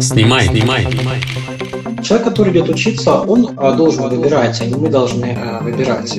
Снимай, 0.00 0.46
снимай, 0.46 0.82
снимай. 0.82 1.20
Человек, 2.02 2.28
который 2.28 2.52
идет 2.52 2.68
учиться, 2.68 3.20
он 3.20 3.50
а, 3.56 3.72
должен 3.72 4.08
выбирать, 4.08 4.60
а 4.60 4.66
не 4.66 4.74
мы 4.74 4.88
должны 4.88 5.36
а, 5.36 5.60
выбирать. 5.62 6.18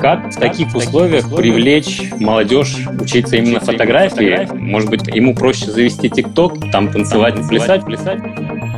Как 0.00 0.32
в 0.32 0.38
таких 0.38 0.74
условиях 0.74 1.28
привлечь 1.34 2.10
молодежь 2.18 2.76
учиться 2.98 3.36
именно 3.36 3.60
фотографии? 3.60 4.48
Может 4.54 4.88
быть, 4.88 5.06
ему 5.08 5.34
проще 5.34 5.70
завести 5.70 6.08
ТикТок, 6.08 6.54
там 6.72 6.90
танцевать, 6.90 7.34
плясать, 7.48 7.84
плясать? 7.84 8.20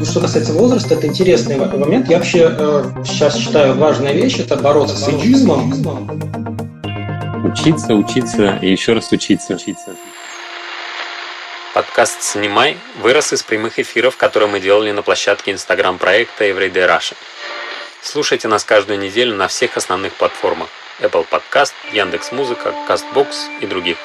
Ну, 0.00 0.04
что 0.04 0.20
касается 0.20 0.52
возраста, 0.52 0.94
это 0.94 1.06
интересный 1.06 1.56
момент. 1.56 2.10
Я 2.10 2.16
вообще 2.16 2.50
э, 2.50 2.84
сейчас 3.04 3.36
считаю 3.36 3.76
важная 3.76 4.12
вещь– 4.14 4.38
это 4.40 4.56
бороться 4.56 4.96
с 4.96 5.08
иджизмом. 5.08 5.72
Учиться, 7.44 7.94
учиться 7.94 8.58
и 8.60 8.72
еще 8.72 8.94
раз 8.94 9.12
учиться. 9.12 9.54
учиться. 9.54 9.92
Подкаст 11.74 12.22
«Снимай» 12.22 12.76
вырос 13.00 13.32
из 13.32 13.42
прямых 13.42 13.78
эфиров, 13.78 14.18
которые 14.18 14.46
мы 14.46 14.60
делали 14.60 14.90
на 14.90 15.00
площадке 15.00 15.52
инстаграм-проекта 15.52 16.44
Everyday 16.44 16.86
Russia. 16.86 17.16
Слушайте 18.02 18.46
нас 18.46 18.62
каждую 18.62 18.98
неделю 18.98 19.34
на 19.34 19.48
всех 19.48 19.78
основных 19.78 20.12
платформах 20.12 20.68
Apple 21.00 21.26
Podcast, 21.30 21.72
Яндекс.Музыка, 21.90 22.74
Castbox 22.86 23.60
и 23.62 23.66
других. 23.66 23.96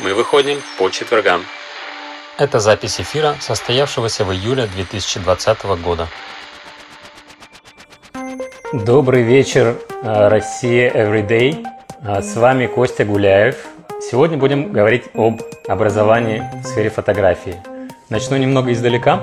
Мы 0.00 0.12
выходим 0.12 0.60
по 0.76 0.90
четвергам. 0.90 1.46
Это 2.36 2.58
запись 2.58 3.00
эфира, 3.00 3.36
состоявшегося 3.40 4.24
в 4.24 4.32
июле 4.32 4.66
2020 4.66 5.62
года. 5.80 6.08
Добрый 8.72 9.22
вечер, 9.22 9.76
э, 10.02 10.28
Россия 10.28 10.90
Everyday. 10.90 11.64
Э, 12.02 12.22
с 12.22 12.34
вами 12.34 12.66
Костя 12.66 13.04
Гуляев. 13.04 13.56
Сегодня 14.00 14.36
будем 14.36 14.72
говорить 14.72 15.04
об 15.14 15.42
образовании 15.66 16.42
в 16.62 16.66
сфере 16.66 16.90
фотографии. 16.90 17.56
Начну 18.10 18.36
немного 18.36 18.72
издалека, 18.72 19.22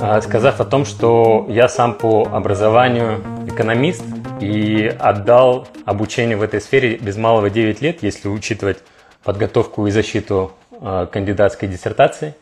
э, 0.00 0.20
сказав 0.22 0.60
о 0.60 0.64
том, 0.64 0.84
что 0.84 1.46
я 1.48 1.68
сам 1.68 1.94
по 1.94 2.28
образованию 2.32 3.20
экономист– 3.46 4.04
и 4.40 4.94
отдал 4.98 5.66
обучению 5.84 6.38
в 6.38 6.42
этой 6.42 6.60
сфере 6.60 6.96
без 6.96 7.16
малого 7.16 7.50
9 7.50 7.80
лет, 7.80 8.02
если 8.02 8.28
учитывать 8.28 8.78
подготовку 9.24 9.86
и 9.86 9.90
защиту 9.90 10.52
э, 10.70 11.06
кандидатской 11.10 11.68
диссертации. 11.68 12.34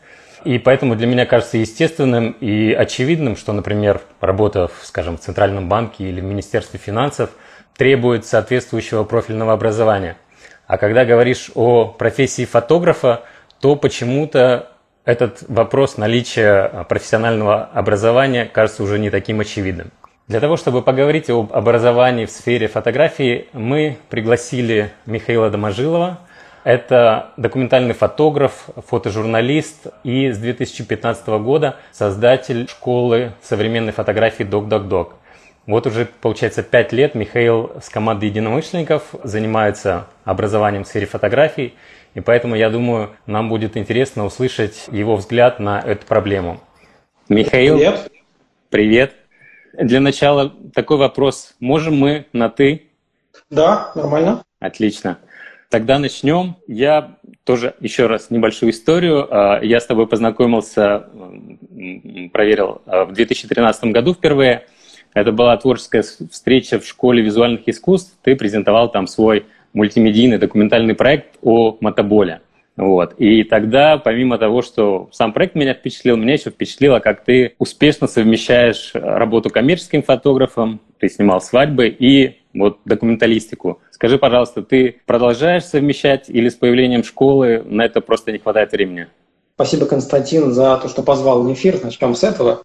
И 0.43 0.59
поэтому 0.59 0.95
для 0.95 1.07
меня 1.07 1.25
кажется 1.25 1.57
естественным 1.57 2.31
и 2.39 2.71
очевидным, 2.71 3.35
что, 3.35 3.53
например, 3.53 4.01
работа, 4.21 4.69
скажем, 4.83 5.17
в 5.17 5.21
Центральном 5.21 5.67
банке 5.67 6.07
или 6.07 6.21
в 6.21 6.23
Министерстве 6.23 6.79
финансов 6.79 7.31
требует 7.75 8.25
соответствующего 8.25 9.03
профильного 9.03 9.53
образования. 9.53 10.17
А 10.67 10.77
когда 10.77 11.05
говоришь 11.05 11.49
о 11.55 11.85
профессии 11.85 12.43
фотографа, 12.45 13.23
то 13.61 13.75
почему-то 13.77 14.67
этот 15.05 15.43
вопрос 15.47 15.95
наличия 15.95 16.85
профессионального 16.89 17.63
образования 17.73 18.45
кажется 18.45 18.83
уже 18.83 18.99
не 18.99 19.09
таким 19.09 19.39
очевидным. 19.39 19.91
Для 20.27 20.41
того, 20.41 20.57
чтобы 20.57 20.81
поговорить 20.81 21.29
об 21.29 21.53
образовании 21.53 22.25
в 22.25 22.31
сфере 22.31 22.67
фотографии, 22.67 23.47
мы 23.53 23.97
пригласили 24.09 24.91
Михаила 25.05 25.49
Доможилова. 25.49 26.19
Это 26.65 27.29
документальный 27.37 27.93
фотограф, 27.93 28.65
фотожурналист 28.89 29.87
и 30.03 30.31
с 30.31 30.37
2015 30.37 31.27
года 31.27 31.77
создатель 31.93 32.67
школы 32.67 33.31
современной 33.41 33.93
фотографии 33.93 34.43
«Док-Док-Док». 34.43 35.15
Вот 35.67 35.85
уже, 35.85 36.07
получается, 36.21 36.63
пять 36.63 36.93
лет 36.93 37.13
Михаил 37.13 37.73
с 37.81 37.89
командой 37.89 38.29
единомышленников 38.29 39.13
занимается 39.23 40.07
образованием 40.23 40.85
в 40.85 40.87
сфере 40.87 41.05
фотографии, 41.05 41.73
и 42.13 42.21
поэтому, 42.21 42.55
я 42.55 42.69
думаю, 42.69 43.09
нам 43.25 43.49
будет 43.49 43.75
интересно 43.75 44.25
услышать 44.25 44.85
его 44.89 45.17
взгляд 45.17 45.59
на 45.59 45.81
эту 45.81 46.05
проблему. 46.05 46.61
Михаил, 47.27 47.75
привет. 47.75 48.11
Привет. 48.69 49.13
Для 49.73 49.99
начала 49.99 50.53
такой 50.73 50.97
вопрос. 50.97 51.53
Можем 51.59 51.97
мы 51.97 52.27
на 52.31 52.49
«ты»? 52.49 52.87
Да, 53.49 53.91
нормально. 53.93 54.45
Отлично. 54.61 55.17
Тогда 55.69 55.99
начнем. 55.99 56.55
Я 56.67 57.17
тоже 57.43 57.75
еще 57.81 58.07
раз 58.07 58.29
небольшую 58.29 58.71
историю. 58.71 59.27
А, 59.29 59.59
я 59.61 59.81
с 59.81 59.85
тобой 59.85 60.07
познакомился, 60.07 61.09
проверил 62.31 62.81
а, 62.85 63.03
в 63.03 63.11
2013 63.11 63.83
году 63.91 64.13
впервые. 64.13 64.65
Это 65.13 65.31
была 65.31 65.57
творческая 65.57 66.03
встреча 66.03 66.79
в 66.79 66.85
школе 66.85 67.21
визуальных 67.21 67.67
искусств. 67.67 68.17
Ты 68.23 68.35
презентовал 68.35 68.91
там 68.91 69.07
свой 69.07 69.45
мультимедийный 69.73 70.37
документальный 70.37 70.95
проект 70.95 71.37
о 71.41 71.77
мотоболе. 71.81 72.41
Вот. 72.75 73.15
И 73.17 73.43
тогда, 73.43 73.97
помимо 73.97 74.37
того, 74.37 74.61
что 74.61 75.09
сам 75.11 75.33
проект 75.33 75.55
меня 75.55 75.73
впечатлил, 75.73 76.15
меня 76.15 76.33
еще 76.33 76.51
впечатлило, 76.51 76.99
как 76.99 77.23
ты 77.23 77.55
успешно 77.57 78.07
совмещаешь 78.07 78.91
работу 78.93 79.49
коммерческим 79.49 80.03
фотографом, 80.03 80.79
ты 80.99 81.09
снимал 81.09 81.41
свадьбы 81.41 81.87
и 81.87 82.37
вот 82.53 82.79
документалистику. 82.85 83.81
Скажи, 83.89 84.19
пожалуйста, 84.19 84.61
ты 84.61 84.97
продолжаешь 85.07 85.63
совмещать 85.63 86.29
или 86.29 86.49
с 86.49 86.55
появлением 86.55 87.03
школы 87.03 87.63
на 87.65 87.83
это 87.83 87.99
просто 87.99 88.31
не 88.31 88.37
хватает 88.37 88.71
времени? 88.71 89.07
Спасибо, 89.57 89.87
Константин, 89.87 90.53
за 90.53 90.77
то, 90.77 90.87
что 90.87 91.01
позвал 91.01 91.41
в 91.41 91.51
эфир. 91.51 91.79
Начнем 91.83 92.13
с 92.13 92.23
этого. 92.23 92.61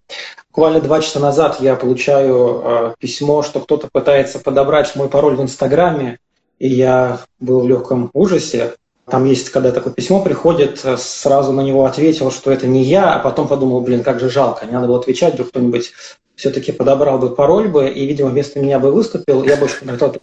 Буквально 0.50 0.78
два 0.82 1.00
часа 1.00 1.20
назад 1.20 1.56
я 1.60 1.74
получаю 1.74 2.62
э, 2.62 2.94
письмо, 2.98 3.42
что 3.42 3.60
кто-то 3.60 3.88
пытается 3.90 4.38
подобрать 4.38 4.94
мой 4.94 5.08
пароль 5.08 5.36
в 5.36 5.40
Инстаграме, 5.40 6.18
и 6.58 6.68
я 6.68 7.20
был 7.40 7.60
в 7.60 7.66
легком 7.66 8.10
ужасе. 8.12 8.74
Там 9.08 9.24
есть, 9.24 9.48
когда 9.48 9.72
такое 9.72 9.94
письмо 9.94 10.20
приходит, 10.20 10.84
э, 10.84 10.98
сразу 10.98 11.52
на 11.52 11.62
него 11.62 11.86
ответил, 11.86 12.30
что 12.30 12.52
это 12.52 12.66
не 12.66 12.82
я, 12.82 13.14
а 13.14 13.20
потом 13.20 13.48
подумал, 13.48 13.80
блин, 13.80 14.02
как 14.02 14.20
же 14.20 14.28
жалко, 14.28 14.66
не 14.66 14.72
надо 14.72 14.86
было 14.86 14.98
отвечать, 14.98 15.32
вдруг 15.32 15.48
кто-нибудь 15.48 15.94
все-таки 16.34 16.72
подобрал 16.72 17.18
бы 17.18 17.34
пароль 17.34 17.68
бы, 17.68 17.88
и, 17.88 18.04
видимо, 18.04 18.28
вместо 18.28 18.60
меня 18.60 18.78
бы 18.78 18.92
выступил, 18.92 19.44
я 19.44 19.56
больше 19.56 19.82
не 19.86 19.92
готов. 19.92 20.16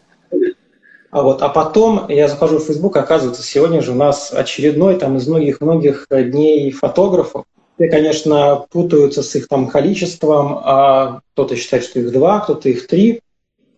А, 1.11 1.23
вот, 1.23 1.41
а 1.41 1.49
потом 1.49 2.07
я 2.07 2.27
захожу 2.27 2.59
в 2.59 2.65
Facebook, 2.65 2.95
оказывается, 2.97 3.41
сегодня 3.43 3.81
же 3.81 3.91
у 3.91 3.95
нас 3.95 4.31
очередной 4.31 4.95
там 4.95 5.17
из 5.17 5.27
многих-многих 5.27 6.07
дней 6.09 6.71
фотографов. 6.71 7.45
Все, 7.77 7.89
конечно, 7.89 8.65
путаются 8.69 9.23
с 9.23 9.35
их 9.35 9.47
там 9.47 9.67
количеством, 9.67 10.59
а 10.63 11.21
кто-то 11.33 11.55
считает, 11.55 11.83
что 11.83 11.99
их 11.99 12.11
два, 12.11 12.41
кто-то 12.41 12.69
их 12.69 12.87
три. 12.87 13.21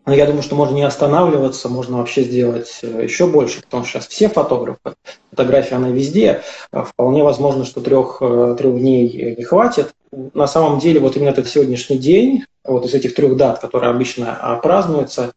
Но 0.06 0.14
я 0.14 0.26
думаю, 0.26 0.42
что 0.42 0.56
можно 0.56 0.76
не 0.76 0.84
останавливаться, 0.84 1.70
можно 1.70 1.98
вообще 1.98 2.24
сделать 2.24 2.80
э, 2.82 3.04
еще 3.04 3.28
больше, 3.28 3.62
потому 3.62 3.84
что 3.84 4.00
сейчас 4.00 4.08
все 4.08 4.30
фотографы, 4.30 4.96
фотография 5.30 5.76
она 5.76 5.90
везде, 5.90 6.42
а 6.72 6.84
вполне 6.84 7.24
возможно, 7.24 7.66
что 7.66 7.82
трех, 7.82 8.18
э, 8.20 8.56
трех 8.58 8.80
дней 8.80 9.36
не 9.38 9.44
хватит. 9.44 9.94
На 10.34 10.48
самом 10.48 10.80
деле, 10.80 11.00
вот 11.00 11.16
именно 11.16 11.30
этот 11.30 11.48
сегодняшний 11.48 12.00
день, 12.00 12.46
вот 12.64 12.86
из 12.86 12.96
этих 12.96 13.14
трех 13.14 13.38
дат, 13.38 13.60
которые 13.60 13.92
обычно 13.92 14.36
а, 14.42 14.56
празднуются, 14.56 15.34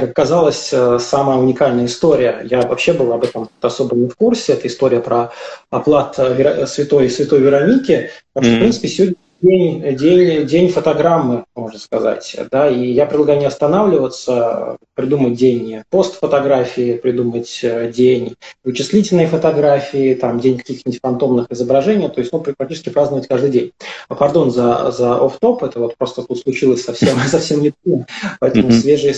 как 0.00 0.10
оказалось, 0.10 0.70
э, 0.72 0.98
самая 0.98 1.38
уникальная 1.38 1.86
история. 1.86 2.46
Я 2.50 2.62
вообще 2.62 2.92
был 2.92 3.12
об 3.12 3.24
этом 3.24 3.48
особо 3.60 3.96
не 3.96 4.08
в 4.08 4.16
курсе. 4.16 4.54
Это 4.54 4.66
история 4.66 5.00
про 5.00 5.32
оплат 5.70 6.14
святой, 6.14 7.10
святой 7.10 7.40
Вероники. 7.40 8.10
Mm-hmm. 8.36 8.56
В 8.56 8.58
принципе, 8.58 8.88
сегодня 8.88 9.16
день, 9.44 9.96
день, 9.96 10.46
день 10.46 10.68
фотограммы, 10.70 11.44
можно 11.54 11.78
сказать. 11.78 12.36
Да? 12.50 12.68
И 12.68 12.92
я 12.92 13.06
предлагаю 13.06 13.38
не 13.38 13.46
останавливаться, 13.46 14.76
придумать 14.94 15.34
день 15.34 15.82
постфотографии, 15.90 16.96
придумать 16.96 17.60
э, 17.62 17.90
день 17.92 18.36
вычислительной 18.64 19.26
фотографии, 19.26 20.14
там, 20.14 20.40
день 20.40 20.58
каких-нибудь 20.58 21.00
фантомных 21.00 21.46
изображений, 21.50 22.08
то 22.08 22.20
есть 22.20 22.32
ну, 22.32 22.40
практически 22.40 22.88
праздновать 22.88 23.28
каждый 23.28 23.50
день. 23.50 23.72
А, 24.08 24.14
пардон 24.14 24.50
за, 24.50 24.90
за 24.90 25.16
оф-топ, 25.16 25.62
это 25.62 25.80
вот 25.80 25.96
просто 25.96 26.22
тут 26.22 26.38
случилось 26.38 26.84
совсем, 26.84 27.18
совсем 27.28 27.60
недавно, 27.60 28.06
поэтому 28.40 28.70
свежие 28.70 29.14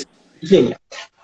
впечатления. 0.47 0.79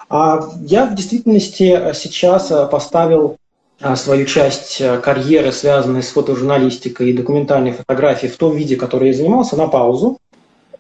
А 0.09 0.50
я 0.62 0.87
в 0.87 0.94
действительности 0.94 1.93
сейчас 1.94 2.50
э, 2.50 2.66
поставил 2.66 3.38
а, 3.81 3.97
свою 3.97 4.27
часть 4.27 4.81
э, 4.81 4.99
карьеры, 4.99 5.53
связанной 5.53 6.03
с 6.03 6.10
фотожурналистикой 6.10 7.11
и 7.11 7.12
документальной 7.14 7.73
фотографией 7.73 8.31
в 8.31 8.37
том 8.37 8.55
виде, 8.55 8.76
который 8.76 9.08
я 9.08 9.14
занимался, 9.14 9.56
на 9.56 9.69
паузу. 9.69 10.19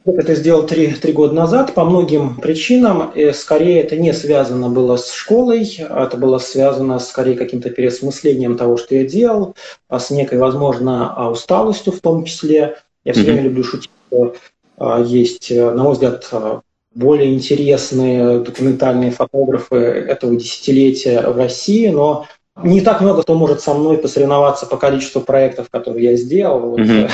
Это 0.04 0.34
сделал 0.34 0.64
три, 0.64 0.88
три 0.88 1.12
года 1.12 1.32
назад 1.32 1.74
по 1.74 1.84
многим 1.84 2.36
причинам. 2.36 3.10
И 3.14 3.32
скорее 3.32 3.80
это 3.80 3.96
не 3.96 4.12
связано 4.12 4.68
было 4.68 4.96
с 4.96 5.10
школой, 5.12 5.64
это 5.78 6.16
было 6.16 6.38
связано 6.38 6.98
скорее 6.98 7.36
каким-то 7.36 7.70
переосмыслением 7.70 8.58
того, 8.58 8.76
что 8.76 8.96
я 8.96 9.04
делал, 9.04 9.54
а 9.88 9.98
с 9.98 10.10
некой, 10.10 10.38
возможно, 10.38 11.14
а, 11.14 11.30
усталостью 11.30 11.92
в 11.92 12.00
том 12.00 12.24
числе. 12.24 12.76
Я 13.04 13.14
все 13.14 13.22
время 13.22 13.42
люблю 13.42 13.64
шутить, 13.64 13.90
что 14.08 14.34
есть, 15.04 15.50
э, 15.50 15.70
на 15.70 15.82
мой 15.82 15.92
взгляд, 15.92 16.28
более 16.94 17.34
интересные 17.34 18.40
документальные 18.40 19.10
фотографы 19.10 19.76
этого 19.76 20.36
десятилетия 20.36 21.20
в 21.22 21.36
России, 21.36 21.88
но 21.88 22.26
не 22.62 22.80
так 22.80 23.00
много 23.00 23.22
кто 23.22 23.34
может 23.34 23.60
со 23.60 23.74
мной 23.74 23.98
посоревноваться 23.98 24.66
по 24.66 24.76
количеству 24.76 25.22
проектов, 25.22 25.70
которые 25.70 26.10
я 26.10 26.16
сделал. 26.16 26.60
Вот, 26.60 26.80
mm-hmm. 26.80 27.10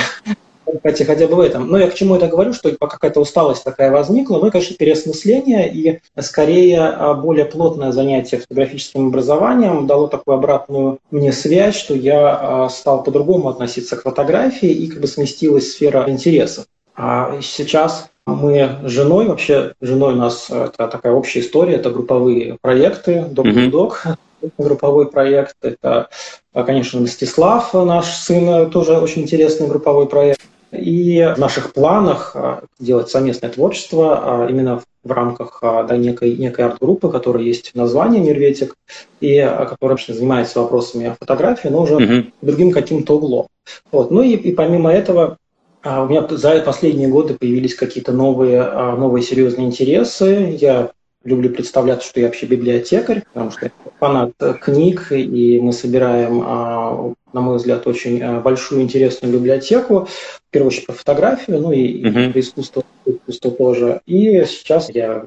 хотя, 0.83 1.05
хотя 1.05 1.29
бы 1.29 1.37
в 1.37 1.41
этом. 1.41 1.69
Но 1.69 1.79
я 1.79 1.89
к 1.89 1.95
чему 1.95 2.17
это 2.17 2.27
говорю, 2.27 2.53
что 2.53 2.75
какая-то 2.77 3.21
усталость 3.21 3.63
такая 3.63 3.93
возникла, 3.93 4.39
ну 4.39 4.49
и, 4.49 4.51
конечно, 4.51 4.77
переосмысление 4.77 5.73
и 5.73 6.01
скорее 6.21 6.81
а, 6.81 7.15
более 7.15 7.45
плотное 7.45 7.93
занятие 7.93 8.39
фотографическим 8.39 9.09
образованием 9.09 9.87
дало 9.87 10.09
такую 10.09 10.37
обратную 10.37 10.99
мне 11.13 11.33
связь, 11.33 11.77
что 11.77 11.95
я 11.95 12.65
а, 12.65 12.69
стал 12.69 13.05
по-другому 13.05 13.49
относиться 13.49 13.97
к 13.97 14.03
фотографии 14.03 14.71
и 14.71 14.89
как 14.89 15.01
бы 15.01 15.07
сместилась 15.07 15.71
сфера 15.71 16.05
интересов. 16.09 16.67
А 16.97 17.41
сейчас 17.43 18.11
мы 18.35 18.79
с 18.85 18.91
женой, 18.91 19.27
вообще 19.27 19.75
женой 19.81 20.15
у 20.15 20.17
нас 20.17 20.51
это 20.51 20.89
такая 20.89 21.13
общая 21.13 21.41
история, 21.41 21.75
это 21.75 21.91
групповые 21.91 22.57
проекты, 22.61 23.25
док-док, 23.31 24.03
mm-hmm 24.05 24.17
групповой 24.59 25.11
проект. 25.11 25.57
Это, 25.63 26.09
конечно, 26.53 27.01
Мстислав, 27.01 27.75
наш 27.75 28.07
сын, 28.07 28.71
тоже 28.71 28.99
очень 28.99 29.23
интересный 29.23 29.69
групповой 29.69 30.07
проект. 30.07 30.41
И 30.71 31.33
в 31.35 31.39
наших 31.39 31.73
планах 31.73 32.33
а, 32.35 32.63
делать 32.79 33.09
совместное 33.09 33.49
творчество 33.49 34.45
а, 34.45 34.51
именно 34.51 34.83
в 35.03 35.11
рамках 35.11 35.61
а, 35.63 35.85
да, 35.85 35.97
некой, 35.97 36.37
некой 36.37 36.67
арт-группы, 36.67 37.11
которая 37.11 37.43
есть 37.43 37.71
в 37.71 37.75
названии 37.75 38.21
«Мирветик», 38.21 38.75
и 39.21 39.41
которая 39.41 39.97
вообще 39.97 40.13
занимается 40.13 40.61
вопросами 40.61 41.17
фотографии, 41.19 41.69
но 41.69 41.83
уже 41.83 41.95
mm-hmm. 41.95 42.33
другим 42.43 42.71
каким-то 42.73 43.17
углом. 43.17 43.47
Вот. 43.91 44.11
Ну 44.11 44.21
и, 44.21 44.35
и 44.35 44.53
помимо 44.53 44.93
этого 44.93 45.39
у 45.85 46.07
меня 46.07 46.27
за 46.29 46.61
последние 46.61 47.09
годы 47.09 47.35
появились 47.35 47.75
какие-то 47.75 48.13
новые, 48.13 48.63
новые 48.97 49.23
серьезные 49.23 49.67
интересы. 49.67 50.57
Я 50.61 50.91
люблю 51.25 51.51
представляться, 51.51 52.09
что 52.09 52.21
я 52.21 52.27
вообще 52.27 52.47
библиотекарь, 52.47 53.23
потому 53.33 53.51
что 53.51 53.67
я 53.67 53.71
фанат 53.99 54.33
книг, 54.61 55.13
и 55.13 55.61
мы 55.61 55.73
собираем, 55.73 56.43
а, 56.45 57.13
на 57.33 57.41
мой 57.41 57.57
взгляд, 57.57 57.87
очень 57.87 58.23
а, 58.23 58.41
большую 58.41 58.83
интересную 58.83 59.35
библиотеку, 59.35 60.07
в 60.07 60.51
первую 60.51 60.69
очередь 60.69 60.87
по 60.87 60.93
фотографии, 60.93 61.53
ну 61.53 61.73
и, 61.73 62.03
uh-huh. 62.03 62.33
по 62.33 62.41
искусству, 62.41 62.85
искусству 63.05 63.51
тоже. 63.51 64.01
И 64.07 64.45
сейчас 64.47 64.91
я 64.91 65.25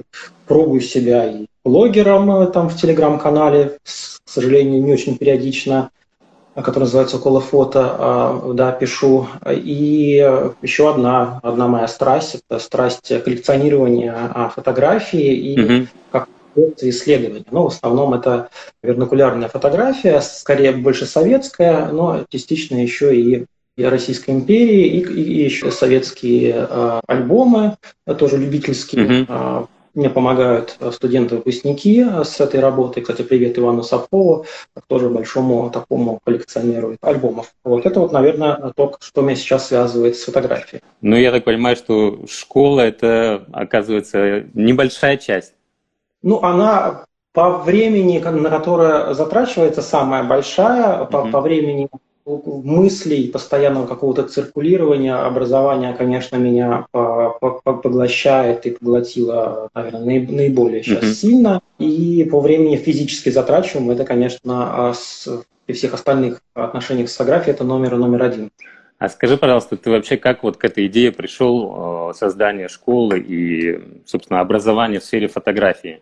пробую 0.47 0.81
себя 0.81 1.29
и 1.29 1.45
блогером 1.63 2.31
э, 2.31 2.47
там 2.47 2.69
в 2.69 2.75
телеграм-канале, 2.75 3.77
к 3.83 4.29
сожалению, 4.29 4.81
не 4.81 4.93
очень 4.93 5.17
периодично, 5.17 5.91
который 6.55 6.83
называется 6.83 7.17
«Около 7.17 7.39
фото», 7.39 7.95
а, 7.97 8.51
да, 8.53 8.71
пишу. 8.71 9.27
И 9.49 10.15
еще 10.61 10.89
одна, 10.89 11.39
одна 11.43 11.67
моя 11.67 11.87
страсть– 11.87 12.35
это 12.49 12.59
страсть 12.59 13.07
коллекционирования 13.23 14.13
а, 14.33 14.49
фотографий 14.49 15.33
и 15.33 15.57
mm-hmm. 15.57 15.87
как 16.11 16.27
исследования. 16.81 17.45
Но 17.51 17.63
в 17.63 17.67
основном 17.67 18.13
это 18.13 18.49
вернокулярная 18.83 19.47
фотография, 19.47 20.19
скорее 20.21 20.73
больше 20.73 21.05
советская, 21.05 21.87
но 21.87 22.25
частично 22.29 22.75
еще 22.75 23.15
и 23.15 23.45
Российской 23.77 24.31
империи, 24.31 24.85
и, 24.87 24.99
и 24.99 25.43
еще 25.43 25.71
советские 25.71 26.67
э, 26.69 26.99
альбомы, 27.07 27.77
тоже 28.19 28.37
любительские. 28.37 29.05
Mm-hmm. 29.05 29.67
Мне 29.93 30.09
помогают 30.09 30.77
э, 30.79 30.91
студенты-выпускники 30.91 32.01
э, 32.01 32.23
с 32.23 32.39
этой 32.39 32.61
работой. 32.61 33.01
Кстати, 33.01 33.23
привет 33.23 33.59
Ивану 33.59 33.83
Сапкову, 33.83 34.45
тоже 34.87 35.09
большому 35.09 35.69
такому 35.69 36.19
коллекционеру 36.23 36.95
альбомов. 37.01 37.53
Вот 37.63 37.85
это 37.85 37.99
вот, 37.99 38.13
наверное, 38.13 38.71
то, 38.75 38.95
что 39.01 39.21
меня 39.21 39.35
сейчас 39.35 39.67
связывает 39.67 40.15
с 40.15 40.23
фотографией. 40.23 40.81
Ну, 41.01 41.17
я 41.17 41.31
так 41.31 41.43
понимаю, 41.43 41.75
что 41.75 42.25
школа– 42.27 42.81
это, 42.81 43.45
оказывается, 43.51 44.45
небольшая 44.53 45.17
часть. 45.17 45.55
Ну, 46.21 46.41
она 46.41 47.05
по 47.33 47.57
времени, 47.57 48.19
на 48.19 48.49
которое 48.49 49.13
затрачивается, 49.13 49.81
самая 49.81 50.23
большая, 50.23 50.99
mm-hmm. 50.99 51.09
по, 51.09 51.27
по 51.27 51.41
времени 51.41 51.89
мыслей, 52.25 53.27
постоянного 53.27 53.87
какого-то 53.87 54.23
циркулирования, 54.23 55.15
образования, 55.15 55.93
конечно, 55.93 56.37
меня 56.37 56.85
поглощает 56.91 58.65
и 58.65 58.71
поглотило, 58.71 59.69
наверное, 59.73 60.27
наиболее 60.27 60.83
сейчас 60.83 61.03
mm-hmm. 61.03 61.13
сильно. 61.13 61.61
И 61.79 62.27
по 62.31 62.39
времени 62.39 62.75
физически 62.77 63.29
затрачиваем, 63.29 63.91
это, 63.91 64.05
конечно, 64.05 64.89
а 64.89 64.93
при 65.65 65.73
всех 65.73 65.93
остальных 65.93 66.41
отношениях 66.53 67.09
с 67.09 67.15
фотографией, 67.15 67.53
это 67.53 67.63
номер 67.63 67.97
номер 67.97 68.23
один. 68.23 68.51
А 68.97 69.09
скажи, 69.09 69.35
пожалуйста, 69.35 69.77
ты 69.77 69.89
вообще 69.89 70.17
как 70.17 70.43
вот 70.43 70.57
к 70.57 70.63
этой 70.65 70.85
идее 70.85 71.11
пришел 71.11 72.13
создания 72.13 72.67
школы 72.67 73.19
и, 73.19 73.81
собственно, 74.05 74.41
образования 74.41 74.99
в 74.99 75.03
сфере 75.03 75.27
фотографии? 75.27 76.01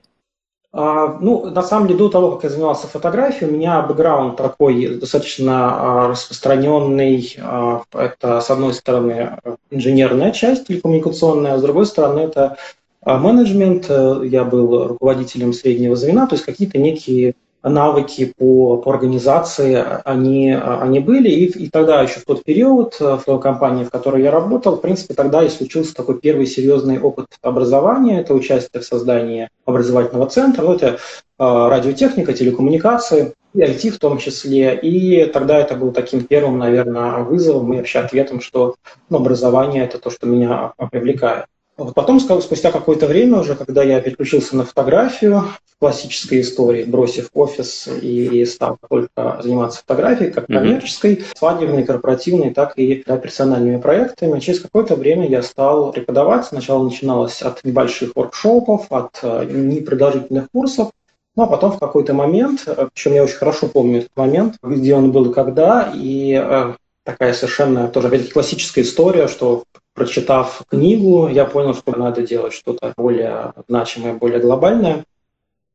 А, 0.71 1.17
ну, 1.19 1.49
на 1.49 1.63
самом 1.63 1.87
деле, 1.87 1.97
до 1.97 2.09
того, 2.09 2.33
как 2.33 2.43
я 2.43 2.49
занимался 2.51 2.87
фотографией, 2.87 3.49
у 3.49 3.53
меня 3.53 3.81
бэкграунд 3.81 4.37
такой 4.37 4.99
достаточно 4.99 6.03
а, 6.03 6.07
распространенный. 6.09 7.35
А, 7.39 7.83
это, 7.93 8.39
с 8.39 8.51
одной 8.51 8.73
стороны, 8.75 9.39
инженерная 9.71 10.31
часть 10.31 10.67
телекоммуникационная, 10.67 11.55
а 11.55 11.57
с 11.57 11.63
другой 11.63 11.87
стороны, 11.87 12.19
это 12.19 12.57
менеджмент. 13.03 13.89
Я 13.89 14.43
был 14.43 14.87
руководителем 14.87 15.53
среднего 15.53 15.95
звена, 15.95 16.27
то 16.27 16.35
есть 16.35 16.45
какие-то 16.45 16.77
некие 16.77 17.33
навыки 17.63 18.33
по, 18.37 18.77
по 18.77 18.91
организации, 18.91 19.83
они, 20.05 20.53
они 20.53 20.99
были. 20.99 21.29
И, 21.29 21.45
и 21.45 21.69
тогда 21.69 22.01
еще 22.01 22.19
в 22.19 22.25
тот 22.25 22.43
период, 22.43 22.99
в 22.99 23.21
той 23.25 23.41
компании, 23.41 23.83
в 23.83 23.89
которой 23.89 24.23
я 24.23 24.31
работал, 24.31 24.77
в 24.77 24.81
принципе, 24.81 25.13
тогда 25.13 25.43
и 25.43 25.49
случился 25.49 25.93
такой 25.93 26.19
первый 26.19 26.45
серьезный 26.45 26.99
опыт 26.99 27.27
образования. 27.41 28.21
Это 28.21 28.33
участие 28.33 28.81
в 28.81 28.85
создании 28.85 29.49
образовательного 29.65 30.27
центра. 30.27 30.63
Ну, 30.63 30.73
это 30.73 30.87
э, 30.87 30.97
радиотехника, 31.37 32.33
телекоммуникации, 32.33 33.33
и 33.53 33.59
IT 33.59 33.91
в 33.91 33.99
том 33.99 34.17
числе. 34.19 34.77
И 34.77 35.25
тогда 35.25 35.57
это 35.57 35.75
был 35.75 35.91
таким 35.91 36.23
первым, 36.23 36.59
наверное, 36.59 37.23
вызовом 37.23 37.73
и 37.73 37.77
вообще 37.77 37.99
ответом, 37.99 38.41
что 38.41 38.75
ну, 39.09 39.17
образование– 39.17 39.83
это 39.85 39.97
то, 39.97 40.09
что 40.09 40.27
меня 40.27 40.73
привлекает. 40.91 41.45
Вот 41.79 41.93
потом, 41.93 42.19
спустя 42.19 42.71
какое-то 42.71 43.07
время 43.07 43.39
уже, 43.39 43.55
когда 43.55 43.83
я 43.83 44.01
переключился 44.01 44.57
на 44.57 44.65
фотографию 44.65 45.45
в 45.65 45.79
классической 45.79 46.41
истории, 46.41 46.83
бросив 46.83 47.29
офис 47.33 47.87
и, 47.87 48.43
стал 48.45 48.77
только 48.89 49.39
заниматься 49.41 49.79
фотографией, 49.79 50.31
как 50.31 50.47
коммерческой, 50.47 51.15
mm-hmm. 51.15 51.37
свадебной, 51.37 51.83
корпоративной, 51.85 52.49
так 52.49 52.73
и 52.75 53.01
да, 53.07 53.17
персональными 53.17 53.79
проектами, 53.79 54.41
через 54.41 54.59
какое-то 54.59 54.97
время 54.97 55.29
я 55.29 55.41
стал 55.41 55.93
преподавать. 55.93 56.45
Сначала 56.45 56.83
начиналось 56.83 57.41
от 57.41 57.63
небольших 57.63 58.11
воркшопов, 58.13 58.87
от 58.89 59.19
э, 59.21 59.45
непродолжительных 59.45 60.51
курсов, 60.51 60.91
ну, 61.37 61.43
а 61.43 61.47
потом 61.47 61.71
в 61.71 61.79
какой-то 61.79 62.13
момент, 62.13 62.63
э, 62.65 62.89
причем 62.93 63.13
я 63.13 63.23
очень 63.23 63.37
хорошо 63.37 63.67
помню 63.67 63.99
этот 63.99 64.17
момент, 64.17 64.55
где 64.61 64.95
он 64.95 65.13
был 65.13 65.31
и 65.31 65.33
когда, 65.33 65.93
и 65.95 66.33
э, 66.33 66.73
такая 67.05 67.31
совершенно 67.31 67.87
тоже 67.87 68.09
опять 68.09 68.33
классическая 68.33 68.81
история, 68.81 69.29
что 69.29 69.63
прочитав 69.99 70.63
книгу, 70.69 71.27
я 71.27 71.45
понял, 71.45 71.73
что 71.73 71.91
надо 71.97 72.21
делать 72.21 72.53
что-то 72.53 72.93
более 72.97 73.53
значимое, 73.67 74.13
более 74.13 74.39
глобальное. 74.39 75.03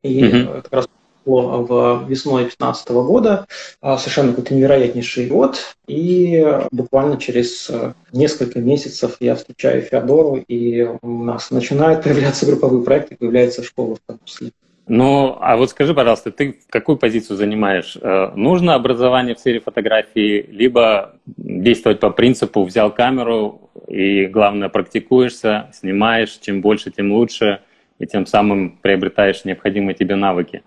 И 0.03 0.23
mm-hmm. 0.23 0.63
как 0.63 0.73
раз 0.73 0.89
в 1.25 2.05
весной 2.07 2.43
2015 2.43 2.91
года, 2.91 3.47
а, 3.81 3.97
совершенно 3.97 4.31
какой-то 4.31 4.55
невероятнейший 4.55 5.27
год, 5.27 5.77
и 5.87 6.47
буквально 6.71 7.17
через 7.17 7.71
э, 7.71 7.95
несколько 8.13 8.61
месяцев 8.61 9.17
я 9.21 9.35
встречаю 9.35 9.81
Феодору, 9.81 10.37
и 10.37 10.83
у 11.01 11.25
нас 11.25 11.51
начинают 11.51 12.05
появляться 12.05 12.45
групповые 12.45 12.83
проекты, 12.83 13.17
появляется 13.17 13.63
школа 13.63 13.97
в 13.97 14.01
том 14.07 14.19
числе. 14.25 14.51
Ну, 14.87 15.39
а 15.41 15.57
вот 15.57 15.71
скажи, 15.71 15.95
пожалуйста, 15.95 16.31
ты 16.31 16.59
какую 16.69 16.99
позицию 16.99 17.39
занимаешь? 17.39 17.97
Э, 18.01 18.33
нужно 18.35 18.75
образование 18.75 19.35
в 19.35 19.39
сфере 19.39 19.61
фотографии, 19.61 20.47
либо 20.51 21.17
действовать 21.27 22.01
по 22.01 22.11
принципу 22.11 22.65
взял 22.65 22.93
камеру 22.93 23.71
и, 23.89 24.27
главное, 24.27 24.69
практикуешься, 24.69 25.71
снимаешь, 25.73 26.39
чем 26.43 26.61
больше, 26.61 26.91
тем 26.91 27.13
лучше, 27.13 27.61
и 27.99 28.07
тем 28.07 28.27
самым 28.27 28.79
приобретаешь 28.83 29.47
необходимые 29.47 29.95
тебе 29.95 30.17
навыки? 30.17 30.63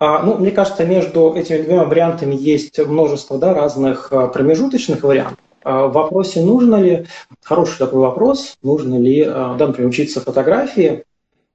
А, 0.00 0.22
ну, 0.24 0.38
мне 0.38 0.50
кажется, 0.50 0.84
между 0.84 1.32
этими 1.34 1.62
двумя 1.62 1.84
вариантами 1.84 2.34
есть 2.34 2.76
множество 2.84 3.38
да, 3.38 3.54
разных 3.54 4.08
а, 4.10 4.26
промежуточных 4.26 5.04
вариантов. 5.04 5.38
А, 5.62 5.86
в 5.86 5.92
вопросе, 5.92 6.40
нужно 6.40 6.82
ли, 6.82 7.06
хороший 7.44 7.78
такой 7.78 8.00
вопрос, 8.00 8.56
нужно 8.64 8.98
ли, 8.98 9.24
да, 9.24 9.68
например, 9.68 9.90
учиться 9.90 10.20
фотографии, 10.20 11.04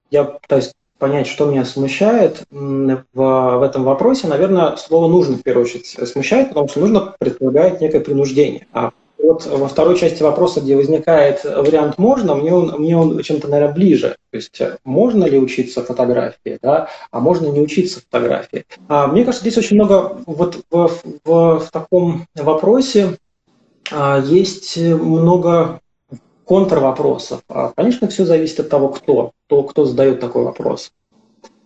я 0.10 0.24
пытаюсь 0.24 0.72
понять, 0.98 1.28
что 1.28 1.46
меня 1.46 1.66
смущает 1.66 2.44
в, 2.50 3.04
в 3.14 3.62
этом 3.62 3.84
вопросе, 3.84 4.28
наверное, 4.28 4.76
слово 4.78 5.10
«нужно» 5.10 5.38
в 5.38 5.44
первую 5.44 5.66
очередь 5.66 5.88
смущает, 5.88 6.50
потому 6.50 6.68
что 6.68 6.80
нужно 6.80 7.16
предполагает 7.20 7.82
некое 7.82 8.00
принуждение. 8.00 8.68
А 8.74 8.92
вот 9.18 9.46
во 9.46 9.68
второй 9.68 9.98
части 9.98 10.24
вопроса, 10.24 10.62
где 10.62 10.76
возникает 10.76 11.44
вариант 11.44 11.98
«можно», 11.98 12.36
мне 12.36 12.54
он, 12.54 12.80
мне 12.80 12.98
он 12.98 13.22
чем-то, 13.22 13.48
наверное, 13.48 13.74
ближе. 13.74 14.16
То 14.32 14.38
есть 14.38 14.62
можно 14.84 15.26
ли 15.26 15.38
учиться 15.40 15.84
фотографии, 15.84 16.58
да, 16.62 16.90
а 17.12 17.20
можно 17.20 17.48
не 17.48 17.62
учиться 17.62 18.02
фотографии. 18.02 18.66
А, 18.88 19.08
мне 19.08 19.24
кажется, 19.24 19.48
здесь 19.48 19.58
очень 19.58 19.76
много 19.76 20.22
вот 20.26 20.64
в, 20.72 20.92
в, 21.26 21.60
в 21.60 21.70
таком 21.72 22.26
вопросе 22.36 23.18
а, 23.92 24.20
есть 24.20 24.78
много 24.78 25.82
контрвопросов. 26.48 27.42
А, 27.50 27.74
конечно, 27.76 28.08
все 28.08 28.26
зависит 28.26 28.60
от 28.60 28.70
того, 28.70 28.90
кто, 28.90 29.32
кто, 29.46 29.64
кто 29.64 29.86
задает 29.86 30.20
такой 30.20 30.44
вопрос. 30.44 30.92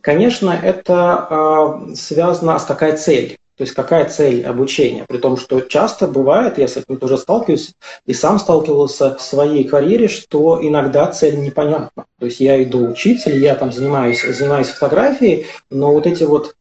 Конечно, 0.01 0.49
это 0.49 1.27
э, 1.29 1.95
связано 1.95 2.57
с 2.57 2.65
какая 2.65 2.97
цель. 2.97 3.37
То 3.57 3.63
есть 3.63 3.75
какая 3.75 4.09
цель 4.09 4.43
обучения? 4.43 5.05
При 5.07 5.19
том, 5.19 5.37
что 5.37 5.61
часто 5.61 6.07
бывает, 6.07 6.57
я 6.57 6.67
с 6.67 6.77
этим 6.77 6.97
тоже 6.97 7.19
сталкиваюсь, 7.19 7.73
и 8.07 8.13
сам 8.13 8.39
сталкивался 8.39 9.15
в 9.15 9.21
своей 9.21 9.65
карьере, 9.65 10.07
что 10.07 10.57
иногда 10.59 11.05
цель 11.11 11.39
непонятна. 11.39 12.05
То 12.17 12.25
есть 12.25 12.39
я 12.39 12.61
иду 12.63 12.89
учиться, 12.89 13.29
или 13.29 13.43
я 13.43 13.53
там 13.53 13.71
занимаюсь, 13.71 14.23
занимаюсь 14.23 14.69
фотографией, 14.69 15.45
но 15.69 15.93
вот 15.93 16.07
эти 16.07 16.23
вот 16.23 16.55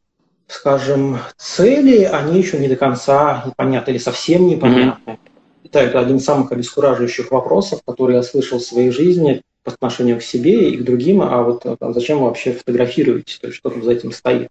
скажем, 0.46 1.20
цели, 1.36 2.02
они 2.02 2.38
еще 2.38 2.58
не 2.58 2.68
до 2.68 2.76
конца 2.76 3.44
непонятны 3.46 3.92
или 3.92 3.98
совсем 3.98 4.46
непонятны. 4.46 5.12
Mm-hmm. 5.12 5.29
Это 5.72 6.00
один 6.00 6.16
из 6.16 6.24
самых 6.24 6.52
обескураживающих 6.52 7.30
вопросов, 7.30 7.80
которые 7.86 8.16
я 8.16 8.22
слышал 8.22 8.58
в 8.58 8.62
своей 8.62 8.90
жизни 8.90 9.42
по 9.62 9.72
отношению 9.72 10.18
к 10.18 10.22
себе 10.22 10.70
и 10.70 10.76
к 10.78 10.84
другим, 10.84 11.20
а 11.20 11.42
вот 11.42 11.66
а 11.66 11.92
зачем 11.92 12.18
вы 12.18 12.24
вообще 12.24 12.52
фотографируете, 12.52 13.36
то 13.38 13.48
есть 13.48 13.58
что 13.58 13.68
там 13.68 13.82
за 13.82 13.92
этим 13.92 14.10
стоит. 14.10 14.48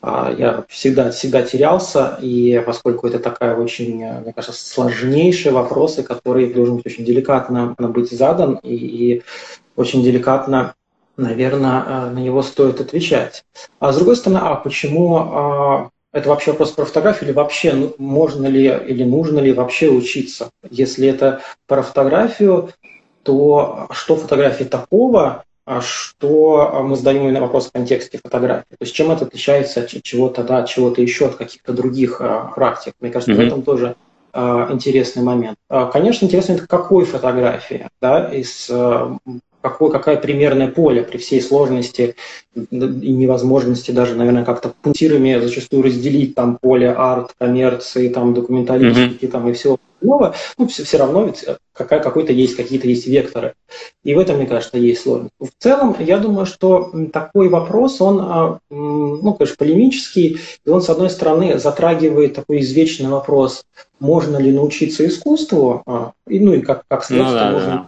А, 0.00 0.32
я 0.36 0.64
всегда, 0.68 1.10
всегда 1.10 1.42
терялся, 1.42 2.16
и 2.22 2.62
поскольку 2.64 3.08
это 3.08 3.18
такая 3.18 3.56
очень, 3.56 3.96
мне 3.96 4.32
кажется, 4.32 4.64
сложнейшие 4.64 5.52
вопросы, 5.52 6.04
которые 6.04 6.54
должен 6.54 6.76
быть 6.76 6.86
очень 6.86 7.04
деликатно 7.04 7.74
быть 7.76 8.12
задан 8.12 8.60
и, 8.62 8.74
и 8.74 9.22
очень 9.74 10.02
деликатно 10.02 10.74
наверное, 11.16 11.84
э, 11.86 12.10
на 12.10 12.18
него 12.18 12.42
стоит 12.42 12.80
отвечать. 12.80 13.44
А 13.78 13.92
с 13.92 13.96
другой 13.96 14.16
стороны, 14.16 14.40
а 14.42 14.54
почему 14.56 15.16
а, 15.16 15.90
это 16.12 16.28
вообще 16.28 16.52
вопрос 16.52 16.72
про 16.72 16.84
фотографию 16.84 17.28
или 17.28 17.36
вообще 17.36 17.72
ну, 17.72 17.94
можно 17.98 18.46
ли 18.46 18.66
или 18.66 19.04
нужно 19.04 19.38
ли 19.38 19.52
вообще 19.52 19.88
учиться? 19.88 20.50
Если 20.70 21.08
это 21.08 21.40
про 21.66 21.82
фотографию, 21.82 22.70
то 23.22 23.86
что 23.90 24.16
фотографии 24.16 24.64
такого, 24.64 25.44
а 25.64 25.80
что 25.80 26.82
мы 26.84 26.96
задаем 26.96 27.32
на 27.32 27.40
вопрос 27.40 27.68
в 27.68 27.72
контексте 27.72 28.20
фотографии? 28.22 28.70
То 28.70 28.82
есть 28.82 28.94
чем 28.94 29.10
это 29.10 29.24
отличается 29.24 29.80
от 29.80 30.02
чего-то, 30.02 30.42
да, 30.42 30.58
от 30.58 30.68
чего-то 30.68 31.00
еще, 31.00 31.26
от 31.26 31.36
каких-то 31.36 31.72
других 31.72 32.20
а, 32.20 32.52
практик? 32.54 32.94
Мне 33.00 33.10
кажется, 33.10 33.32
mm-hmm. 33.32 33.44
в 33.44 33.46
этом 33.46 33.62
тоже 33.62 33.96
интересный 34.34 35.22
момент. 35.22 35.58
Конечно, 35.92 36.24
интересно, 36.24 36.54
это 36.54 36.66
какой 36.66 37.04
фотографии, 37.04 37.86
да, 38.00 38.32
из 38.32 38.70
какое, 39.62 39.90
какое 39.90 40.16
примерное 40.16 40.68
поле 40.68 41.02
при 41.02 41.18
всей 41.18 41.40
сложности 41.40 42.16
и 42.54 42.66
невозможности 42.76 43.92
даже, 43.92 44.14
наверное, 44.14 44.44
как-то 44.44 44.74
пунктирами 44.82 45.40
зачастую 45.40 45.84
разделить 45.84 46.34
там 46.34 46.58
поле 46.60 46.90
арт, 46.90 47.32
коммерции, 47.38 48.08
там 48.08 48.34
документалистики 48.34 49.24
mm-hmm. 49.24 49.30
там 49.30 49.48
и 49.48 49.52
всего 49.52 49.78
остального, 50.02 50.34
ну, 50.58 50.66
все, 50.66 50.84
все 50.84 50.98
равно 50.98 51.24
ведь 51.24 51.44
какая, 51.72 52.00
какой-то 52.00 52.32
есть, 52.32 52.56
какие-то 52.56 52.88
есть 52.88 53.06
векторы. 53.06 53.54
И 54.04 54.14
в 54.14 54.18
этом, 54.18 54.36
мне 54.36 54.46
кажется, 54.46 54.76
есть 54.76 55.02
сложность. 55.02 55.32
В 55.38 55.50
целом, 55.58 55.96
я 55.98 56.18
думаю, 56.18 56.46
что 56.46 56.92
такой 57.12 57.48
вопрос, 57.48 58.00
он, 58.00 58.20
а, 58.20 58.58
ну, 58.70 59.34
конечно, 59.34 59.56
полемический, 59.56 60.38
и 60.64 60.68
он, 60.68 60.82
с 60.82 60.90
одной 60.90 61.10
стороны, 61.10 61.58
затрагивает 61.58 62.34
такой 62.34 62.60
извечный 62.60 63.08
вопрос, 63.08 63.64
можно 64.00 64.36
ли 64.36 64.52
научиться 64.52 65.06
искусству, 65.06 65.82
а, 65.86 66.12
и, 66.26 66.40
ну 66.40 66.52
и 66.54 66.60
как, 66.60 66.82
как 66.88 67.04
следствие, 67.04 67.32
ну, 67.32 67.38
да, 67.38 67.52
можно 67.52 67.70
да 67.70 67.86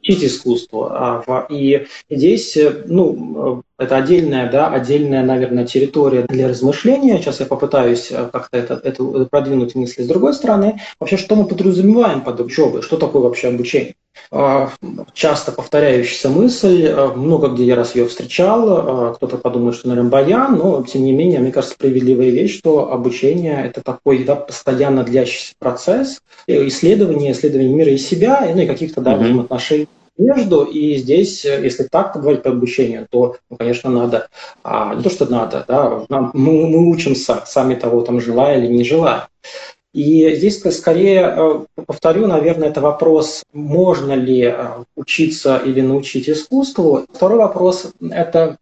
учить 0.00 0.24
искусству. 0.24 0.88
А, 0.90 1.46
и 1.48 1.86
здесь, 2.08 2.56
э, 2.56 2.84
ну, 2.86 3.62
э, 3.78 3.84
это 3.84 3.96
отдельная, 3.96 4.50
да, 4.50 4.68
отдельная, 4.68 5.22
наверное, 5.22 5.66
территория 5.66 6.22
для 6.22 6.48
размышления. 6.48 7.18
Сейчас 7.18 7.40
я 7.40 7.46
попытаюсь 7.46 8.10
э, 8.10 8.28
как-то 8.32 8.58
это, 8.58 8.80
это 8.82 9.04
продвинуть 9.30 9.74
мысли. 9.74 10.02
С 10.02 10.06
другой 10.06 10.34
стороны, 10.34 10.80
вообще, 10.98 11.16
что 11.16 11.36
мы 11.36 11.46
подразумеваем 11.46 12.22
под 12.22 12.40
учебой? 12.40 12.82
Что 12.82 12.96
такое 12.96 13.22
вообще 13.22 13.48
обучение? 13.48 13.94
А, 14.32 14.70
часто 15.12 15.52
повторяющаяся 15.52 16.30
мысль, 16.30 16.92
много 17.14 17.48
где 17.48 17.64
я 17.64 17.76
раз 17.76 17.94
ее 17.94 18.08
встречал, 18.08 19.14
кто-то 19.14 19.38
подумает, 19.38 19.76
что, 19.76 19.88
наверное, 19.88 20.10
баян, 20.10 20.56
но, 20.56 20.82
тем 20.82 21.04
не 21.04 21.12
менее, 21.12 21.38
мне 21.38 21.52
кажется, 21.52 21.74
справедливая 21.74 22.30
вещь, 22.30 22.58
что 22.58 22.92
обучение– 22.92 23.62
это 23.64 23.82
такой 23.82 24.24
да, 24.24 24.34
постоянно 24.34 25.04
длящийся 25.04 25.54
процесс 25.58 26.20
исследования, 26.46 27.32
исследования 27.32 27.72
мира 27.72 27.90
и 27.92 27.98
себя, 27.98 28.50
ну 28.52 28.60
и 28.60 28.66
каких-то 28.66 29.00
да, 29.00 29.16
взаимоотношений 29.16 29.86
между, 30.20 30.64
и 30.64 30.96
здесь, 30.96 31.44
э, 31.44 31.60
если 31.62 31.84
так 31.84 32.14
говорить 32.20 32.42
по 32.42 32.50
обучению, 32.50 33.06
то, 33.10 33.36
ну, 33.48 33.56
конечно, 33.56 33.90
надо, 33.90 34.28
а, 34.62 34.94
не 34.94 35.02
то, 35.02 35.10
что 35.10 35.26
надо, 35.26 35.64
да, 35.66 36.04
нам, 36.08 36.30
мы, 36.34 36.66
мы 36.68 36.90
учимся, 36.90 37.42
сами 37.46 37.74
того 37.74 38.02
там 38.02 38.20
желая 38.20 38.58
или 38.58 38.66
не 38.66 38.84
желая. 38.84 39.28
И 39.92 40.34
здесь 40.36 40.62
скорее, 40.76 41.34
э, 41.36 41.82
повторю, 41.86 42.26
наверное, 42.26 42.68
это 42.68 42.80
вопрос, 42.80 43.42
можно 43.52 44.12
ли 44.12 44.42
э, 44.42 44.84
учиться 44.94 45.56
или 45.56 45.80
научить 45.80 46.28
искусству. 46.28 47.06
Второй 47.12 47.38
вопрос– 47.38 47.92
это 48.10 48.58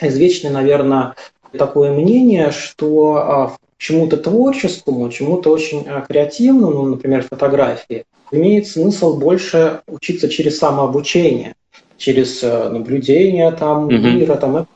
извечное, 0.00 0.50
наверное, 0.50 1.14
такое 1.58 1.92
мнение, 1.92 2.50
что 2.52 3.56
чему-то 3.76 4.16
творческому, 4.16 5.10
чему-то 5.10 5.50
очень 5.50 5.84
креативному, 6.08 6.72
ну, 6.72 6.82
например, 6.90 7.26
фотографии, 7.28 8.04
имеет 8.32 8.66
смысл 8.66 9.16
больше 9.16 9.82
учиться 9.86 10.28
через 10.28 10.58
самообучение, 10.58 11.54
через 11.96 12.42
э, 12.42 12.68
наблюдение 12.70 13.52
там, 13.52 13.88
mm-hmm. 13.88 14.12
мира. 14.12 14.34
Там, 14.36 14.66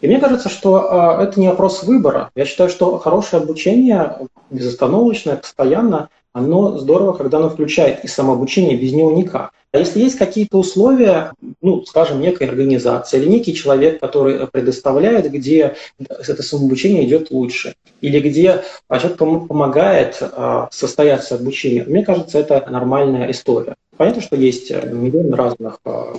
и 0.00 0.06
мне 0.06 0.18
кажется, 0.18 0.48
что 0.48 1.18
э, 1.20 1.24
это 1.24 1.38
не 1.38 1.48
вопрос 1.48 1.82
выбора. 1.82 2.30
Я 2.34 2.46
считаю, 2.46 2.70
что 2.70 2.98
хорошее 2.98 3.42
обучение, 3.42 4.16
безостановочное, 4.50 5.36
постоянно, 5.36 6.08
оно 6.34 6.78
здорово, 6.78 7.12
когда 7.12 7.38
оно 7.38 7.48
включает 7.48 8.04
и 8.04 8.08
самообучение, 8.08 8.76
без 8.76 8.92
него 8.92 9.12
никак. 9.12 9.52
А 9.72 9.78
если 9.78 10.00
есть 10.00 10.18
какие-то 10.18 10.58
условия, 10.58 11.32
ну, 11.62 11.84
скажем, 11.84 12.20
некой 12.20 12.48
организации 12.48 13.18
или 13.18 13.28
некий 13.28 13.54
человек, 13.54 14.00
который 14.00 14.46
предоставляет, 14.48 15.30
где 15.30 15.76
это 15.98 16.42
самообучение 16.42 17.04
идет 17.04 17.30
лучше, 17.30 17.74
или 18.00 18.20
где 18.20 18.62
человек 18.88 19.16
помогает 19.16 20.18
а, 20.20 20.68
состояться 20.70 21.36
обучению, 21.36 21.88
мне 21.88 22.04
кажется, 22.04 22.38
это 22.38 22.64
нормальная 22.68 23.30
история. 23.30 23.74
Понятно, 23.96 24.22
что 24.22 24.36
есть 24.36 24.70
миллион 24.70 25.32
разных 25.34 25.78
а, 25.84 26.14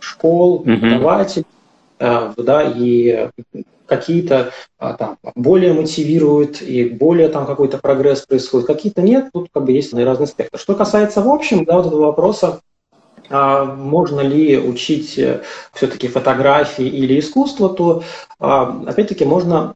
школ, 0.00 0.60
преподавателей, 0.60 1.46
mm-hmm. 1.98 2.42
да, 2.42 2.62
и 2.62 3.28
какие-то 3.96 4.52
а, 4.78 4.94
там 4.94 5.18
более 5.34 5.72
мотивируют 5.72 6.62
и 6.62 6.84
более 6.84 7.28
там 7.28 7.46
какой-то 7.46 7.78
прогресс 7.78 8.22
происходит, 8.22 8.66
какие-то 8.66 9.02
нет, 9.02 9.28
тут 9.32 9.48
как 9.52 9.64
бы 9.64 9.72
есть 9.72 9.92
разный 9.92 10.26
спектр. 10.26 10.58
Что 10.58 10.74
касается 10.74 11.20
в 11.20 11.28
общем, 11.28 11.64
да, 11.64 11.76
вот 11.76 11.86
этого 11.86 12.06
вопроса, 12.06 12.60
а, 13.28 13.64
можно 13.64 14.20
ли 14.20 14.58
учить 14.58 15.18
э, 15.18 15.42
все-таки 15.72 16.08
фотографии 16.08 16.86
или 16.86 17.18
искусство, 17.18 17.68
то 17.68 18.02
а, 18.38 18.82
опять-таки 18.86 19.24
можно 19.24 19.74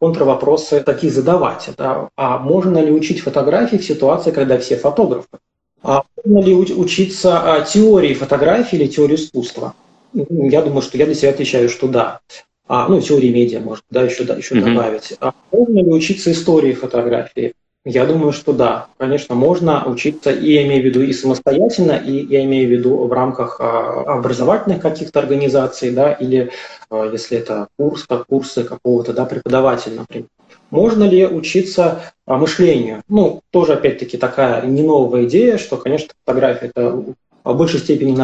контравопросы 0.00 0.80
такие 0.80 1.12
задавать. 1.12 1.70
Да? 1.76 2.08
А 2.16 2.38
можно 2.38 2.78
ли 2.78 2.92
учить 2.92 3.20
фотографии 3.20 3.76
в 3.76 3.84
ситуации, 3.84 4.30
когда 4.30 4.58
все 4.58 4.76
фотографы? 4.76 5.38
А 5.82 6.02
можно 6.24 6.46
ли 6.46 6.54
учиться 6.54 7.66
теории 7.72 8.14
фотографии 8.14 8.76
или 8.76 8.86
теории 8.86 9.16
искусства? 9.16 9.74
Я 10.12 10.62
думаю, 10.62 10.82
что 10.82 10.98
я 10.98 11.06
для 11.06 11.14
себя 11.14 11.30
отвечаю, 11.30 11.68
что 11.68 11.88
да 11.88 12.20
а, 12.68 12.88
ну, 12.88 13.00
теории 13.00 13.32
медиа, 13.32 13.60
может, 13.60 13.84
да, 13.90 14.02
еще, 14.02 14.24
да, 14.24 14.34
еще 14.34 14.54
mm-hmm. 14.54 14.74
добавить. 14.74 15.14
А 15.20 15.32
можно 15.50 15.78
ли 15.78 15.90
учиться 15.90 16.32
истории 16.32 16.72
фотографии? 16.72 17.54
Я 17.84 18.06
думаю, 18.06 18.30
что 18.32 18.52
да, 18.52 18.86
конечно, 18.96 19.34
можно 19.34 19.84
учиться, 19.86 20.30
и 20.30 20.52
я 20.52 20.62
имею 20.62 20.82
в 20.82 20.84
виду 20.84 21.02
и 21.02 21.12
самостоятельно, 21.12 21.92
и 21.92 22.24
я 22.26 22.44
имею 22.44 22.68
в 22.68 22.70
виду 22.70 22.96
в 22.96 23.12
рамках 23.12 23.56
а, 23.60 24.18
образовательных 24.18 24.80
каких-то 24.80 25.18
организаций, 25.18 25.90
да, 25.90 26.12
или 26.12 26.52
а, 26.90 27.10
если 27.10 27.38
это 27.38 27.66
курс, 27.76 28.04
как 28.04 28.26
курсы 28.28 28.62
какого-то 28.62 29.12
да, 29.12 29.24
преподавателя, 29.24 29.96
например. 29.96 30.28
Можно 30.70 31.04
ли 31.04 31.26
учиться 31.26 32.02
а, 32.24 32.38
мышлению? 32.38 33.02
Ну, 33.08 33.40
тоже, 33.50 33.72
опять-таки, 33.72 34.16
такая 34.16 34.64
не 34.64 34.82
новая 34.82 35.24
идея, 35.24 35.58
что, 35.58 35.76
конечно, 35.76 36.10
фотография– 36.24 36.66
это 36.74 37.02
в 37.44 37.56
большей 37.56 37.80
степени 37.80 38.14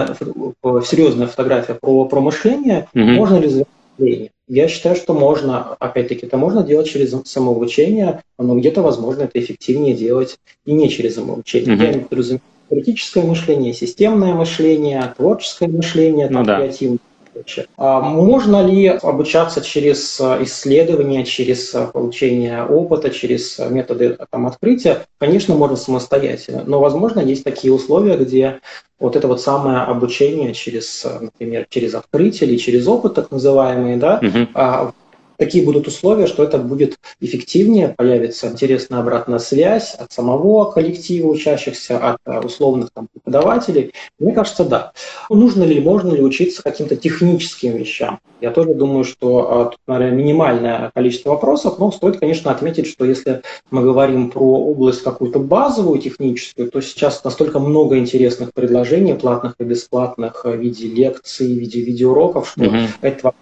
серьезная 0.85 1.26
фотография 1.26 1.75
про, 1.75 2.04
про 2.04 2.21
мышление. 2.21 2.87
Mm-hmm. 2.95 3.14
Можно 3.14 3.37
ли 3.38 3.64
мышления. 3.99 4.31
Я 4.49 4.69
считаю, 4.69 4.97
что 4.97 5.12
можно, 5.12 5.75
опять-таки, 5.75 6.26
это 6.26 6.37
можно 6.38 6.62
делать 6.62 6.88
через 6.88 7.14
самообучение, 7.26 8.23
но 8.38 8.57
где-то, 8.59 8.83
возможно, 8.83 9.25
это 9.25 9.38
эффективнее 9.38 9.95
делать 9.95 10.38
и 10.64 10.73
не 10.73 10.88
через 10.88 11.17
самообучение. 11.17 11.76
Mm-hmm. 11.76 11.85
Я 11.85 11.93
виду 11.93 12.40
критическое 12.71 13.23
мышление, 13.23 13.73
системное 13.73 14.35
мышление, 14.35 15.14
творческое 15.17 15.69
мышление, 15.69 16.28
ну, 16.28 16.37
там, 16.37 16.47
да. 16.47 16.57
креативное 16.59 16.99
случае. 17.38 17.66
А 17.76 18.00
можно 18.00 18.66
ли 18.66 18.87
обучаться 18.87 19.61
через 19.61 20.21
э, 20.21 20.42
исследования, 20.42 21.25
через 21.25 21.75
э, 21.75 21.87
получение 21.87 22.64
опыта, 22.64 23.11
через 23.11 23.59
э, 23.59 23.68
методы 23.68 24.16
там, 24.30 24.47
открытия? 24.47 25.07
Конечно, 25.18 25.54
можно 25.54 25.76
самостоятельно, 25.76 26.64
но, 26.66 26.80
возможно, 26.80 27.21
есть 27.21 27.45
такие 27.45 27.73
условия, 27.73 28.16
где 28.16 28.61
вот 28.99 29.14
это 29.14 29.28
вот 29.28 29.40
самое 29.40 29.78
обучение 29.78 30.52
через, 30.54 31.07
например, 31.21 31.66
через 31.68 31.95
открытие 31.95 32.50
или 32.50 32.57
через 32.57 32.88
опыт, 32.88 33.14
так 33.14 33.30
называемый, 33.30 33.97
да, 33.97 34.18
uh-huh. 34.21 34.92
Такие 35.38 35.64
будут 35.64 35.87
условия, 35.87 36.26
что 36.26 36.42
это 36.42 36.59
будет 36.59 36.99
эффективнее, 37.21 37.95
появится 37.97 38.49
интересная 38.49 39.00
обратная 39.00 39.38
связь 39.38 39.95
от 39.95 40.12
самого 40.12 40.71
коллектива 40.71 41.28
учащихся, 41.28 41.99
от 41.99 42.18
э, 42.26 42.40
условных 42.40 42.90
там, 42.92 43.09
преподавателей. 43.12 43.92
Мне 44.18 44.33
кажется, 44.33 44.64
да. 44.64 44.92
Нужно 45.30 45.62
ли, 45.62 45.80
можно 45.80 46.12
ли 46.12 46.23
учиться 46.23 46.62
каким-то 46.62 46.97
техническим 46.97 47.76
вещам? 47.76 48.18
Я 48.40 48.50
тоже 48.50 48.75
думаю, 48.75 49.04
что 49.04 49.68
э, 49.68 49.71
тут, 49.71 49.80
наверное, 49.87 50.16
минимальное 50.16 50.90
количество 50.95 51.30
вопросов, 51.30 51.78
но 51.78 51.90
стоит, 51.90 52.18
конечно, 52.18 52.50
отметить, 52.50 52.87
что 52.87 53.04
если 53.04 53.42
мы 53.71 53.83
говорим 53.83 54.30
про 54.30 54.42
область 54.42 55.02
какую-то 55.02 55.38
базовую 55.38 56.00
техническую, 56.00 56.71
то 56.71 56.80
сейчас 56.80 57.23
настолько 57.25 57.61
много 57.61 57.99
интересных 57.99 58.52
предложений, 58.52 59.14
платных 59.14 59.54
и 59.59 59.64
бесплатных, 59.64 60.45
в 60.45 60.57
виде 60.57 60.88
лекций, 60.88 61.47
в 61.47 61.59
виде 61.59 61.80
видеоуроков, 61.80 62.50
что 62.50 62.64
mm-hmm. 62.64 62.88
это 63.02 63.33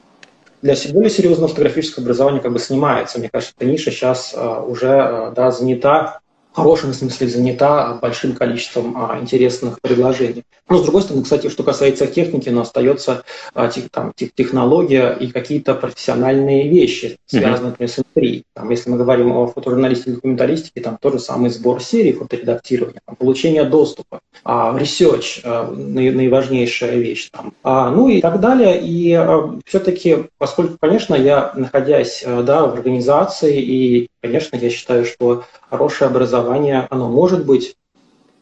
для 0.62 0.74
более 0.92 1.10
серьезного 1.10 1.48
фотографического 1.48 2.02
образования 2.02 2.40
как 2.40 2.52
бы 2.52 2.58
снимается. 2.58 3.18
Мне 3.18 3.28
кажется, 3.30 3.54
эта 3.56 3.68
ниша 3.68 3.90
сейчас 3.90 4.34
а, 4.36 4.62
уже 4.62 4.90
а, 4.90 5.30
да, 5.30 5.50
занята 5.50 6.20
хорошем 6.56 6.94
смысле 6.94 7.28
занята 7.28 7.98
большим 8.00 8.32
количеством 8.32 8.96
а, 8.96 9.18
интересных 9.20 9.78
предложений. 9.82 10.44
Но, 10.70 10.78
с 10.78 10.82
другой 10.82 11.02
стороны, 11.02 11.22
кстати, 11.22 11.50
что 11.50 11.62
касается 11.62 12.06
техники, 12.06 12.48
но 12.48 12.62
остается 12.62 13.24
а, 13.54 13.68
тех, 13.68 13.90
там, 13.90 14.12
тех, 14.16 14.32
технология 14.34 15.12
и 15.12 15.26
какие-то 15.26 15.74
профессиональные 15.74 16.68
вещи, 16.68 17.18
связанные, 17.26 17.70
например, 17.70 17.90
с 17.90 17.98
индустрией. 17.98 18.44
Там, 18.54 18.70
если 18.70 18.88
мы 18.88 18.96
говорим 18.96 19.32
о 19.32 19.46
фотожурналистике 19.48 20.12
и 20.12 20.14
документалистике, 20.14 20.80
там 20.80 20.96
тот 20.98 21.12
же 21.12 21.18
самый 21.18 21.50
сбор 21.50 21.82
серий, 21.82 22.14
фоторедактирование, 22.14 23.00
там, 23.04 23.16
получение 23.16 23.64
доступа, 23.64 24.20
а, 24.42 24.74
research, 24.76 25.40
а, 25.44 25.70
наиважнейшая 25.70 26.96
вещь. 26.96 27.28
Там, 27.30 27.52
а, 27.62 27.90
ну 27.90 28.08
и 28.08 28.22
так 28.22 28.40
далее. 28.40 28.80
И 28.80 29.12
а, 29.12 29.58
все-таки, 29.66 30.24
поскольку, 30.38 30.78
конечно, 30.80 31.14
я, 31.14 31.52
находясь 31.54 32.24
а, 32.26 32.42
да, 32.42 32.66
в 32.66 32.72
организации 32.72 33.60
и 33.60 34.08
Конечно, 34.20 34.56
я 34.56 34.70
считаю, 34.70 35.04
что 35.04 35.44
хорошее 35.68 36.08
образование, 36.08 36.86
оно 36.90 37.08
может 37.08 37.44
быть 37.46 37.76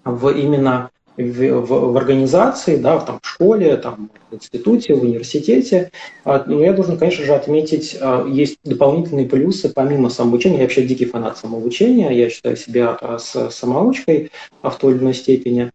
в 0.05 0.29
именно 0.31 0.91
в, 1.17 1.61
в, 1.61 1.93
в 1.93 1.97
организации, 1.97 2.77
да, 2.77 2.99
там, 2.99 3.21
в 3.23 3.29
школе, 3.29 3.77
там, 3.77 4.11
в 4.31 4.35
институте, 4.35 4.95
в 4.95 5.03
университете. 5.03 5.91
А, 6.25 6.43
но 6.47 6.61
я 6.61 6.73
должен, 6.73 6.99
конечно 6.99 7.25
же, 7.25 7.35
отметить, 7.35 7.97
а, 8.01 8.27
есть 8.27 8.59
дополнительные 8.65 9.27
плюсы 9.27 9.69
помимо 9.69 10.11
самообучения. 10.11 10.57
Я 10.59 10.63
вообще 10.65 10.83
дикий 10.83 11.07
фанат 11.07 11.39
самообучения. 11.39 12.11
Я 12.11 12.31
считаю 12.31 12.57
себя 12.57 12.97
а, 13.01 13.19
с 13.19 13.51
самоучкой 13.51 14.31
в 14.63 14.73
той 14.73 14.95
или 14.95 15.01
иной 15.01 15.15
степени 15.15 15.71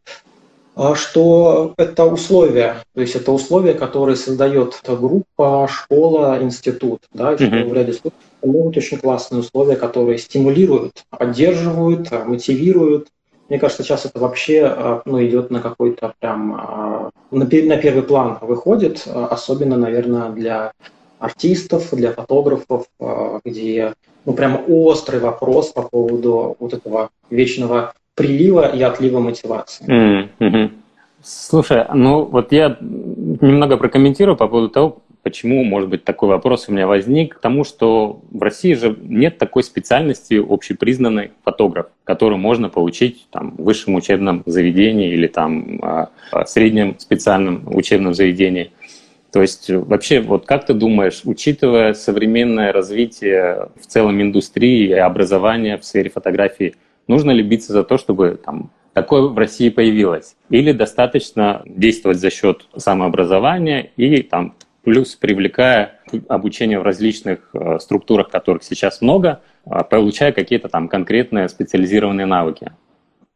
что 0.95 1.73
это 1.77 2.05
условия, 2.05 2.77
то 2.93 3.01
есть 3.01 3.15
это 3.15 3.31
условия, 3.31 3.73
которые 3.73 4.15
создает 4.15 4.81
группа, 4.87 5.67
школа, 5.69 6.39
институт, 6.41 7.01
да, 7.13 7.35
что 7.35 7.45
mm-hmm. 7.45 7.69
в 7.69 7.73
ряде 7.73 7.93
случаев 7.93 8.13
могут 8.43 8.77
очень 8.77 8.97
классные 8.97 9.41
условия, 9.41 9.75
которые 9.75 10.17
стимулируют, 10.17 11.03
поддерживают, 11.09 12.11
мотивируют. 12.25 13.07
Мне 13.49 13.59
кажется, 13.59 13.83
сейчас 13.83 14.05
это 14.05 14.19
вообще 14.19 14.65
а, 14.65 15.01
ну, 15.05 15.23
идет 15.25 15.49
на 15.49 15.59
какой-то 15.59 16.13
прям 16.19 16.53
а, 16.53 17.09
на, 17.31 17.45
первый 17.45 18.03
план 18.03 18.37
выходит, 18.41 19.05
особенно, 19.07 19.75
наверное, 19.75 20.29
для 20.29 20.71
артистов, 21.19 21.89
для 21.91 22.13
фотографов, 22.13 22.85
а, 22.99 23.39
где 23.43 23.93
ну, 24.25 24.33
прям 24.33 24.63
острый 24.67 25.19
вопрос 25.19 25.69
по 25.69 25.83
поводу 25.83 26.55
вот 26.59 26.73
этого 26.73 27.09
вечного 27.29 27.93
прилива 28.19 28.67
и 28.75 28.81
отлива 28.81 29.19
мотивации. 29.19 29.85
Mm-hmm. 30.39 30.71
Слушай, 31.23 31.85
ну 31.93 32.25
вот 32.25 32.51
я 32.51 32.77
немного 32.79 33.77
прокомментирую 33.77 34.37
по 34.37 34.47
поводу 34.47 34.69
того, 34.69 35.01
Почему, 35.21 35.65
может 35.65 35.89
быть, 35.89 36.05
такой 36.05 36.29
вопрос 36.29 36.69
у 36.69 36.71
меня 36.71 36.87
возник? 36.87 37.35
К 37.35 37.39
тому, 37.39 37.65
что 37.65 38.21
в 38.31 38.41
России 38.41 38.73
же 38.73 38.97
нет 39.01 39.37
такой 39.37 39.63
специальности 39.63 40.41
общепризнанной 40.41 41.31
фотограф, 41.43 41.87
которую 42.05 42.39
можно 42.39 42.69
получить 42.69 43.27
там, 43.29 43.51
в 43.57 43.63
высшем 43.63 43.95
учебном 43.95 44.43
заведении 44.45 45.11
или 45.11 45.27
там, 45.27 45.79
а, 45.83 46.09
в 46.31 46.45
среднем 46.45 46.97
специальном 46.99 47.63
учебном 47.75 48.13
заведении. 48.13 48.71
То 49.31 49.41
есть 49.41 49.69
вообще, 49.69 50.21
вот 50.21 50.45
как 50.45 50.65
ты 50.65 50.73
думаешь, 50.73 51.21
учитывая 51.25 51.93
современное 51.93 52.71
развитие 52.71 53.69
в 53.79 53.87
целом 53.87 54.21
индустрии 54.21 54.87
и 54.87 54.93
образования 54.93 55.77
в 55.77 55.83
сфере 55.83 56.09
фотографии, 56.09 56.75
нужно 57.09 57.31
ли 57.31 57.43
биться 57.43 57.73
за 57.73 57.83
то, 57.83 57.97
чтобы 57.97 58.39
там, 58.43 58.71
такое 58.93 59.23
в 59.23 59.37
России 59.37 59.69
появилось? 59.69 60.35
Или 60.49 60.71
достаточно 60.71 61.63
действовать 61.65 62.19
за 62.19 62.29
счет 62.29 62.67
самообразования 62.77 63.91
и 63.97 64.21
там, 64.21 64.55
плюс 64.83 65.15
привлекая 65.15 65.99
обучение 66.29 66.79
в 66.79 66.83
различных 66.83 67.49
э, 67.53 67.79
структурах, 67.79 68.29
которых 68.29 68.63
сейчас 68.63 69.01
много, 69.01 69.41
а, 69.65 69.83
получая 69.83 70.31
какие-то 70.31 70.69
там 70.69 70.87
конкретные 70.87 71.49
специализированные 71.49 72.25
навыки. 72.25 72.71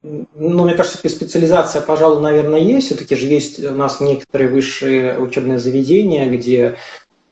Ну, 0.04 0.66
мне 0.66 0.74
кажется, 0.74 0.98
специализация, 1.08 1.82
пожалуй, 1.82 2.22
наверное, 2.22 2.60
есть. 2.60 2.88
Все-таки 2.88 3.16
же 3.16 3.26
есть 3.26 3.64
у 3.64 3.72
нас 3.72 4.02
некоторые 4.02 4.50
высшие 4.50 5.18
учебные 5.18 5.60
заведения, 5.60 6.30
где 6.30 6.76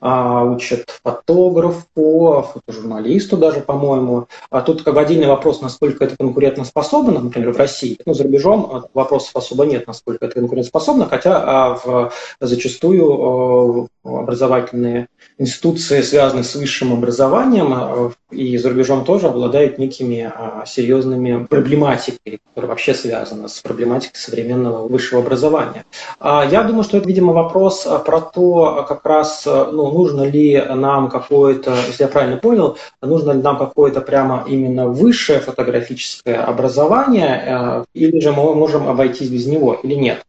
учат 0.02 0.90
фотографу, 1.04 2.48
фотожурналисту 2.54 3.38
даже, 3.38 3.62
по-моему. 3.62 4.28
А 4.50 4.62
тут 4.62 4.82
как 4.84 4.96
бы 4.96 5.02
отдельный 5.02 5.28
вопрос, 5.28 5.62
насколько 5.62 6.04
это 6.04 6.18
конкурентоспособно, 6.18 7.20
например, 7.20 7.54
в 7.54 7.58
России. 7.58 7.98
Ну, 8.06 8.14
за 8.14 8.24
рубежом 8.24 8.86
вопросов 8.94 9.36
особо 9.36 9.66
нет, 9.66 9.86
насколько 9.88 10.26
это 10.26 10.40
конкурентоспособно, 10.40 11.08
хотя 11.08 11.44
а 11.44 11.76
в, 11.76 12.12
зачастую 12.40 13.90
образовательные 14.04 15.08
институции, 15.38 16.02
связанные 16.02 16.44
с 16.44 16.56
высшим 16.56 16.94
образованием, 16.94 18.14
и 18.32 18.58
за 18.58 18.70
рубежом 18.70 19.06
тоже 19.06 19.28
обладают 19.28 19.78
некими 19.78 20.32
серьезными 20.66 21.46
проблематикой, 21.46 22.40
которая 22.48 22.70
вообще 22.70 22.94
связана 22.94 23.48
с 23.48 23.60
проблематикой 23.60 24.16
современного 24.20 24.88
высшего 24.88 25.22
образования. 25.22 25.86
Я 26.20 26.64
думаю, 26.64 26.84
что 26.84 26.98
это, 26.98 27.08
видимо, 27.08 27.34
вопрос 27.34 27.88
про 28.06 28.22
то, 28.22 28.86
как 28.88 29.06
раз, 29.06 29.46
ну, 29.46 29.92
нужно 29.92 30.24
ли 30.24 30.64
нам 30.70 31.10
какое-то, 31.10 31.76
если 31.88 32.04
я 32.04 32.10
правильно 32.10 32.38
понял, 32.38 32.78
нужно 33.02 33.32
ли 33.32 33.42
нам 33.42 33.58
какое-то 33.58 34.02
прямо 34.02 34.46
именно 34.48 34.88
высшее 34.88 35.40
фотографическое 35.40 36.44
образование, 36.44 37.86
или 37.94 38.20
же 38.20 38.32
мы 38.32 38.56
можем 38.56 38.88
обойтись 38.88 39.30
без 39.30 39.46
него, 39.46 39.74
или 39.84 39.96
нет? 39.96 40.26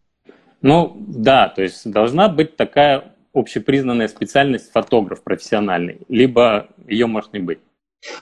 Ну, 0.61 0.96
да, 0.96 1.48
то 1.48 1.62
есть 1.62 1.90
должна 1.90 2.28
быть 2.28 2.56
такая 2.56 3.12
общепризнанная 3.35 4.09
специальность 4.09 4.71
фотограф 4.73 5.23
профессиональный, 5.23 6.01
либо 6.09 6.68
ее 6.87 7.07
может 7.07 7.33
не 7.33 7.40
быть. 7.40 7.61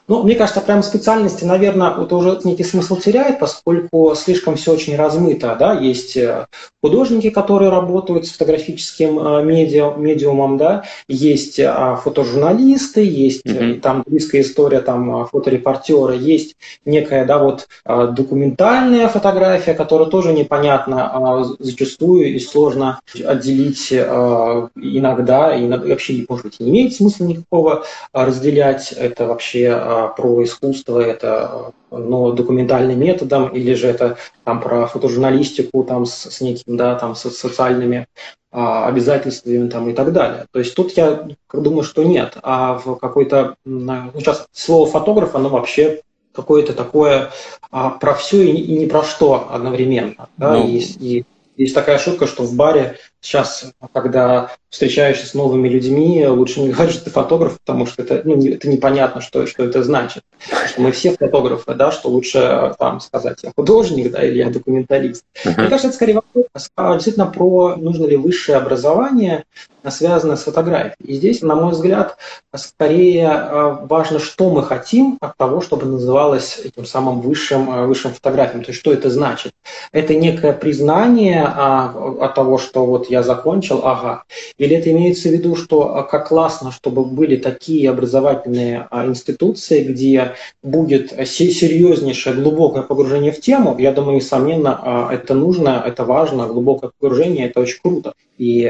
Ну, 0.08 0.22
мне 0.22 0.34
кажется, 0.34 0.60
прям 0.60 0.82
специальности, 0.82 1.44
наверное, 1.44 2.02
это 2.02 2.16
уже 2.16 2.38
некий 2.44 2.64
смысл 2.64 2.96
теряет, 2.96 3.38
поскольку 3.38 4.14
слишком 4.14 4.56
все 4.56 4.72
очень 4.72 4.96
размыто. 4.96 5.56
Да? 5.58 5.72
Есть 5.72 6.16
э, 6.16 6.46
художники, 6.82 7.30
которые 7.30 7.70
работают 7.70 8.26
с 8.26 8.32
фотографическим 8.32 9.18
э, 9.18 9.42
медиа, 9.42 9.94
медиумом, 9.96 10.58
да? 10.58 10.84
есть 11.08 11.58
э, 11.58 11.96
фотожурналисты, 12.02 13.02
есть 13.02 13.46
mm-hmm. 13.46 13.80
там 13.80 14.02
близкая 14.06 14.42
история 14.42 14.80
там, 14.80 15.26
фоторепортера, 15.28 16.14
есть 16.14 16.56
некая 16.84 17.24
да, 17.24 17.38
вот, 17.38 17.68
документальная 17.84 19.08
фотография, 19.08 19.74
которая 19.74 20.08
тоже 20.08 20.32
непонятна 20.32 21.10
а 21.12 21.44
зачастую 21.58 22.34
и 22.34 22.38
сложно 22.38 23.00
отделить 23.24 23.92
иногда, 23.92 25.54
и 25.56 25.68
вообще, 25.68 26.24
может 26.28 26.46
быть, 26.46 26.60
не 26.60 26.70
имеет 26.70 26.94
смысла 26.94 27.24
никакого 27.24 27.84
разделять. 28.12 28.92
Это 28.92 29.26
вообще 29.26 29.69
а, 29.72 30.09
про 30.09 30.44
искусство, 30.44 31.00
это 31.00 31.72
но 31.90 32.33
документальным 32.33 33.00
методом, 33.00 33.48
или 33.48 33.74
же 33.74 33.88
это 33.88 34.16
там, 34.44 34.61
про 34.61 34.87
фотожурналистику 34.87 35.83
там, 35.85 36.06
с, 36.06 36.30
с 36.30 36.40
неким, 36.40 36.76
да, 36.76 36.94
там, 36.94 37.14
с 37.14 37.28
социальными 37.30 38.06
а, 38.52 38.87
обязательствами 38.87 39.68
там, 39.68 39.90
и 39.90 39.92
так 39.92 40.12
далее. 40.12 40.46
То 40.52 40.59
есть 40.59 40.74
тут 40.74 40.92
я 40.96 41.28
думаю, 41.52 41.83
что 41.83 42.04
нет. 42.04 42.37
А 42.42 42.74
в 42.74 42.96
какой-то... 42.96 43.56
Ну, 43.64 44.11
сейчас 44.16 44.46
слово 44.52 44.87
фотограф, 44.87 45.35
оно 45.35 45.48
вообще 45.48 46.02
какое-то 46.33 46.72
такое 46.72 47.30
а, 47.70 47.90
про 47.90 48.14
все 48.14 48.44
и, 48.44 48.56
и 48.56 48.78
не 48.78 48.87
про 48.87 49.02
что 49.02 49.48
одновременно. 49.50 50.28
Да? 50.37 50.54
Ну... 50.54 50.68
И, 50.68 50.78
и 50.78 51.24
есть 51.56 51.74
такая 51.74 51.98
шутка, 51.98 52.26
что 52.26 52.44
в 52.44 52.54
баре 52.54 52.96
сейчас, 53.20 53.72
когда 53.92 54.50
встречаешься 54.70 55.26
с 55.26 55.35
новыми 55.35 55.68
людьми, 55.68 56.26
лучше 56.26 56.61
не 56.61 56.70
говорить, 56.70 56.94
что 56.94 57.04
ты 57.04 57.11
фотограф, 57.11 57.59
потому 57.59 57.87
что 57.87 58.02
это, 58.02 58.22
ну, 58.24 58.42
это 58.46 58.68
непонятно, 58.68 59.20
что, 59.20 59.46
что 59.46 59.64
это 59.64 59.83
значит. 59.83 60.22
Что 60.68 60.80
мы 60.80 60.92
все 60.92 61.16
фотографы, 61.16 61.74
да, 61.74 61.90
что 61.90 62.09
лучше 62.09 62.74
там 62.78 63.00
сказать, 63.00 63.38
я 63.42 63.52
художник, 63.54 64.12
да, 64.12 64.22
или 64.22 64.38
я 64.38 64.50
документалист. 64.50 65.24
Uh-huh. 65.44 65.54
Мне 65.59 65.68
кажется, 65.68 65.88
это 65.88 65.96
скорее 65.96 66.14
вопрос 66.14 66.46
а, 66.76 66.94
действительно 66.94 67.26
про 67.26 67.76
нужно 67.76 68.06
ли 68.06 68.16
высшее 68.16 68.59
образование, 68.59 69.44
связанное 69.88 70.37
с 70.37 70.44
фотографией. 70.44 70.94
И 71.04 71.14
здесь, 71.14 71.42
на 71.42 71.54
мой 71.56 71.72
взгляд, 71.72 72.16
скорее 72.54 73.28
а, 73.28 73.87
важно, 73.88 74.18
что 74.18 74.50
мы 74.50 74.62
хотим 74.62 75.18
от 75.20 75.37
того, 75.37 75.61
чтобы 75.61 75.87
называлось 75.87 76.61
этим 76.62 76.87
самым 76.87 77.20
высшим, 77.20 77.70
а, 77.70 77.87
высшим 77.87 78.12
фотографией. 78.12 78.62
То 78.62 78.70
есть, 78.70 78.80
что 78.80 78.92
это 78.92 79.11
значит? 79.11 79.52
Это 79.92 80.14
некое 80.14 80.52
признание 80.52 81.44
от 81.44 82.35
того, 82.35 82.59
что 82.59 82.87
вот 82.87 83.10
я 83.11 83.23
закончил, 83.23 83.81
ага. 83.85 84.25
Или 84.59 84.77
это 84.77 84.90
имеется 84.90 85.29
в 85.29 85.33
виду, 85.33 85.57
что 85.57 85.96
а, 85.96 86.03
как 86.03 86.29
классно, 86.29 86.73
чтобы 86.73 87.05
были 87.05 87.37
такие 87.37 87.90
образовательные 87.90 88.87
а, 88.90 89.07
институции, 89.07 89.83
где 89.83 90.35
будет 90.62 91.11
серьезнейшее 91.29 92.37
глубокое 92.37 92.83
погружение 92.83 93.33
в 93.33 93.40
тему. 93.40 93.77
Я 93.79 93.92
думаю, 93.92 94.16
несомненно, 94.16 95.09
это 95.12 95.35
нужно, 95.35 95.83
это 95.85 96.05
важно, 96.05 96.46
глубокое 96.46 96.90
погружение, 96.99 97.46
это 97.46 97.61
очень 97.61 97.81
круто. 97.83 98.12
И 98.38 98.64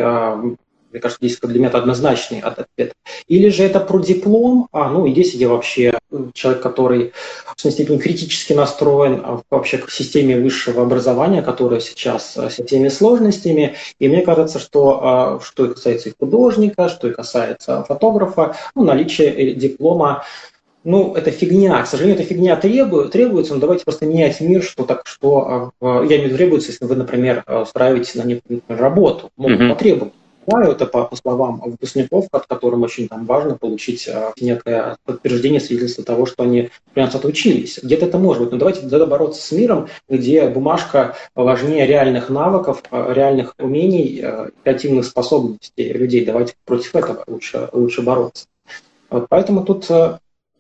мне 0.91 1.01
кажется, 1.01 1.25
здесь 1.25 1.39
для 1.41 1.59
меня 1.59 1.69
это 1.69 1.79
однозначный 1.79 2.41
ответ. 2.41 2.93
Или 3.29 3.49
же 3.49 3.63
это 3.63 3.81
про 3.81 4.01
диплом, 4.01 4.69
а, 4.73 4.89
ну 4.91 5.07
и 5.07 5.13
здесь 5.13 5.35
я 5.35 5.49
вообще 5.49 5.95
человек, 6.35 6.63
который 6.63 7.13
в 7.57 7.61
смысле 7.61 7.85
степени 7.85 7.99
критически 7.99 8.53
настроен 8.53 9.21
а, 9.23 9.41
вообще 9.51 9.79
к 9.79 9.91
системе 9.91 10.39
высшего 10.39 10.83
образования, 10.83 11.43
которая 11.43 11.81
сейчас 11.81 12.37
а, 12.37 12.51
с 12.51 12.57
теми 12.57 12.89
сложностями. 12.89 13.77
И 13.99 14.09
мне 14.09 14.23
кажется, 14.23 14.59
что 14.59 15.01
а, 15.03 15.41
что 15.43 15.67
и 15.67 15.75
касается 15.75 16.09
и 16.09 16.15
художника, 16.19 16.89
что 16.89 17.09
и 17.09 17.13
касается 17.13 17.85
фотографа, 17.85 18.57
ну, 18.75 18.85
наличие 18.85 19.29
э, 19.29 19.55
диплома 19.55 20.25
ну, 20.83 21.15
это 21.15 21.31
фигня. 21.31 21.83
К 21.83 21.87
сожалению, 21.87 22.19
эта 22.19 22.27
фигня 22.27 22.57
требует, 22.57 23.13
требуется, 23.13 23.53
но 23.53 23.61
давайте 23.61 23.85
просто 23.85 24.07
менять 24.07 24.41
мир, 24.41 24.63
что 24.63 24.85
так, 24.87 25.03
что, 25.05 25.73
я 25.83 25.89
имею 25.91 26.23
в 26.23 26.25
виду 26.25 26.37
требуется, 26.39 26.71
если 26.71 26.87
вы, 26.87 26.97
например, 26.97 27.45
устраиваетесь 27.47 28.15
на 28.15 28.23
некую 28.23 28.63
работу, 28.67 29.29
могут 29.37 29.61
mm-hmm. 29.61 29.69
потребовать 29.69 30.15
это 30.59 30.87
по, 30.87 31.05
по 31.05 31.17
словам 31.17 31.61
выпускников, 31.65 32.27
от 32.33 32.47
которым 32.47 32.83
очень 32.83 33.09
там 33.09 33.27
важно 33.27 33.57
получить 33.57 34.09
а, 34.09 34.33
некое 34.41 34.97
подтверждение, 35.05 35.61
свидетельство 35.61 36.05
того, 36.05 36.27
что 36.27 36.43
они 36.43 36.71
прям 36.95 37.09
отучились. 37.09 37.79
Где-то 37.83 38.07
это 38.07 38.19
может 38.19 38.43
быть, 38.43 38.53
но 38.53 38.59
давайте 38.59 38.81
тогда 38.81 39.07
бороться 39.07 39.43
с 39.43 39.53
миром, 39.53 39.89
где 40.09 40.49
бумажка 40.49 41.17
важнее 41.35 41.87
реальных 41.87 42.29
навыков, 42.29 42.83
а, 42.91 43.13
реальных 43.13 43.55
умений, 43.59 44.21
а, 44.23 44.51
креативных 44.63 45.07
способностей 45.07 45.93
людей. 45.93 46.25
Давайте 46.25 46.55
против 46.65 46.95
этого 46.95 47.25
лучше, 47.27 47.69
лучше 47.73 48.03
бороться. 48.03 48.47
Вот, 49.11 49.27
поэтому 49.29 49.65
тут 49.65 49.89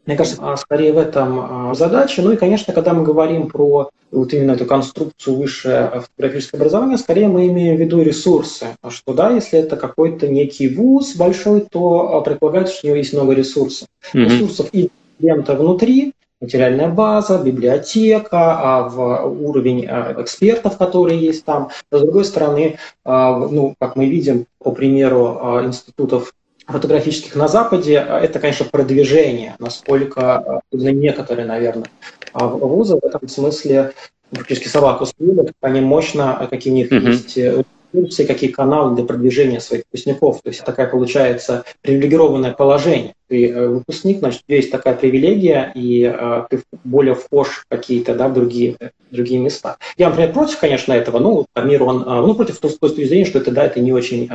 мне 0.06 0.16
кажется, 0.16 0.40
а, 0.40 0.56
скорее 0.56 0.92
в 0.92 0.98
этом 0.98 1.70
а, 1.70 1.74
задача. 1.74 2.22
Ну 2.22 2.32
и, 2.32 2.36
конечно, 2.36 2.72
когда 2.72 2.94
мы 2.94 3.04
говорим 3.04 3.48
про 3.48 3.90
вот 4.10 4.32
именно 4.32 4.52
эту 4.52 4.66
конструкцию 4.66 5.36
высшее 5.36 6.02
фотографическое 6.02 6.58
образование, 6.58 6.98
скорее 6.98 7.28
мы 7.28 7.46
имеем 7.46 7.76
в 7.76 7.80
виду 7.80 8.02
ресурсы. 8.02 8.66
Что 8.88 9.12
да, 9.12 9.30
если 9.30 9.58
это 9.58 9.76
какой-то 9.76 10.26
некий 10.26 10.68
вуз 10.74 11.14
большой, 11.16 11.60
то 11.60 12.16
а, 12.16 12.20
предполагается, 12.22 12.74
что 12.74 12.86
у 12.86 12.88
него 12.88 12.96
есть 12.96 13.12
много 13.12 13.34
ресурсов. 13.34 13.88
Mm-hmm. 14.14 14.24
Ресурсов 14.24 14.68
и 14.72 14.90
лента 15.18 15.54
внутри, 15.54 16.14
материальная 16.40 16.88
база, 16.88 17.38
библиотека, 17.38 18.58
а 18.58 18.88
в 18.88 19.26
уровень 19.26 19.84
экспертов, 19.84 20.78
которые 20.78 21.20
есть 21.20 21.44
там. 21.44 21.68
с 21.90 22.00
другой 22.00 22.24
стороны, 22.24 22.78
ну, 23.04 23.74
как 23.78 23.94
мы 23.96 24.06
видим, 24.06 24.46
по 24.58 24.72
примеру 24.72 25.60
институтов 25.62 26.32
фотографических 26.70 27.34
на 27.34 27.48
Западе, 27.48 27.98
а 27.98 28.18
это, 28.20 28.38
конечно, 28.38 28.66
продвижение, 28.66 29.56
насколько 29.58 30.62
э, 30.72 30.90
некоторые, 30.90 31.46
наверное, 31.46 31.88
а 32.32 32.46
вузы 32.46 32.96
в 32.96 33.04
этом 33.04 33.28
смысле 33.28 33.92
практически 34.30 34.68
собаку 34.68 35.06
съедят, 35.06 35.52
они 35.60 35.80
мощно, 35.80 36.46
какие 36.50 36.72
у 36.72 36.76
них 36.76 36.92
mm-hmm. 36.92 37.10
есть 37.10 37.38
э, 37.38 37.64
ресурсы, 37.92 38.24
какие 38.26 38.50
каналы 38.50 38.94
для 38.94 39.04
продвижения 39.04 39.60
своих 39.60 39.84
выпускников. 39.90 40.40
То 40.42 40.50
есть 40.50 40.64
такая 40.64 40.86
получается 40.86 41.64
привилегированное 41.82 42.52
положение. 42.52 43.14
Ты 43.28 43.50
э, 43.50 43.68
выпускник, 43.68 44.18
значит, 44.18 44.42
у 44.42 44.46
тебя 44.46 44.56
есть 44.56 44.70
такая 44.70 44.94
привилегия, 44.94 45.72
и 45.74 46.04
э, 46.04 46.44
ты 46.50 46.62
более 46.84 47.14
вхож 47.14 47.48
в 47.48 47.64
какие-то 47.68 48.14
да, 48.14 48.28
другие, 48.28 48.76
другие 49.10 49.40
места. 49.40 49.76
Я, 49.96 50.08
например, 50.08 50.32
против, 50.32 50.58
конечно, 50.58 50.92
этого, 50.92 51.18
ну, 51.18 51.46
мир, 51.56 51.82
он, 51.82 52.04
ну, 52.06 52.34
против 52.34 52.56
с 52.56 52.78
точки 52.78 53.04
зрения, 53.04 53.24
что 53.24 53.38
это, 53.38 53.50
да, 53.50 53.64
это 53.64 53.80
не 53.80 53.92
очень 53.92 54.28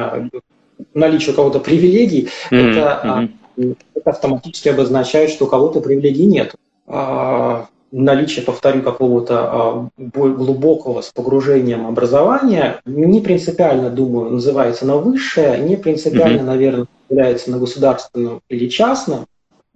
наличие 0.94 1.34
у 1.34 1.36
кого-то 1.36 1.60
привилегий, 1.60 2.30
mm-hmm. 2.52 2.58
это, 2.58 3.30
mm-hmm. 3.58 3.78
это 3.96 4.10
автоматически 4.10 4.70
обозначает, 4.70 5.30
что 5.30 5.46
у 5.46 5.48
кого-то 5.48 5.82
привилегий 5.82 6.26
нет. 6.26 6.56
А, 6.88 7.68
наличие, 7.92 8.46
повторю, 8.46 8.82
какого-то 8.82 9.40
а, 9.40 9.90
глубокого 9.98 11.02
с 11.02 11.12
погружением 11.12 11.88
образования 11.88 12.82
не 12.86 13.22
принципиально, 13.22 13.90
думаю, 13.90 14.32
называется 14.32 14.86
на 14.86 14.98
высшее, 14.98 15.60
не 15.60 15.76
принципиально, 15.76 16.42
mm-hmm. 16.42 16.46
наверное, 16.46 16.88
является 17.10 17.52
на 17.52 17.60
государственном 17.60 18.42
или 18.50 18.68
частном. 18.68 19.26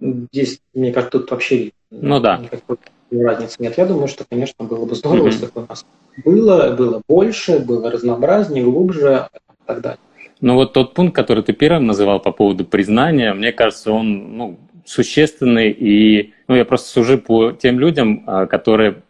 Здесь, 0.00 0.60
мне 0.74 0.92
кажется, 0.92 1.18
тут 1.18 1.30
вообще 1.30 1.72
ну, 1.90 2.20
да. 2.20 2.38
никакой 2.38 2.78
разницы 3.10 3.56
нет. 3.58 3.76
Я 3.76 3.86
думаю, 3.86 4.08
что, 4.08 4.24
конечно, 4.28 4.64
было 4.64 4.84
бы 4.84 4.94
здорово, 4.94 5.26
mm-hmm. 5.26 5.30
если 5.30 5.46
бы 5.46 5.52
у 5.54 5.66
нас 5.68 5.84
было, 6.24 6.70
было 6.72 7.02
больше, 7.08 7.58
было 7.58 7.90
разнообразнее, 7.90 8.64
глубже 8.64 9.28
и 9.34 9.66
так 9.66 9.80
далее. 9.80 9.98
Ну 10.40 10.54
вот 10.54 10.72
тот 10.72 10.94
пункт, 10.94 11.14
который 11.14 11.42
ты 11.42 11.52
первым 11.52 11.86
называл 11.86 12.20
по 12.20 12.32
поводу 12.32 12.64
признания, 12.64 13.34
мне 13.34 13.52
кажется, 13.52 13.92
он 13.92 14.36
ну, 14.36 14.58
существенный. 14.84 15.70
И 15.70 16.32
ну, 16.48 16.56
я 16.56 16.64
просто 16.64 16.88
сужу 16.88 17.18
по 17.18 17.52
тем 17.52 17.78
людям, 17.78 18.24
а, 18.26 18.46
которые 18.46 19.02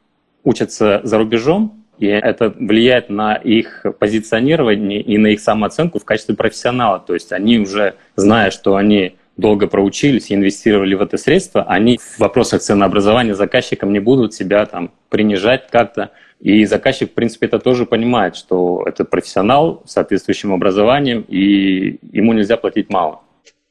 учатся 0.44 1.00
за 1.04 1.18
рубежом, 1.18 1.84
и 1.98 2.06
это 2.06 2.48
влияет 2.48 3.10
на 3.10 3.34
их 3.34 3.84
позиционирование 3.98 5.02
и 5.02 5.18
на 5.18 5.28
их 5.28 5.40
самооценку 5.40 5.98
в 5.98 6.04
качестве 6.04 6.34
профессионала. 6.34 6.98
То 6.98 7.14
есть 7.14 7.30
они 7.32 7.58
уже, 7.58 7.94
зная, 8.16 8.50
что 8.50 8.76
они 8.76 9.16
долго 9.36 9.66
проучились 9.66 10.30
и 10.30 10.34
инвестировали 10.34 10.94
в 10.94 11.02
это 11.02 11.16
средство, 11.16 11.62
они 11.64 11.98
в 11.98 12.18
вопросах 12.18 12.62
ценообразования 12.62 13.34
заказчикам 13.34 13.92
не 13.92 14.00
будут 14.00 14.34
себя 14.34 14.64
там 14.66 14.92
принижать 15.08 15.68
как-то. 15.70 16.10
И 16.40 16.64
заказчик, 16.64 17.10
в 17.10 17.14
принципе, 17.14 17.46
это 17.46 17.58
тоже 17.58 17.84
понимает, 17.84 18.34
что 18.34 18.82
это 18.86 19.04
профессионал 19.04 19.82
с 19.86 19.92
соответствующим 19.92 20.52
образованием, 20.52 21.24
и 21.28 21.98
ему 22.12 22.32
нельзя 22.32 22.56
платить 22.56 22.88
мало. 22.88 23.20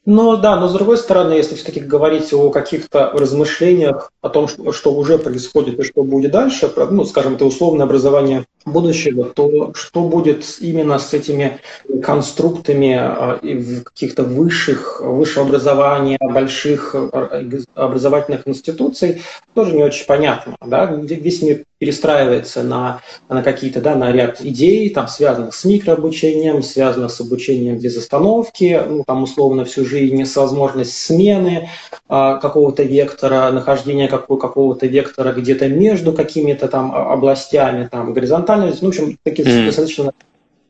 Ну 0.06 0.36
да, 0.38 0.56
но 0.56 0.66
с 0.66 0.72
другой 0.72 0.96
стороны, 0.96 1.34
если 1.34 1.56
все-таки 1.56 1.78
говорить 1.80 2.32
о 2.32 2.48
каких-то 2.50 3.10
размышлениях 3.10 4.10
о 4.22 4.30
том, 4.30 4.48
что, 4.48 4.72
что 4.72 4.94
уже 4.94 5.18
происходит 5.18 5.78
и 5.78 5.82
что 5.82 6.02
будет 6.04 6.32
дальше, 6.32 6.72
ну, 6.90 7.04
скажем, 7.04 7.34
это 7.34 7.44
условное 7.44 7.84
образование 7.84 8.46
будущего, 8.64 9.24
то 9.26 9.74
что 9.74 10.00
будет 10.00 10.44
именно 10.60 10.98
с 10.98 11.12
этими 11.12 11.60
конструктами 12.02 12.96
а, 12.98 13.40
каких-то 13.84 14.22
высших, 14.22 15.02
высшего 15.02 15.44
образования, 15.44 16.18
больших 16.18 16.94
а, 16.94 17.44
образовательных 17.74 18.48
институций, 18.48 19.22
тоже 19.54 19.76
не 19.76 19.82
очень 19.82 20.06
понятно. 20.06 20.56
Да? 20.64 20.86
Весь 20.86 21.42
мир 21.42 21.64
перестраивается 21.80 22.62
на, 22.62 23.00
на 23.30 23.42
какие-то, 23.42 23.80
да, 23.80 23.96
на 23.96 24.12
ряд 24.12 24.42
идей, 24.42 24.90
там, 24.90 25.08
связанных 25.08 25.54
с 25.54 25.64
микрообучением, 25.64 26.62
связанных 26.62 27.10
с 27.10 27.20
обучением 27.20 27.78
без 27.78 27.96
остановки, 27.96 28.80
ну, 28.86 29.02
там, 29.06 29.22
условно, 29.22 29.64
всю 29.64 29.86
жизнь, 29.86 30.22
с 30.22 30.36
возможностью 30.36 31.16
смены 31.16 31.70
а, 32.06 32.36
какого-то 32.36 32.82
вектора, 32.82 33.50
нахождения 33.50 34.08
какого- 34.08 34.38
какого-то 34.38 34.86
вектора 34.86 35.32
где-то 35.32 35.68
между 35.68 36.12
какими-то 36.12 36.68
там 36.68 36.94
областями, 36.94 37.88
там, 37.90 38.12
горизонтальность, 38.12 38.82
ну, 38.82 38.88
в 38.88 38.90
общем, 38.90 39.18
такие 39.24 39.48
mm-hmm. 39.48 39.66
достаточно 39.66 40.12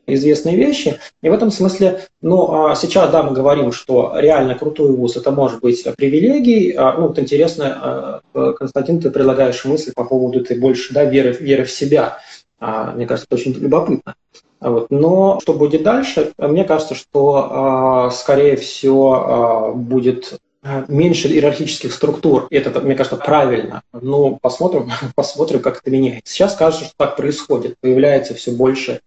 известные 0.07 0.55
вещи. 0.55 0.99
И 1.21 1.29
в 1.29 1.33
этом 1.33 1.51
смысле, 1.51 2.01
ну, 2.21 2.65
а 2.65 2.75
сейчас, 2.75 3.11
да, 3.11 3.23
мы 3.23 3.33
говорим, 3.33 3.71
что 3.71 4.13
реально 4.15 4.55
крутой 4.55 4.93
вуз 4.93 5.15
это 5.15 5.31
может 5.31 5.61
быть 5.61 5.83
привилегией. 5.95 6.73
А, 6.73 6.93
ну, 6.97 7.07
вот 7.07 7.19
интересно, 7.19 8.21
а, 8.33 8.53
Константин, 8.53 8.99
ты 8.99 9.11
предлагаешь 9.11 9.63
мысль 9.65 9.91
по 9.95 10.03
поводу 10.03 10.43
ты 10.43 10.59
больше, 10.59 10.93
да, 10.93 11.05
веры, 11.05 11.31
веры 11.39 11.63
в 11.65 11.71
себя. 11.71 12.19
Мне 12.59 13.07
кажется, 13.07 13.27
это 13.29 13.41
очень 13.41 13.53
любопытно. 13.53 14.13
Вот. 14.59 14.91
Но 14.91 15.39
что 15.41 15.53
будет 15.53 15.81
дальше? 15.81 16.33
Мне 16.37 16.63
кажется, 16.63 16.93
что, 16.93 18.11
скорее 18.13 18.55
всего, 18.55 19.73
будет 19.75 20.39
меньше 20.87 21.27
иерархических 21.27 21.91
структур. 21.91 22.47
Это, 22.51 22.79
мне 22.81 22.95
кажется, 22.95 23.17
правильно. 23.17 23.81
Но 23.93 24.37
посмотрим, 24.41 24.91
посмотрим, 25.15 25.59
как 25.59 25.79
это 25.79 25.89
меняется. 25.89 26.33
Сейчас 26.33 26.55
кажется, 26.55 26.85
что 26.85 26.93
так 26.97 27.15
происходит. 27.15 27.75
Появляется 27.81 28.33
все 28.35 28.51
больше 28.51 29.01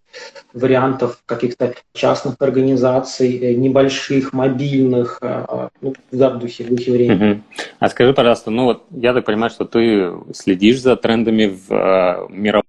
вариантов 0.53 1.21
каких-то 1.25 1.75
частных 1.93 2.35
организаций, 2.39 3.37
э, 3.37 3.53
небольших, 3.53 4.33
мобильных, 4.33 5.19
э, 5.21 5.69
ну, 5.81 5.93
да, 6.11 6.29
в 6.29 6.39
духе, 6.39 6.63
в 6.63 6.69
духе 6.69 6.91
времени. 6.91 7.31
Угу. 7.31 7.41
А 7.79 7.89
скажи, 7.89 8.13
пожалуйста, 8.13 8.51
ну 8.51 8.65
вот 8.65 8.83
я 8.91 9.13
так 9.13 9.25
понимаю, 9.25 9.49
что 9.49 9.65
ты 9.65 10.13
следишь 10.33 10.81
за 10.81 10.95
трендами 10.95 11.47
в 11.47 11.73
э, 11.73 12.27
мировом 12.29 12.63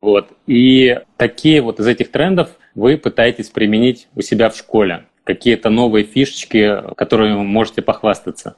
вот. 0.00 0.28
И 0.46 0.98
такие 1.16 1.60
вот 1.60 1.78
из 1.78 1.86
этих 1.86 2.10
трендов 2.10 2.50
вы 2.74 2.96
пытаетесь 2.96 3.50
применить 3.50 4.08
у 4.14 4.22
себя 4.22 4.48
в 4.48 4.56
школе 4.56 5.06
какие-то 5.34 5.70
новые 5.70 6.04
фишечки, 6.04 6.82
которые 6.96 7.36
вы 7.36 7.44
можете 7.44 7.82
похвастаться? 7.82 8.56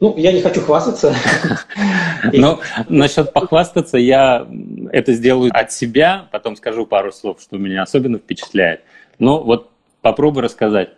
Ну, 0.00 0.16
я 0.16 0.32
не 0.32 0.42
хочу 0.42 0.60
хвастаться. 0.60 1.14
Но 2.32 2.58
насчет 2.88 3.32
похвастаться 3.32 3.98
я 3.98 4.48
это 4.90 5.12
сделаю 5.12 5.52
от 5.54 5.70
себя, 5.70 6.26
потом 6.32 6.56
скажу 6.56 6.86
пару 6.86 7.12
слов, 7.12 7.40
что 7.40 7.56
меня 7.56 7.82
особенно 7.82 8.18
впечатляет. 8.18 8.80
Но 9.20 9.40
вот 9.44 9.70
попробуй 10.00 10.42
рассказать. 10.42 10.90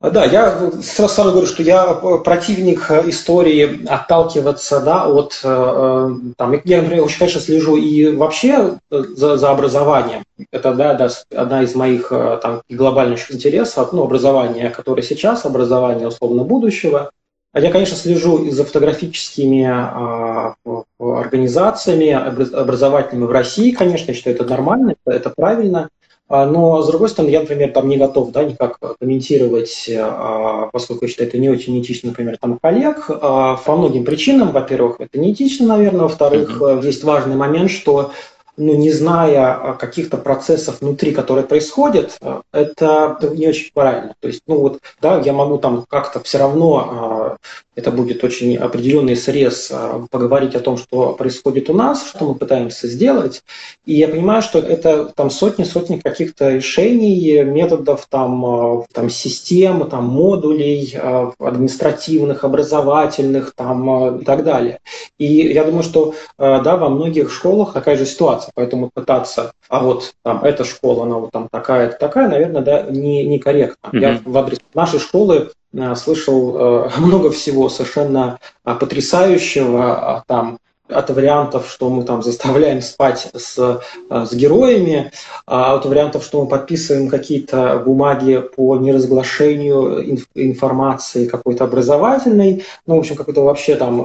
Да, 0.00 0.24
я 0.24 0.70
сразу, 0.82 1.12
сразу 1.12 1.30
говорю, 1.30 1.46
что 1.46 1.62
я 1.62 1.92
противник 1.92 2.90
истории 2.90 3.86
отталкиваться 3.86 4.80
да, 4.80 5.06
от... 5.06 5.38
Там, 5.42 6.60
я, 6.64 6.80
например, 6.80 7.04
очень, 7.04 7.18
конечно, 7.18 7.40
слежу 7.40 7.76
и 7.76 8.16
вообще 8.16 8.78
за, 8.90 9.36
за 9.36 9.50
образованием. 9.50 10.22
Это 10.50 10.72
да, 10.72 10.94
да, 10.94 11.10
одна 11.36 11.62
из 11.62 11.74
моих 11.74 12.08
там, 12.08 12.62
глобальных 12.70 13.30
интересов. 13.30 13.92
Ну, 13.92 14.04
образование, 14.04 14.70
которое 14.70 15.02
сейчас, 15.02 15.44
образование 15.44 16.08
условно 16.08 16.44
будущего. 16.44 17.10
Я, 17.52 17.70
конечно, 17.70 17.96
слежу 17.96 18.44
и 18.44 18.50
за 18.52 18.64
фотографическими 18.64 19.66
а, 19.68 20.54
организациями 20.98 22.10
образовательными 22.10 23.26
в 23.26 23.32
России, 23.32 23.72
конечно, 23.72 24.14
считаю, 24.14 24.36
это 24.36 24.44
нормально, 24.44 24.94
это 25.04 25.30
правильно. 25.30 25.88
А, 26.30 26.46
но, 26.46 26.80
с 26.80 26.86
другой 26.86 27.08
стороны, 27.08 27.32
я, 27.32 27.40
например, 27.40 27.72
там 27.72 27.88
не 27.88 27.96
готов 27.96 28.30
да, 28.30 28.44
никак 28.44 28.78
комментировать, 29.00 29.90
а, 29.92 30.70
поскольку 30.72 31.04
я 31.04 31.10
считаю, 31.10 31.28
это 31.28 31.38
не 31.38 31.50
очень 31.50 31.78
этично, 31.80 32.10
например, 32.10 32.38
там 32.40 32.58
коллег, 32.62 33.08
по 33.08 33.76
многим 33.76 34.04
причинам. 34.04 34.52
Во-первых, 34.52 35.00
это 35.00 35.18
не 35.18 35.32
этично, 35.32 35.66
наверное. 35.66 36.02
Во-вторых, 36.02 36.62
mm-hmm. 36.62 36.86
есть 36.86 37.02
важный 37.02 37.34
момент, 37.34 37.72
что 37.72 38.12
ну, 38.60 38.76
не 38.76 38.90
зная 38.90 39.74
каких-то 39.78 40.18
процессов 40.18 40.80
внутри, 40.80 41.12
которые 41.12 41.46
происходят, 41.46 42.18
это 42.52 43.18
не 43.34 43.48
очень 43.48 43.70
правильно. 43.72 44.14
То 44.20 44.28
есть, 44.28 44.42
ну 44.46 44.58
вот, 44.58 44.80
да, 45.00 45.18
я 45.20 45.32
могу 45.32 45.56
там 45.58 45.86
как-то 45.88 46.20
все 46.20 46.38
равно 46.38 47.38
это 47.80 47.90
будет 47.90 48.22
очень 48.24 48.56
определенный 48.56 49.16
срез 49.16 49.70
а, 49.72 50.04
поговорить 50.10 50.54
о 50.54 50.60
том, 50.60 50.76
что 50.76 51.12
происходит 51.12 51.70
у 51.70 51.72
нас, 51.72 52.06
что 52.06 52.26
мы 52.26 52.34
пытаемся 52.34 52.86
сделать. 52.86 53.42
И 53.86 53.94
я 53.94 54.08
понимаю, 54.08 54.42
что 54.42 54.58
это 54.58 55.06
там 55.06 55.30
сотни-сотни 55.30 55.96
каких-то 55.96 56.50
решений, 56.50 57.42
методов, 57.42 58.06
там, 58.10 58.84
там 58.92 59.08
систем, 59.08 59.88
там, 59.88 60.04
модулей 60.04 60.94
административных, 61.38 62.44
образовательных 62.44 63.54
там, 63.54 64.18
и 64.18 64.24
так 64.24 64.44
далее. 64.44 64.80
И 65.18 65.26
я 65.26 65.64
думаю, 65.64 65.82
что 65.82 66.14
да, 66.38 66.76
во 66.76 66.88
многих 66.88 67.32
школах 67.32 67.72
такая 67.72 67.96
же 67.96 68.04
ситуация, 68.04 68.49
поэтому 68.54 68.90
пытаться, 68.92 69.52
а 69.68 69.82
вот 69.82 70.14
там 70.22 70.44
эта 70.44 70.64
школа, 70.64 71.04
она 71.04 71.16
вот 71.16 71.30
там 71.30 71.48
такая, 71.50 71.90
такая, 71.90 72.28
наверное, 72.28 72.62
да, 72.62 72.82
не, 72.82 73.24
некорректно. 73.24 73.90
Mm-hmm. 73.90 74.00
Я 74.00 74.20
в 74.24 74.36
адрес 74.36 74.58
нашей 74.74 74.98
школы 74.98 75.50
Э, 75.72 75.94
слышал 75.94 76.86
э, 76.86 76.90
много 76.98 77.30
всего 77.30 77.68
совершенно 77.68 78.38
э, 78.64 78.74
потрясающего 78.74 80.16
а 80.16 80.24
там 80.26 80.58
от 80.88 81.08
вариантов, 81.08 81.70
что 81.70 81.88
мы 81.88 82.02
там 82.02 82.20
заставляем 82.20 82.82
спать 82.82 83.30
с, 83.32 83.80
с 84.10 84.34
героями, 84.34 85.12
а 85.46 85.76
от 85.76 85.84
вариантов, 85.86 86.24
что 86.24 86.42
мы 86.42 86.48
подписываем 86.48 87.08
какие-то 87.08 87.80
бумаги 87.86 88.42
по 88.56 88.76
неразглашению 88.76 90.10
инф, 90.10 90.26
информации 90.34 91.28
какой-то 91.28 91.62
образовательной, 91.62 92.64
ну, 92.88 92.96
в 92.96 92.98
общем, 92.98 93.14
какой-то 93.14 93.44
вообще 93.44 93.76
там 93.76 94.00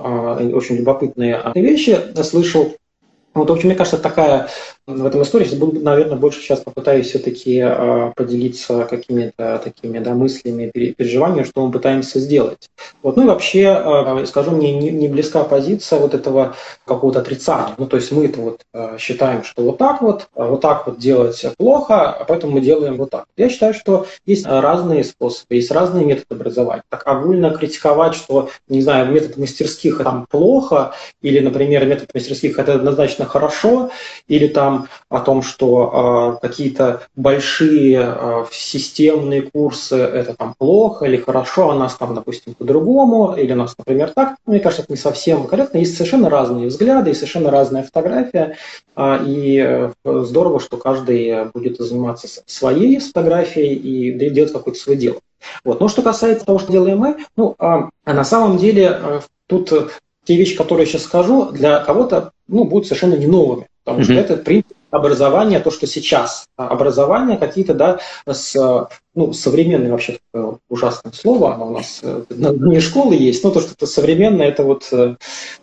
очень 0.54 0.76
любопытные 0.76 1.42
вещи 1.56 2.00
слышал. 2.22 2.76
Вот, 3.36 3.50
в 3.50 3.54
общем, 3.54 3.68
мне 3.68 3.76
кажется, 3.76 3.98
такая 3.98 4.50
в 4.88 5.06
этом 5.06 5.24
истории. 5.24 5.56
Буду, 5.56 5.80
наверное, 5.80 6.18
больше 6.18 6.42
сейчас 6.42 6.60
попытаюсь 6.60 7.08
все-таки 7.08 7.60
э, 7.60 8.12
поделиться 8.16 8.86
какими-то 8.86 9.60
такими 9.64 10.00
да, 10.00 10.14
мыслями, 10.14 10.70
переживаниями, 10.72 11.46
что 11.46 11.66
мы 11.66 11.72
пытаемся 11.72 12.20
сделать. 12.20 12.70
Вот. 13.02 13.18
Ну 13.18 13.24
и 13.24 13.28
вообще, 13.28 13.64
э, 13.64 14.26
скажу, 14.28 14.52
мне 14.52 14.74
не, 14.74 15.08
близка 15.08 15.44
позиция 15.44 16.00
вот 16.00 16.14
этого 16.14 16.56
какого-то 16.86 17.20
отрицания. 17.20 17.74
Ну, 17.78 17.88
то 17.88 17.98
есть 17.98 18.12
мы 18.12 18.26
это 18.26 18.40
вот 18.42 18.62
э, 18.74 18.98
считаем, 19.00 19.44
что 19.44 19.64
вот 19.64 19.78
так 19.80 20.02
вот, 20.02 20.28
вот 20.36 20.62
так 20.62 20.86
вот 20.86 21.00
делать 21.00 21.44
плохо, 21.58 22.12
а 22.12 22.24
поэтому 22.26 22.54
мы 22.54 22.62
делаем 22.62 22.98
вот 22.98 23.10
так. 23.10 23.26
Я 23.38 23.50
считаю, 23.50 23.74
что 23.74 24.06
есть 24.26 24.46
разные 24.46 25.04
способы, 25.04 25.56
есть 25.56 25.72
разные 25.72 26.06
методы 26.06 26.36
образования. 26.36 26.84
Так 26.90 27.08
огульно 27.08 27.50
критиковать, 27.52 28.14
что, 28.14 28.50
не 28.68 28.82
знаю, 28.82 29.12
метод 29.12 29.38
мастерских 29.38 30.04
там 30.04 30.28
плохо, 30.30 30.94
или, 31.22 31.40
например, 31.40 31.86
метод 31.86 32.14
мастерских 32.14 32.60
это 32.60 32.76
однозначно 32.76 33.26
хорошо, 33.26 33.90
или 34.28 34.48
там 34.48 34.75
о 35.10 35.20
том, 35.20 35.42
что 35.42 36.38
э, 36.42 36.48
какие-то 36.48 37.02
большие 37.16 38.00
э, 38.00 38.46
системные 38.52 39.44
курсы 39.44 39.96
это 39.96 40.34
там 40.34 40.56
плохо 40.58 41.06
или 41.06 41.18
хорошо, 41.18 41.72
а 41.72 41.76
нас 41.76 41.96
там, 41.96 42.14
допустим, 42.14 42.54
по-другому, 42.54 43.36
или 43.36 43.54
нас, 43.54 43.76
например, 43.78 44.12
так. 44.16 44.36
Мне 44.46 44.60
кажется, 44.60 44.84
это 44.84 44.94
не 44.94 44.98
совсем 44.98 45.48
корректно. 45.48 45.80
Есть 45.80 45.96
совершенно 45.96 46.30
разные 46.30 46.68
взгляды 46.68 47.12
и 47.12 47.14
совершенно 47.14 47.52
разная 47.52 47.84
фотография. 47.84 48.58
Э, 48.96 49.20
и 49.26 49.60
э, 49.60 49.92
здорово, 50.04 50.60
что 50.60 50.78
каждый 50.78 51.46
будет 51.54 51.78
заниматься 51.78 52.28
своей 52.46 53.00
фотографией 53.00 53.76
и 53.76 54.30
делать 54.30 54.54
какое-то 54.54 54.80
свое 54.80 54.98
дело. 54.98 55.20
Вот. 55.64 55.80
Но 55.80 55.88
что 55.88 56.02
касается 56.02 56.46
того, 56.46 56.60
что 56.60 56.72
делаем 56.72 57.00
мы, 57.00 57.18
ну, 57.36 57.56
а, 57.60 57.90
а 58.04 58.14
на 58.14 58.24
самом 58.24 58.58
деле 58.58 59.00
э, 59.02 59.22
тут 59.48 59.72
те 60.24 60.36
вещи, 60.36 60.56
которые 60.56 60.86
я 60.86 60.92
сейчас 60.92 61.04
скажу, 61.04 61.52
для 61.52 61.80
кого-то 61.80 62.32
ну, 62.48 62.66
будут 62.66 62.88
совершенно 62.88 63.16
не 63.16 63.28
новыми. 63.28 63.68
Потому 63.86 64.02
mm-hmm. 64.02 64.06
что 64.06 64.14
это 64.14 64.38
принцип 64.38 64.78
образования, 64.96 65.60
то, 65.60 65.72
что 65.72 65.88
сейчас. 65.88 66.46
Образование 66.58 67.38
какие-то, 67.38 67.74
да, 67.74 68.00
с, 68.28 68.56
ну, 69.14 69.34
современное 69.34 69.92
вообще 69.92 70.18
ужасное 70.70 71.12
слово, 71.12 71.54
оно 71.54 71.68
у 71.68 71.72
нас 71.72 72.00
э, 72.02 72.24
не 72.30 72.80
школы 72.80 73.16
есть, 73.16 73.44
но 73.44 73.52
то, 73.52 73.62
что 73.62 73.74
это 73.74 73.86
современное, 73.86 74.48
это 74.48 74.64
вот 74.64 74.88
э, 74.92 75.16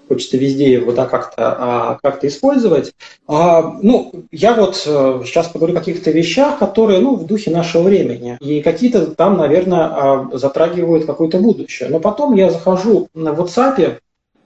хочется 0.09 0.37
везде 0.37 0.73
его, 0.73 0.93
да, 0.93 1.07
как-то 1.07 1.57
а, 1.59 1.99
как 2.03 2.25
использовать. 2.25 2.93
А, 3.27 3.77
ну, 3.83 4.13
я 4.31 4.55
вот 4.55 4.83
э, 4.87 5.23
сейчас 5.25 5.49
поговорю 5.49 5.75
о 5.75 5.79
каких-то 5.79 6.11
вещах, 6.11 6.59
которые, 6.59 7.01
ну, 7.01 7.17
в 7.17 7.27
духе 7.27 7.51
нашего 7.51 7.83
времени. 7.83 8.37
И 8.41 8.61
какие-то 8.63 9.07
там, 9.07 9.37
наверное, 9.37 9.85
а, 9.85 10.31
затрагивают 10.35 11.07
какое-то 11.07 11.39
будущее. 11.39 11.89
Но 11.89 12.01
потом 12.01 12.35
я 12.35 12.51
захожу 12.51 13.09
на 13.15 13.31
WhatsApp, 13.31 13.99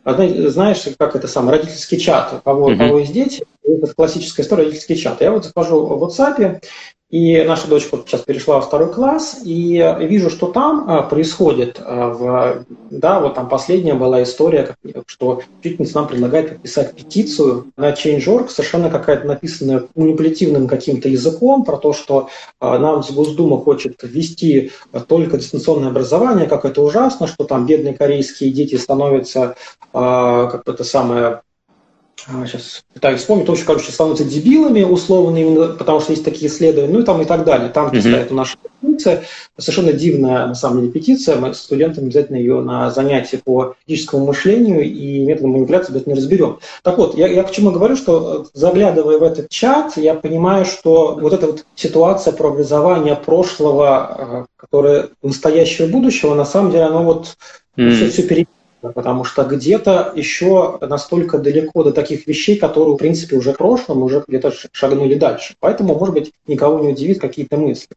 знаешь, 0.04 0.84
как 0.96 1.16
это 1.16 1.26
самое, 1.26 1.58
родительский 1.58 1.98
чат, 1.98 2.32
у 2.32 2.40
кого, 2.40 2.66
у 2.66 2.78
кого 2.78 3.00
есть 3.00 3.12
дети, 3.12 3.44
это 3.66 3.92
классическая 3.94 4.42
история 4.42 4.64
родительский 4.64 4.96
чат. 4.96 5.20
Я 5.20 5.32
вот 5.32 5.44
захожу 5.44 5.84
в 5.84 6.04
WhatsApp, 6.04 6.60
и 7.08 7.44
наша 7.46 7.68
дочка 7.68 7.98
сейчас 8.04 8.22
перешла 8.22 8.56
во 8.56 8.62
второй 8.62 8.92
класс, 8.92 9.38
и 9.44 9.96
вижу, 10.00 10.28
что 10.28 10.48
там 10.48 10.86
а, 10.88 11.02
происходит. 11.02 11.80
А, 11.80 12.08
в, 12.08 12.66
да, 12.90 13.20
вот 13.20 13.36
там 13.36 13.48
последняя 13.48 13.94
была 13.94 14.24
история, 14.24 14.74
что 15.06 15.40
учительница 15.60 15.98
нам 15.98 16.08
предлагает 16.08 16.48
подписать 16.48 16.96
петицию 16.96 17.66
на 17.76 17.92
Change.org, 17.92 18.50
совершенно 18.50 18.90
какая-то 18.90 19.24
написанная 19.24 19.84
манипулятивным 19.94 20.66
каким-то 20.66 21.08
языком, 21.08 21.64
про 21.64 21.76
то, 21.76 21.92
что 21.92 22.28
а, 22.58 22.76
нам 22.80 23.02
Госдума 23.08 23.58
хочет 23.58 24.02
ввести 24.02 24.72
только 25.06 25.38
дистанционное 25.38 25.90
образование, 25.90 26.48
как 26.48 26.64
это 26.64 26.82
ужасно, 26.82 27.28
что 27.28 27.44
там 27.44 27.66
бедные 27.66 27.94
корейские 27.94 28.50
дети 28.50 28.74
становятся 28.74 29.54
как 29.92 30.64
бы 30.64 30.72
это 30.72 30.84
самое 30.84 31.40
сейчас 32.26 32.84
пытаюсь 32.92 33.20
вспомнить, 33.20 33.48
очень, 33.48 33.64
короче, 33.64 33.92
становятся 33.92 34.24
дебилами 34.24 34.82
условно, 34.82 35.38
именно 35.38 35.68
потому 35.68 36.00
что 36.00 36.12
есть 36.12 36.24
такие 36.24 36.50
исследования, 36.50 36.92
ну 36.92 37.00
и 37.00 37.04
там 37.04 37.22
и 37.22 37.24
так 37.24 37.44
далее. 37.44 37.68
Там 37.68 37.88
mm-hmm. 37.88 38.00
стоит 38.00 38.30
наша 38.32 38.56
петиция, 38.80 39.24
совершенно 39.56 39.92
дивная, 39.92 40.46
на 40.46 40.54
самом 40.54 40.80
деле, 40.80 40.92
петиция. 40.92 41.36
Мы 41.36 41.54
студентам 41.54 42.04
обязательно 42.04 42.36
ее 42.36 42.60
на 42.62 42.90
занятии 42.90 43.36
по 43.36 43.76
критическому 43.86 44.26
мышлению 44.26 44.82
и 44.82 45.20
методам 45.20 45.52
манипуляции 45.52 45.90
обязательно 45.90 46.16
разберем. 46.16 46.58
Так 46.82 46.98
вот, 46.98 47.16
я, 47.16 47.28
я 47.28 47.42
к 47.44 47.52
чему 47.52 47.70
говорю, 47.70 47.96
что 47.96 48.46
заглядывая 48.52 49.18
в 49.18 49.22
этот 49.22 49.48
чат, 49.48 49.96
я 49.96 50.14
понимаю, 50.14 50.64
что 50.64 51.16
вот 51.20 51.32
эта 51.32 51.46
вот 51.46 51.64
ситуация 51.74 52.32
про 52.32 52.48
образование 52.48 53.14
прошлого, 53.14 53.98
а, 53.98 54.46
которое 54.56 55.10
настоящего 55.22 55.86
будущего, 55.86 56.34
на 56.34 56.44
самом 56.44 56.72
деле, 56.72 56.84
оно 56.84 57.04
вот 57.04 57.36
mm. 57.76 57.90
все, 57.90 58.10
все 58.10 58.22
перед 58.22 58.48
потому 58.94 59.24
что 59.24 59.44
где-то 59.44 60.12
еще 60.14 60.78
настолько 60.80 61.38
далеко 61.38 61.82
до 61.82 61.92
таких 61.92 62.26
вещей, 62.26 62.56
которые, 62.56 62.94
в 62.94 62.98
принципе, 62.98 63.36
уже 63.36 63.52
в 63.52 63.56
прошлом, 63.56 64.02
уже 64.02 64.24
где-то 64.26 64.52
шагнули 64.72 65.14
дальше. 65.14 65.54
Поэтому, 65.60 65.94
может 65.94 66.14
быть, 66.14 66.32
никого 66.46 66.80
не 66.80 66.88
удивит 66.88 67.20
какие-то 67.20 67.56
мысли. 67.56 67.88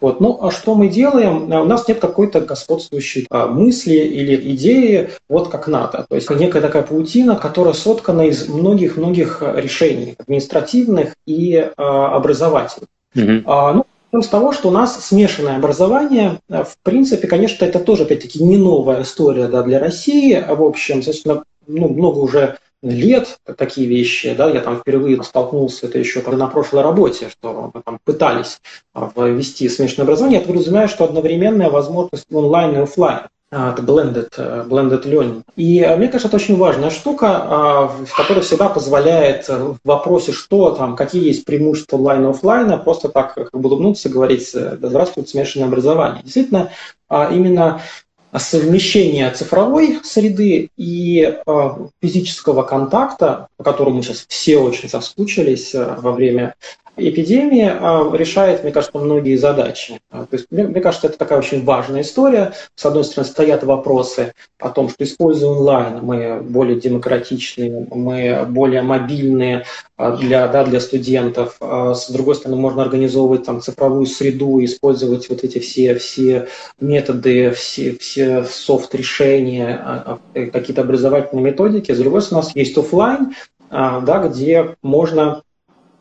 Вот. 0.00 0.20
Ну, 0.20 0.38
а 0.42 0.50
что 0.50 0.74
мы 0.74 0.88
делаем? 0.88 1.44
У 1.44 1.64
нас 1.64 1.88
нет 1.88 1.98
какой-то 1.98 2.40
господствующей 2.40 3.26
а, 3.30 3.46
мысли 3.46 3.94
или 3.94 4.54
идеи, 4.54 5.10
вот 5.28 5.48
как 5.48 5.68
надо. 5.68 6.06
То 6.08 6.14
есть 6.14 6.30
некая 6.30 6.60
такая 6.60 6.82
паутина, 6.82 7.36
которая 7.36 7.74
соткана 7.74 8.22
из 8.22 8.48
многих-многих 8.48 9.42
решений, 9.42 10.14
административных 10.18 11.14
и 11.26 11.70
а, 11.76 12.16
образовательных. 12.16 12.88
Mm-hmm. 13.14 13.42
А, 13.46 13.72
ну, 13.72 13.86
Начнем 14.10 14.22
с 14.22 14.28
того, 14.28 14.52
что 14.52 14.68
у 14.68 14.70
нас 14.70 15.04
смешанное 15.04 15.56
образование. 15.56 16.40
В 16.48 16.76
принципе, 16.82 17.28
конечно, 17.28 17.66
это 17.66 17.78
тоже, 17.78 18.04
опять-таки, 18.04 18.42
не 18.42 18.56
новая 18.56 19.02
история 19.02 19.48
да, 19.48 19.62
для 19.62 19.78
России. 19.78 20.42
В 20.48 20.62
общем, 20.62 21.02
собственно, 21.02 21.44
ну, 21.66 21.88
много 21.88 22.18
уже 22.20 22.56
лет 22.82 23.38
такие 23.58 23.86
вещи, 23.86 24.34
да, 24.34 24.48
я 24.48 24.60
там 24.60 24.78
впервые 24.78 25.22
столкнулся, 25.24 25.86
это 25.86 25.98
еще 25.98 26.22
на 26.22 26.46
прошлой 26.46 26.82
работе, 26.82 27.28
что 27.28 27.70
мы 27.74 27.82
там 27.82 27.98
пытались 28.04 28.60
ввести 28.94 29.68
смешанное 29.68 30.04
образование, 30.04 30.40
я 30.40 30.46
подразумеваю, 30.46 30.88
что 30.88 31.04
одновременная 31.04 31.70
возможность 31.70 32.24
онлайн 32.32 32.76
и 32.76 32.78
офлайн. 32.78 33.22
А, 33.50 33.72
это 33.72 33.80
blended, 33.82 34.28
э, 34.36 34.66
blended 34.68 35.04
learning. 35.04 35.42
И 35.56 35.80
э, 35.80 35.96
мне 35.96 36.08
кажется, 36.08 36.28
это 36.28 36.36
очень 36.36 36.58
важная 36.58 36.90
штука, 36.90 37.28
а, 37.30 37.92
которая 38.14 38.44
всегда 38.44 38.68
позволяет 38.68 39.48
э, 39.48 39.56
в 39.56 39.78
вопросе, 39.84 40.32
что 40.32 40.72
там, 40.72 40.94
какие 40.96 41.24
есть 41.24 41.46
преимущества 41.46 41.96
онлайн 41.96 42.26
и 42.26 42.28
офлайна, 42.28 42.76
просто 42.76 43.08
так 43.08 43.34
как 43.34 43.50
бы 43.52 43.68
улыбнуться 43.70 44.10
и 44.10 44.12
говорить, 44.12 44.50
да 44.52 44.88
здравствует 44.88 45.30
смешанное 45.30 45.68
образование. 45.68 46.22
Действительно, 46.22 46.72
а 47.08 47.32
именно 47.32 47.80
совмещение 48.36 49.30
цифровой 49.30 50.00
среды 50.04 50.68
и 50.76 51.38
физического 52.02 52.62
контакта, 52.64 53.48
по 53.56 53.64
которому 53.64 54.02
сейчас 54.02 54.26
все 54.28 54.58
очень 54.58 54.90
соскучились 54.90 55.72
во 55.72 56.12
время 56.12 56.54
эпидемия 56.98 57.76
а, 57.80 58.10
решает, 58.14 58.62
мне 58.62 58.72
кажется, 58.72 58.98
многие 58.98 59.36
задачи. 59.36 60.00
А, 60.10 60.26
то 60.26 60.36
есть, 60.36 60.46
мне, 60.50 60.64
мне 60.64 60.80
кажется, 60.80 61.06
это 61.06 61.18
такая 61.18 61.38
очень 61.38 61.64
важная 61.64 62.02
история. 62.02 62.52
С 62.74 62.84
одной 62.84 63.04
стороны, 63.04 63.30
стоят 63.30 63.64
вопросы 63.64 64.34
о 64.58 64.70
том, 64.70 64.88
что 64.88 65.04
используя 65.04 65.50
онлайн, 65.50 66.00
мы 66.02 66.40
более 66.42 66.78
демократичные, 66.78 67.86
мы 67.90 68.46
более 68.48 68.82
мобильные 68.82 69.64
а, 69.96 70.16
для, 70.16 70.48
да, 70.48 70.64
для 70.64 70.80
студентов. 70.80 71.56
С 71.60 72.10
другой 72.10 72.34
стороны, 72.34 72.60
можно 72.60 72.82
организовывать 72.82 73.44
там, 73.44 73.60
цифровую 73.60 74.06
среду, 74.06 74.62
использовать 74.64 75.28
вот 75.28 75.44
эти 75.44 75.58
все, 75.58 75.94
все 75.94 76.48
методы, 76.80 77.50
все, 77.52 77.96
все 77.96 78.44
софт-решения, 78.44 80.18
какие-то 80.34 80.82
образовательные 80.82 81.44
методики. 81.44 81.92
С 81.92 81.98
другой 81.98 82.22
стороны, 82.22 82.42
у 82.42 82.46
нас 82.46 82.56
есть 82.56 82.76
офлайн, 82.76 83.34
да, 83.70 84.28
где 84.28 84.76
можно 84.82 85.42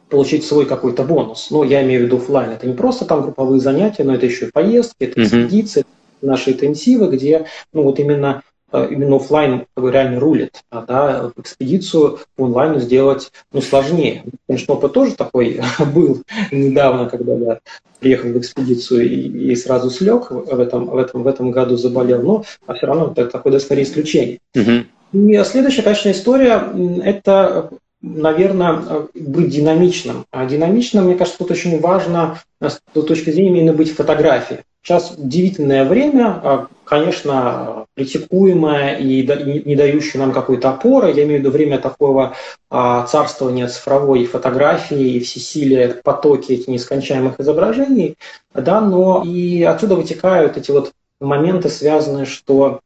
получить 0.09 0.45
свой 0.45 0.65
какой-то 0.65 1.03
бонус. 1.03 1.47
Ну, 1.51 1.63
я 1.63 1.83
имею 1.83 2.01
в 2.01 2.05
виду 2.05 2.17
офлайн. 2.17 2.51
Это 2.51 2.67
не 2.67 2.73
просто 2.73 3.05
там 3.05 3.21
групповые 3.21 3.59
занятия, 3.59 4.03
но 4.03 4.15
это 4.15 4.25
еще 4.25 4.47
и 4.47 4.51
поездки, 4.51 5.03
это 5.03 5.23
экспедиции, 5.23 5.81
mm-hmm. 5.81 6.27
наши 6.27 6.51
интенсивы, 6.51 7.07
где 7.07 7.45
ну, 7.73 7.83
вот 7.83 7.99
именно 7.99 8.43
э, 8.71 8.87
именно 8.91 9.17
офлайн 9.17 9.65
реально 9.75 10.19
рулит, 10.19 10.61
а, 10.69 10.81
да, 10.81 11.31
экспедицию 11.35 12.19
по 12.35 12.45
онлайну 12.45 12.79
сделать 12.79 13.31
ну, 13.51 13.61
сложнее. 13.61 14.23
Конечно, 14.47 14.75
опыт 14.75 14.93
тоже 14.93 15.15
такой 15.15 15.61
был 15.93 16.23
недавно, 16.51 17.09
когда 17.09 17.33
я 17.33 17.59
приехал 17.99 18.29
в 18.29 18.37
экспедицию 18.37 19.09
и, 19.09 19.51
и 19.51 19.55
сразу 19.55 19.89
слег 19.89 20.31
в 20.31 20.59
этом, 20.59 20.85
в, 20.85 20.97
этом, 20.97 21.23
в 21.23 21.27
этом 21.27 21.51
году 21.51 21.75
заболел, 21.75 22.21
но 22.21 22.43
а 22.65 22.75
все 22.75 22.85
равно 22.87 23.11
это 23.15 23.25
такое, 23.25 23.53
да, 23.53 23.59
скорее 23.59 23.83
исключение. 23.83 24.39
Uh-huh. 24.55 24.85
И 25.13 25.43
следующая, 25.45 25.81
конечно, 25.81 26.11
история– 26.11 26.63
это 27.03 27.71
наверное, 28.15 29.07
быть 29.13 29.49
динамичным. 29.49 30.25
А 30.31 30.45
динамичным, 30.45 31.05
мне 31.05 31.15
кажется, 31.15 31.39
тут 31.39 31.51
очень 31.51 31.79
важно 31.79 32.39
с 32.61 32.79
точки 32.93 33.29
зрения 33.29 33.59
именно 33.59 33.73
быть 33.73 33.95
фотографией. 33.95 34.61
Сейчас 34.87 35.13
удивительное 35.17 35.83
время, 35.83 36.39
а, 36.41 36.67
конечно, 36.85 37.87
критикуемое 37.97 38.95
и 38.95 39.21
не 39.65 39.75
дающее 39.75 40.21
нам 40.21 40.31
какой-то 40.31 40.69
опоры. 40.69 41.11
Я 41.11 41.25
имею 41.25 41.39
в 41.39 41.41
виду 41.41 41.51
время 41.51 41.77
такого 41.77 42.35
а, 42.69 43.05
царствования 43.05 43.67
цифровой 43.67 44.25
фотографии 44.25 45.15
и 45.15 45.19
всесилия 45.19 45.99
потоки 46.03 46.53
этих 46.53 46.69
нескончаемых 46.69 47.39
изображений. 47.39 48.15
Да, 48.53 48.79
но 48.79 49.23
и 49.25 49.61
отсюда 49.63 49.95
вытекают 49.95 50.55
эти 50.55 50.71
вот 50.71 50.93
моменты, 51.19 51.67
связанные, 51.67 52.25
что 52.25 52.79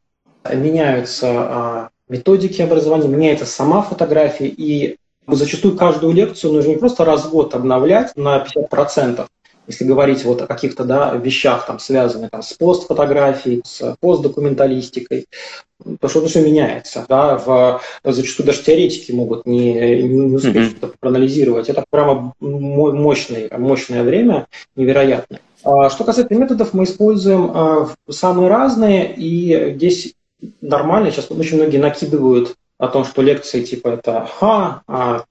меняются 0.52 1.90
методики 2.08 2.62
образования, 2.62 3.06
меняется 3.06 3.46
сама 3.46 3.80
фотография, 3.82 4.48
и 4.48 4.96
Зачастую 5.26 5.76
каждую 5.76 6.12
лекцию 6.12 6.52
нужно 6.52 6.70
не 6.70 6.76
просто 6.76 7.04
раз 7.04 7.24
в 7.24 7.30
год 7.30 7.54
обновлять 7.54 8.12
на 8.16 8.44
50%, 8.44 9.26
если 9.68 9.84
говорить 9.84 10.24
вот 10.24 10.42
о 10.42 10.46
каких-то 10.46 10.84
да, 10.84 11.14
вещах, 11.14 11.66
там, 11.66 11.78
связанных 11.78 12.30
там, 12.30 12.42
с 12.42 12.52
постфотографией, 12.54 13.62
с 13.64 13.96
постдокументалистикой, 14.00 15.26
то 16.00 16.08
что-то 16.08 16.26
все 16.28 16.42
меняется. 16.42 17.04
Да, 17.08 17.38
в, 17.38 17.80
зачастую 18.04 18.46
даже 18.46 18.62
теоретики 18.62 19.12
могут 19.12 19.46
не, 19.46 20.02
не 20.02 20.34
успеть 20.34 20.56
mm-hmm. 20.56 20.70
что-то 20.70 20.94
проанализировать. 20.98 21.68
Это 21.68 21.84
прямо 21.88 22.34
мощное, 22.40 23.48
мощное 23.56 24.02
время, 24.02 24.46
невероятное. 24.74 25.40
А 25.64 25.90
что 25.90 26.02
касается 26.02 26.34
методов, 26.34 26.74
мы 26.74 26.84
используем 26.84 27.50
а, 27.54 27.88
самые 28.10 28.48
разные, 28.48 29.14
и 29.14 29.74
здесь 29.76 30.14
нормально, 30.60 31.12
сейчас 31.12 31.30
очень 31.30 31.56
многие 31.56 31.78
накидывают 31.78 32.56
о 32.82 32.88
том, 32.88 33.04
что 33.04 33.22
лекции 33.22 33.62
типа 33.62 33.88
это 33.88 34.28
ха, 34.40 34.82
а, 34.88 35.22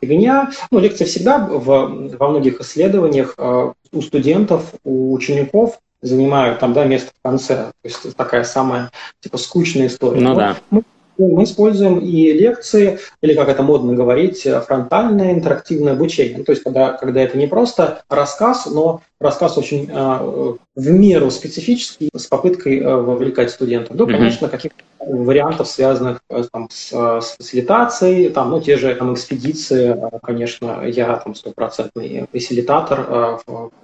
фигня. 0.00 0.50
Ну, 0.72 0.80
лекции 0.80 1.04
всегда 1.04 1.38
в, 1.38 2.16
во 2.18 2.28
многих 2.28 2.60
исследованиях 2.60 3.34
э, 3.38 3.72
у 3.92 4.02
студентов, 4.02 4.74
у 4.82 5.12
учеников 5.12 5.78
занимают 6.02 6.58
там, 6.58 6.72
да, 6.72 6.84
место 6.84 7.12
в 7.16 7.22
конце. 7.22 7.54
То 7.54 7.72
есть 7.84 8.16
такая 8.16 8.42
самая 8.42 8.90
типа 9.20 9.38
скучная 9.38 9.86
история. 9.86 10.20
Ну, 10.20 10.34
да. 10.34 10.56
мы, 10.70 10.82
мы 11.16 11.44
используем 11.44 12.00
и 12.00 12.32
лекции, 12.32 12.98
или 13.22 13.34
как 13.34 13.50
это 13.50 13.62
модно 13.62 13.94
говорить, 13.94 14.44
фронтальное 14.66 15.32
интерактивное 15.32 15.92
обучение. 15.92 16.38
Ну, 16.38 16.44
то 16.44 16.50
есть 16.50 16.64
когда, 16.64 16.94
когда 16.94 17.20
это 17.20 17.38
не 17.38 17.46
просто 17.46 18.02
рассказ, 18.08 18.66
но 18.66 19.02
рассказ 19.20 19.56
очень 19.56 19.88
э, 19.90 20.56
в 20.74 20.90
меру 20.90 21.30
специфический, 21.30 22.10
с 22.14 22.26
попыткой 22.26 22.80
э, 22.80 22.96
вовлекать 22.96 23.50
студентов. 23.50 23.96
Ну, 23.96 24.06
конечно, 24.06 24.48
каких-то 24.48 24.82
вариантов, 25.00 25.68
связанных 25.68 26.20
э, 26.28 26.44
там, 26.52 26.68
с, 26.70 26.90
с 26.92 27.36
фасилитацией, 27.38 28.28
там, 28.30 28.50
ну, 28.50 28.60
те 28.60 28.76
же 28.76 28.94
там, 28.94 29.14
экспедиции, 29.14 29.96
конечно, 30.22 30.86
я 30.86 31.16
там 31.16 31.34
стопроцентный 31.34 32.26
фасилитатор, 32.30 33.40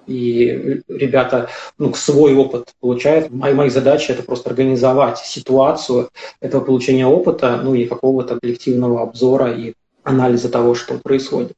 и 0.06 0.82
ребята 0.88 1.48
ну, 1.78 1.94
свой 1.94 2.34
опыт 2.34 2.74
получают. 2.80 3.30
Мои, 3.30 3.54
мои 3.54 3.70
задачи– 3.70 4.10
это 4.12 4.22
просто 4.22 4.50
организовать 4.50 5.18
ситуацию 5.18 6.10
этого 6.40 6.62
получения 6.62 7.06
опыта, 7.06 7.60
ну 7.62 7.74
и 7.74 7.86
какого-то 7.86 8.38
коллективного 8.40 9.02
обзора 9.02 9.52
и 9.52 9.74
анализа 10.02 10.48
того, 10.48 10.74
что 10.74 10.98
происходит. 10.98 11.52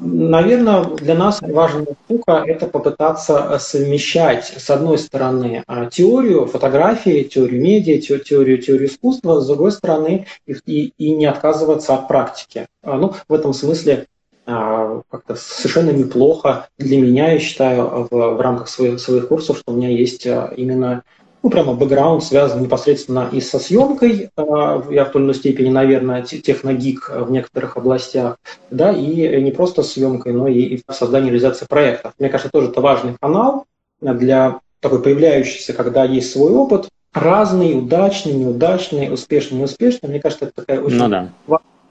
Наверное, 0.00 0.84
для 0.84 1.14
нас 1.14 1.40
важная 1.40 1.96
штука– 2.04 2.42
это 2.46 2.66
попытаться 2.66 3.58
совмещать, 3.60 4.52
с 4.56 4.68
одной 4.68 4.98
стороны, 4.98 5.62
а, 5.66 5.86
теорию 5.86 6.46
фотографии, 6.46 7.22
теорию 7.22 7.62
медиа, 7.62 7.98
теорию, 8.00 8.60
теорию 8.60 8.88
искусства, 8.88 9.40
с 9.40 9.46
другой 9.46 9.70
стороны, 9.70 10.26
и, 10.46 10.92
и 10.98 11.10
не 11.14 11.26
отказываться 11.26 11.94
от 11.94 12.08
практики. 12.08 12.66
А, 12.82 12.96
ну, 12.96 13.14
в 13.28 13.32
этом 13.32 13.52
смысле 13.52 14.06
а, 14.46 15.02
как-то 15.08 15.36
совершенно 15.36 15.90
неплохо 15.90 16.68
для 16.76 16.98
меня, 16.98 17.32
я 17.32 17.38
считаю, 17.38 18.08
в, 18.10 18.10
в 18.10 18.40
рамках 18.40 18.68
своих, 18.68 18.98
своих 18.98 19.28
курсов, 19.28 19.58
что 19.58 19.72
у 19.72 19.76
меня 19.76 19.90
есть 19.90 20.26
именно 20.26 21.04
ну, 21.44 21.50
прямо 21.50 21.74
бэкграунд 21.74 22.24
связан 22.24 22.62
непосредственно 22.62 23.28
и 23.30 23.38
со 23.42 23.58
съемкой, 23.58 24.30
а, 24.34 24.82
я 24.90 25.04
в 25.04 25.10
той 25.10 25.20
или 25.20 25.26
иной 25.26 25.34
степени, 25.34 25.68
наверное, 25.68 26.22
техногик 26.22 27.10
в 27.14 27.30
некоторых 27.30 27.76
областях, 27.76 28.38
да, 28.70 28.92
и 28.92 29.42
не 29.42 29.50
просто 29.50 29.82
съемкой, 29.82 30.32
но 30.32 30.48
и 30.48 30.80
в 30.88 30.94
создании 30.94 31.28
реализации 31.28 31.66
проектов. 31.66 32.14
Мне 32.18 32.30
кажется, 32.30 32.50
тоже 32.50 32.70
это 32.70 32.80
важный 32.80 33.14
канал 33.20 33.66
для 34.00 34.60
такой 34.80 35.02
появляющийся, 35.02 35.74
когда 35.74 36.04
есть 36.04 36.32
свой 36.32 36.52
опыт, 36.52 36.88
разный, 37.12 37.78
удачный, 37.78 38.32
неудачный, 38.32 39.12
успешный, 39.12 39.58
неуспешный. 39.58 40.08
Мне 40.08 40.20
кажется, 40.20 40.46
это 40.46 40.54
такая 40.62 40.80
очень 40.80 40.96
ну, 40.96 41.08
да 41.08 41.28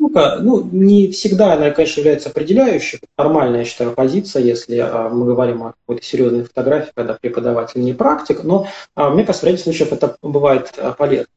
штука, 0.04 0.38
ну, 0.42 0.68
не 0.72 1.12
всегда 1.12 1.54
она, 1.54 1.72
конечно, 1.72 2.02
является 2.02 2.30
определяющей. 2.30 3.00
Нормальная, 3.18 3.60
я 3.60 3.66
считаю, 3.66 3.92
позиция, 3.92 4.44
если 4.44 4.78
а, 4.78 5.10
мы 5.10 5.26
говорим 5.26 5.64
о 5.64 5.74
какой-то 5.74 6.06
серьезной 6.06 6.44
фотографии, 6.44 6.92
когда 6.94 7.18
преподаватель 7.20 7.82
не 7.82 7.94
практик, 7.94 8.44
но 8.44 8.68
а, 8.96 9.10
мне 9.10 9.26
в 9.26 9.44
ряде 9.44 9.58
случаев 9.58 9.94
это 9.94 10.18
бывает 10.22 10.74
а, 10.78 10.92
полезно. 10.92 11.28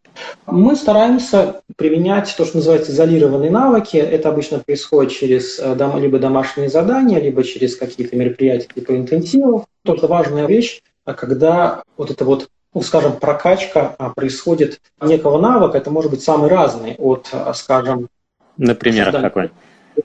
Мы 0.46 0.76
стараемся 0.76 1.60
применять 1.76 2.34
то, 2.36 2.46
что 2.46 2.56
называется 2.56 2.90
изолированные 2.90 3.50
навыки. 3.50 3.98
Это 3.98 4.30
обычно 4.30 4.60
происходит 4.60 5.12
через 5.12 5.60
либо 6.00 6.18
домашние 6.18 6.70
задания, 6.70 7.20
либо 7.20 7.44
через 7.44 7.76
какие-то 7.76 8.16
мероприятия 8.16 8.68
типа 8.74 8.96
интенсивов. 8.96 9.66
Тоже 9.84 10.06
важная 10.06 10.46
вещь, 10.46 10.80
когда 11.04 11.82
вот 11.98 12.10
это 12.10 12.24
вот 12.24 12.48
ну, 12.72 12.82
скажем, 12.82 13.12
прокачка 13.16 13.96
происходит 14.14 14.80
некого 15.00 15.38
навыка, 15.38 15.78
это 15.78 15.90
может 15.90 16.10
быть 16.10 16.22
самый 16.22 16.50
разный, 16.50 16.94
от, 16.98 17.28
скажем, 17.54 18.08
на 18.56 18.74
примерах 18.74 19.20
какой? 19.20 19.50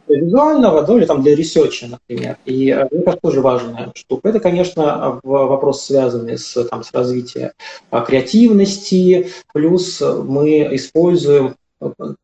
Визуального, 0.07 0.85
ну 0.85 0.97
или 0.97 1.05
там 1.05 1.21
для 1.21 1.35
research 1.35 1.77
а, 1.77 1.87
например. 1.87 2.37
И 2.45 2.69
э, 2.69 2.87
это 2.91 3.17
тоже 3.21 3.41
важная 3.41 3.91
штука. 3.95 4.29
Это, 4.29 4.39
конечно, 4.39 5.19
вопрос, 5.23 5.85
связанный 5.85 6.37
с, 6.37 6.63
там, 6.65 6.83
с 6.83 6.93
развитием 6.93 7.51
а, 7.89 8.01
креативности, 8.01 9.29
плюс 9.53 10.01
мы 10.01 10.75
используем 10.75 11.47
э, 11.47 11.53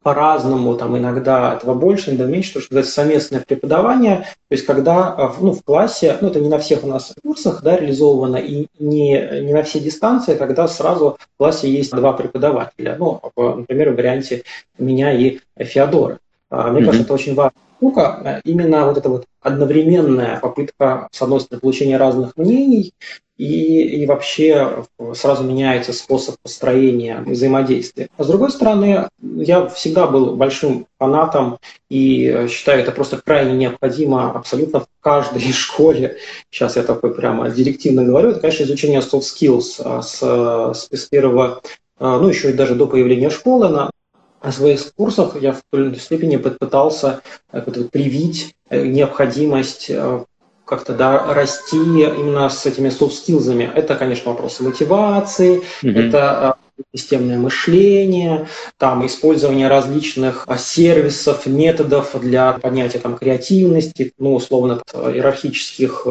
по-разному, 0.04 0.76
там 0.76 0.98
иногда 0.98 1.56
этого 1.56 1.74
больше, 1.74 2.12
иногда 2.12 2.26
меньше, 2.26 2.54
то, 2.54 2.62
что 2.62 2.74
называется 2.74 2.94
совместное 2.94 3.42
преподавание, 3.42 4.18
то 4.18 4.56
есть 4.56 4.66
когда 4.66 5.16
э, 5.18 5.42
ну, 5.42 5.54
в 5.54 5.64
классе, 5.64 6.18
ну 6.22 6.28
это 6.28 6.40
не 6.40 6.50
на 6.50 6.60
всех 6.60 6.84
у 6.84 6.88
нас 6.88 7.14
курсах 7.24 7.64
да, 7.64 7.76
реализовано, 7.76 8.38
и 8.38 8.68
не, 8.80 9.42
не 9.42 9.54
на 9.54 9.64
все 9.64 9.80
дистанции, 9.80 10.36
когда 10.36 10.68
сразу 10.68 11.18
в 11.20 11.38
классе 11.38 11.72
есть 11.72 11.92
два 11.92 12.14
преподавателя, 12.14 12.96
ну, 13.00 13.22
например, 13.36 13.92
в 13.92 13.96
варианте 13.96 14.44
меня 14.78 15.12
и 15.12 15.40
Феодора. 15.58 16.20
А, 16.50 16.70
мне 16.70 16.82
mm-hmm. 16.82 16.86
кажется, 16.86 17.04
это 17.04 17.14
очень 17.14 17.36
важная 17.36 17.67
штука, 17.78 18.42
именно 18.44 18.86
вот 18.86 18.98
эта 18.98 19.10
вот 19.10 19.26
одновременная 19.42 20.40
попытка, 20.40 21.08
с 21.12 21.22
одной 21.22 21.40
стороны, 21.40 21.62
получения 21.62 21.98
разных 21.98 22.36
мнений, 22.36 22.94
и, 23.38 24.02
и 24.02 24.06
вообще 24.08 24.84
сразу 25.14 25.44
меняется 25.44 25.94
способ 25.94 26.36
построения 26.42 27.24
взаимодействия. 27.26 28.10
А 28.18 28.24
с 28.24 28.28
другой 28.28 28.50
стороны, 28.52 29.08
я 29.22 29.68
всегда 29.68 30.08
был 30.08 30.36
большим 30.36 30.88
фанатом 30.98 31.60
и 31.90 32.48
считаю 32.50 32.82
это 32.82 32.92
просто 32.92 33.22
крайне 33.24 33.54
необходимо 33.54 34.32
абсолютно 34.32 34.82
в 34.82 34.88
каждой 35.00 35.42
школе. 35.54 36.18
Сейчас 36.50 36.76
я 36.78 36.84
такой 36.84 37.14
прямо 37.14 37.50
директивно 37.50 38.04
говорю. 38.04 38.30
Это, 38.30 38.40
конечно, 38.40 38.64
изучение 38.64 39.02
soft 39.02 39.22
skills 39.22 39.80
а, 39.80 40.02
с, 40.02 40.90
с, 40.92 41.06
первого, 41.06 41.62
ну 42.00 42.28
еще 42.28 42.50
и 42.50 42.54
даже 42.54 42.76
до 42.76 42.88
появления 42.88 43.30
школы 43.30 43.70
на 44.48 44.54
своих 44.54 44.94
курсах 44.96 45.36
я 45.42 45.52
в 45.52 45.62
той 45.70 45.94
степени 45.98 46.38
попытался 46.38 47.22
э, 47.52 47.62
привить 47.92 48.56
э, 48.70 48.86
необходимость 48.88 49.88
э, 49.90 50.24
как-то 50.64 50.94
да, 50.94 51.34
расти 51.34 51.76
именно 51.76 52.50
с 52.50 52.66
этими 52.66 52.90
софт-скиллзами. 52.90 53.70
Это, 53.76 53.96
конечно, 53.96 54.32
вопросы 54.32 54.64
мотивации, 54.64 55.64
mm-hmm. 55.84 56.00
это 56.00 56.56
системное 56.96 57.38
мышление, 57.38 58.48
там 58.78 59.06
использование 59.06 59.68
различных 59.68 60.48
сервисов, 60.58 61.46
методов 61.46 62.18
для 62.22 62.54
поднятия 62.54 63.00
там 63.00 63.18
креативности, 63.18 64.14
ну, 64.20 64.36
условно, 64.36 64.82
иерархических 64.94 66.08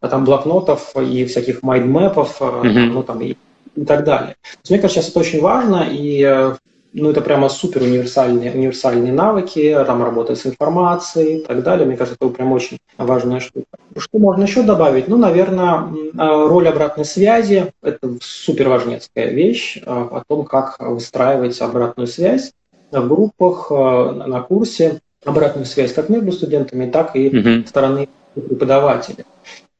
там 0.00 0.24
блокнотов 0.24 0.96
и 0.96 1.24
всяких 1.26 1.62
майндмэпов, 1.62 2.40
mm-hmm. 2.40 2.86
ну, 2.86 3.02
там, 3.02 3.20
и, 3.20 3.36
и 3.76 3.84
так 3.84 4.04
далее. 4.04 4.36
То 4.42 4.58
есть, 4.62 4.70
мне 4.70 4.78
кажется, 4.80 5.02
сейчас 5.02 5.10
это 5.10 5.20
очень 5.20 5.40
важно, 5.40 5.86
и 5.90 6.54
ну, 6.92 7.10
это 7.10 7.20
прямо 7.20 7.48
супер 7.48 7.82
универсальные, 7.82 8.52
универсальные 8.52 9.12
навыки, 9.12 9.76
там 9.86 10.02
работа 10.02 10.34
с 10.34 10.46
информацией 10.46 11.38
и 11.38 11.44
так 11.44 11.62
далее. 11.62 11.86
Мне 11.86 11.96
кажется, 11.96 12.16
это 12.20 12.32
прям 12.32 12.52
очень 12.52 12.78
важная 12.96 13.40
штука. 13.40 13.66
Что 13.96 14.18
можно 14.18 14.44
еще 14.44 14.62
добавить? 14.62 15.08
Ну, 15.08 15.16
наверное, 15.16 15.88
а, 16.16 16.48
роль 16.48 16.68
обратной 16.68 17.04
связи– 17.04 17.72
это 17.82 18.16
супер 18.22 18.68
важнецкая 18.68 19.30
вещь 19.30 19.78
а, 19.84 20.08
о 20.10 20.22
том, 20.26 20.44
как 20.44 20.76
выстраивать 20.78 21.60
обратную 21.60 22.06
связь 22.06 22.52
в 22.90 23.08
группах, 23.08 23.70
а, 23.70 24.12
на 24.12 24.40
курсе, 24.40 25.00
обратную 25.24 25.66
связь 25.66 25.92
как 25.92 26.08
между 26.08 26.32
студентами, 26.32 26.90
так 26.90 27.14
и 27.16 27.28
mm-hmm. 27.28 27.68
стороны 27.68 28.08
преподавателя. 28.34 29.24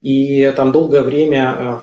И 0.03 0.53
там 0.57 0.73
долгое 0.73 1.03
время, 1.03 1.83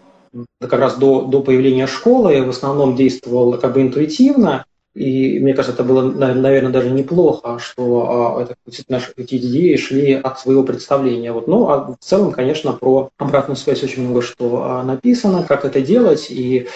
как 0.60 0.80
раз 0.80 0.96
до, 0.96 1.24
до 1.24 1.42
появления 1.42 1.88
школы, 1.88 2.44
в 2.44 2.50
основном 2.50 2.96
действовал 2.96 3.58
как 3.58 3.74
бы 3.74 3.82
интуитивно, 3.82 4.66
и 4.94 5.40
мне 5.40 5.54
кажется, 5.54 5.74
это 5.74 5.84
было, 5.84 6.04
наверное, 6.04 6.72
даже 6.72 6.92
неплохо, 6.92 7.58
что 7.58 8.38
а, 8.38 8.44
это, 8.44 8.56
наши 8.90 9.12
эти 9.18 9.36
идеи 9.36 9.76
шли 9.76 10.14
от 10.14 10.40
своего 10.40 10.64
представления. 10.64 11.32
Вот. 11.32 11.48
Ну, 11.48 11.68
а 11.70 11.94
в 11.94 11.98
целом, 12.00 12.32
конечно, 12.32 12.74
про 12.74 13.10
обратную 13.18 13.58
связь 13.58 13.84
очень 13.84 14.04
много 14.04 14.22
что 14.22 14.64
а, 14.64 14.84
написано, 14.84 15.44
как 15.44 15.66
это 15.66 15.82
делать, 15.82 16.28
и 16.30 16.68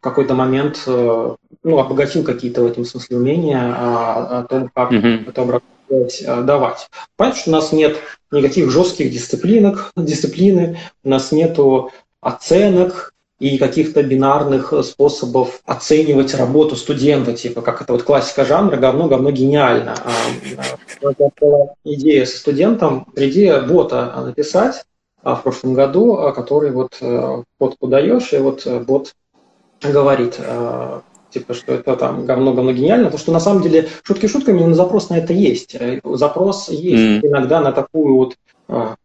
в 0.00 0.02
какой-то 0.02 0.34
момент 0.34 0.82
э, 0.86 1.34
ну, 1.62 1.78
обогатил 1.78 2.24
какие-то 2.24 2.62
в 2.62 2.66
этом 2.66 2.84
смысле 2.84 3.18
умения 3.18 3.60
о, 3.60 4.40
о 4.40 4.44
том, 4.44 4.68
как 4.74 4.90
mm-hmm. 4.90 5.28
эту 5.28 5.42
обратную 5.42 6.08
э, 6.20 6.42
давать. 6.42 6.90
Понятно, 7.16 7.40
что 7.40 7.50
у 7.50 7.52
нас 7.52 7.72
нет 7.72 7.96
никаких 8.32 8.70
жестких 8.70 9.12
дисциплинок, 9.12 9.92
дисциплины, 9.96 10.78
у 11.04 11.08
нас 11.08 11.30
нету 11.30 11.92
оценок, 12.20 13.11
и 13.42 13.58
каких-то 13.58 14.04
бинарных 14.04 14.72
э, 14.72 14.84
способов 14.84 15.60
оценивать 15.66 16.32
работу 16.32 16.76
студента, 16.76 17.32
типа 17.32 17.60
как 17.60 17.82
это 17.82 17.92
вот 17.92 18.04
классика 18.04 18.44
жанра 18.44 18.76
«говно, 18.76 19.08
говно 19.08 19.32
гениально». 19.32 19.96
А, 20.04 21.12
была 21.40 21.74
идея 21.82 22.24
со 22.24 22.38
студентом, 22.38 23.08
идея 23.16 23.60
бота 23.62 24.14
написать 24.24 24.84
а, 25.24 25.34
в 25.34 25.42
прошлом 25.42 25.74
году, 25.74 26.18
а, 26.18 26.30
который 26.30 26.70
вот 26.70 26.98
э, 27.00 27.42
даешь, 27.80 28.32
и 28.32 28.38
вот 28.38 28.64
э, 28.64 28.78
бот 28.78 29.12
говорит, 29.82 30.38
типа, 31.30 31.54
что 31.54 31.72
это 31.72 31.96
там 31.96 32.24
говно-говно 32.24 32.72
гениально, 32.72 33.06
потому 33.06 33.18
что 33.18 33.32
на 33.32 33.40
самом 33.40 33.62
деле 33.62 33.88
шутки 34.04 34.28
шутками, 34.28 34.62
но 34.62 34.74
запрос 34.74 35.10
на 35.10 35.18
это 35.18 35.32
есть. 35.32 35.76
Запрос 36.04 36.68
есть 36.68 37.24
mm. 37.24 37.28
иногда 37.28 37.60
на 37.60 37.72
такую 37.72 38.14
вот 38.14 38.34
а, 38.34 38.51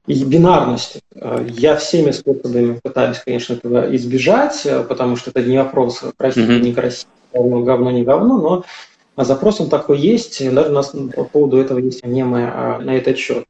и 0.06 0.24
бинарность. 0.24 1.00
А, 1.16 1.46
я 1.46 1.76
всеми 1.76 2.12
способами 2.12 2.80
пытаюсь, 2.82 3.20
конечно, 3.20 3.54
этого 3.54 3.96
избежать, 3.96 4.66
а, 4.66 4.84
потому 4.84 5.16
что 5.16 5.32
это 5.32 5.44
не 5.44 5.58
вопрос 5.58 6.04
красиво, 6.18 6.52
mm-hmm. 6.52 6.62
некрасиво, 6.62 7.10
говно, 7.34 7.64
говно, 7.64 7.92
не 7.92 8.04
говно, 8.04 8.38
но 9.16 9.24
запрос 9.24 9.60
он 9.60 9.70
такой 9.70 10.00
есть, 10.00 10.44
даже 10.54 10.70
у 10.70 10.74
нас 10.74 10.94
по 11.16 11.24
поводу 11.24 11.58
этого 11.58 11.80
есть 11.80 12.06
мемы 12.06 12.42
на 12.82 12.96
этот 12.96 13.18
счет. 13.18 13.46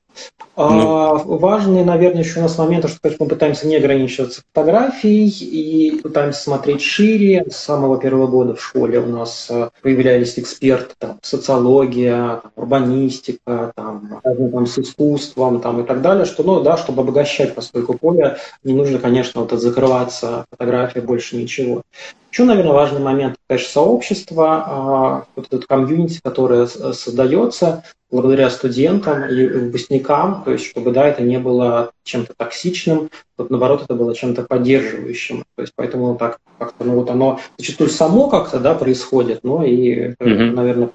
Ну. 0.56 1.38
Важный, 1.38 1.84
наверное, 1.84 2.24
еще 2.24 2.40
у 2.40 2.44
нас 2.44 2.58
момент, 2.58 2.90
что 2.90 3.12
мы 3.20 3.28
пытаемся 3.28 3.68
не 3.68 3.76
ограничиваться 3.76 4.42
фотографией 4.52 5.28
и 5.30 6.02
пытаемся 6.02 6.42
смотреть 6.42 6.82
шире. 6.82 7.46
С 7.48 7.58
самого 7.58 8.00
первого 8.00 8.26
года 8.26 8.56
в 8.56 8.64
школе 8.64 9.00
у 9.00 9.06
нас 9.06 9.48
э, 9.52 9.70
появлялись 9.84 10.40
эксперты, 10.40 10.96
там, 10.98 11.20
социология, 11.22 12.40
там, 12.42 12.52
урбанистика, 12.56 13.72
там, 13.76 14.22
там, 14.24 14.66
с 14.66 14.80
искусством 14.80 15.62
там, 15.62 15.82
и 15.82 15.86
так 15.86 16.02
далее, 16.02 16.26
что, 16.26 16.42
ну, 16.42 16.62
да, 16.62 16.76
чтобы 16.76 17.04
обогащать, 17.04 17.54
поскольку 17.54 17.96
поле 17.96 18.38
не 18.64 18.74
нужно, 18.74 18.98
конечно, 18.98 19.42
вот 19.42 19.52
закрываться 19.52 20.46
фотография, 20.50 21.02
больше 21.02 21.38
ничего. 21.38 21.84
Еще, 22.32 22.44
наверное, 22.44 22.74
важный 22.74 23.00
момент, 23.00 23.36
конечно, 23.48 23.70
сообщество, 23.70 24.64
а, 24.68 25.26
вот 25.36 25.48
этот 25.48 25.66
комьюнити, 25.66 26.20
которое 26.24 26.68
создается, 26.68 27.84
благодаря 28.10 28.50
студентам 28.50 29.26
и 29.30 29.48
выпускникам, 29.48 30.44
то 30.44 30.52
есть 30.52 30.66
чтобы 30.66 30.92
да, 30.92 31.08
это 31.08 31.24
не 31.24 31.40
было 31.40 31.92
чем-то 32.04 32.34
токсичным, 32.38 33.10
вот 33.38 33.50
наоборот 33.50 33.84
это 33.84 33.96
было 33.96 34.16
чем-то 34.16 34.44
поддерживающим. 34.44 35.44
То 35.56 35.62
есть 35.62 35.74
поэтому 35.76 36.16
так 36.16 36.40
как-то, 36.58 36.86
ну 36.86 36.96
вот 36.96 37.10
оно 37.10 37.40
зачастую 37.58 37.90
само 37.90 38.30
как-то 38.30 38.60
да, 38.60 38.74
происходит, 38.76 39.44
но 39.44 39.64
и, 39.64 40.12
mm-hmm. 40.12 40.52
наверное, 40.52 40.90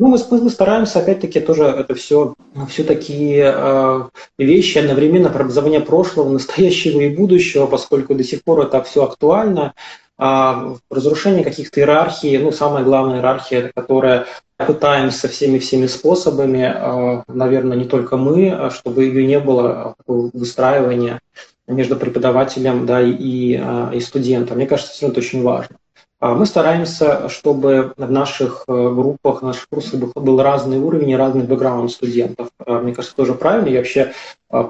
ну, 0.00 0.08
мы, 0.08 0.18
мы 0.40 0.48
стараемся, 0.48 1.00
опять-таки, 1.00 1.40
тоже 1.40 1.64
это 1.64 1.94
все, 1.94 2.34
все 2.70 2.84
такие 2.84 3.52
э, 3.54 4.02
вещи 4.38 4.78
одновременно 4.78 5.28
про 5.28 5.42
образование 5.42 5.80
прошлого, 5.80 6.30
настоящего 6.30 7.00
и 7.00 7.14
будущего, 7.14 7.66
поскольку 7.66 8.14
до 8.14 8.24
сих 8.24 8.42
пор 8.42 8.62
это 8.62 8.82
все 8.82 9.04
актуально. 9.04 9.74
А 10.22 10.74
разрушение 10.90 11.42
каких-то 11.42 11.80
иерархий, 11.80 12.36
ну, 12.36 12.52
самая 12.52 12.84
главная 12.84 13.16
иерархия, 13.16 13.72
которая 13.74 14.26
пытаемся 14.58 15.28
всеми-всеми 15.28 15.86
способами, 15.86 16.62
а, 16.62 17.24
наверное, 17.26 17.78
не 17.78 17.86
только 17.86 18.18
мы, 18.18 18.50
а 18.50 18.68
чтобы 18.68 19.04
ее 19.04 19.26
не 19.26 19.40
было 19.40 19.94
выстраивания 20.06 21.20
между 21.66 21.96
преподавателем 21.96 22.84
да, 22.84 23.00
и, 23.00 23.58
и 23.94 24.00
студентом. 24.00 24.58
Мне 24.58 24.66
кажется, 24.66 25.06
это 25.06 25.20
очень 25.20 25.42
важно. 25.42 25.76
Мы 26.20 26.44
стараемся, 26.44 27.30
чтобы 27.30 27.94
в 27.96 28.10
наших 28.10 28.64
группах, 28.66 29.40
в 29.40 29.46
наших 29.46 29.68
курсах 29.70 30.00
был 30.00 30.42
разный 30.42 30.76
уровень 30.76 31.08
и 31.10 31.16
разный 31.16 31.44
бэкграунд 31.44 31.90
студентов. 31.90 32.48
Мне 32.66 32.92
кажется, 32.92 33.16
тоже 33.16 33.32
правильно. 33.32 33.68
И 33.68 33.76
вообще 33.78 34.12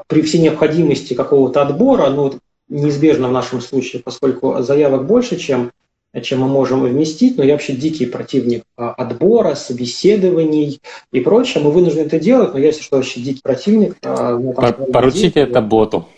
при 0.06 0.22
всей 0.22 0.42
необходимости 0.42 1.14
какого-то 1.14 1.62
отбора, 1.62 2.10
ну, 2.10 2.34
неизбежно 2.70 3.28
в 3.28 3.32
нашем 3.32 3.60
случае, 3.60 4.02
поскольку 4.02 4.62
заявок 4.62 5.06
больше, 5.06 5.36
чем 5.36 5.72
чем 6.22 6.40
мы 6.40 6.48
можем 6.48 6.82
вместить, 6.82 7.36
но 7.36 7.44
я 7.44 7.52
вообще 7.52 7.72
дикий 7.72 8.04
противник 8.04 8.64
а, 8.76 8.90
отбора, 8.90 9.54
собеседований 9.54 10.80
и 11.12 11.20
прочее. 11.20 11.62
Мы 11.62 11.70
вынуждены 11.70 12.06
это 12.06 12.18
делать, 12.18 12.52
но 12.52 12.58
я, 12.58 12.66
если 12.66 12.82
что, 12.82 12.96
вообще 12.96 13.20
дикий 13.20 13.42
противник. 13.42 13.96
А, 14.02 14.36
поручите 14.92 15.40
это 15.40 15.60
боту. 15.60 16.08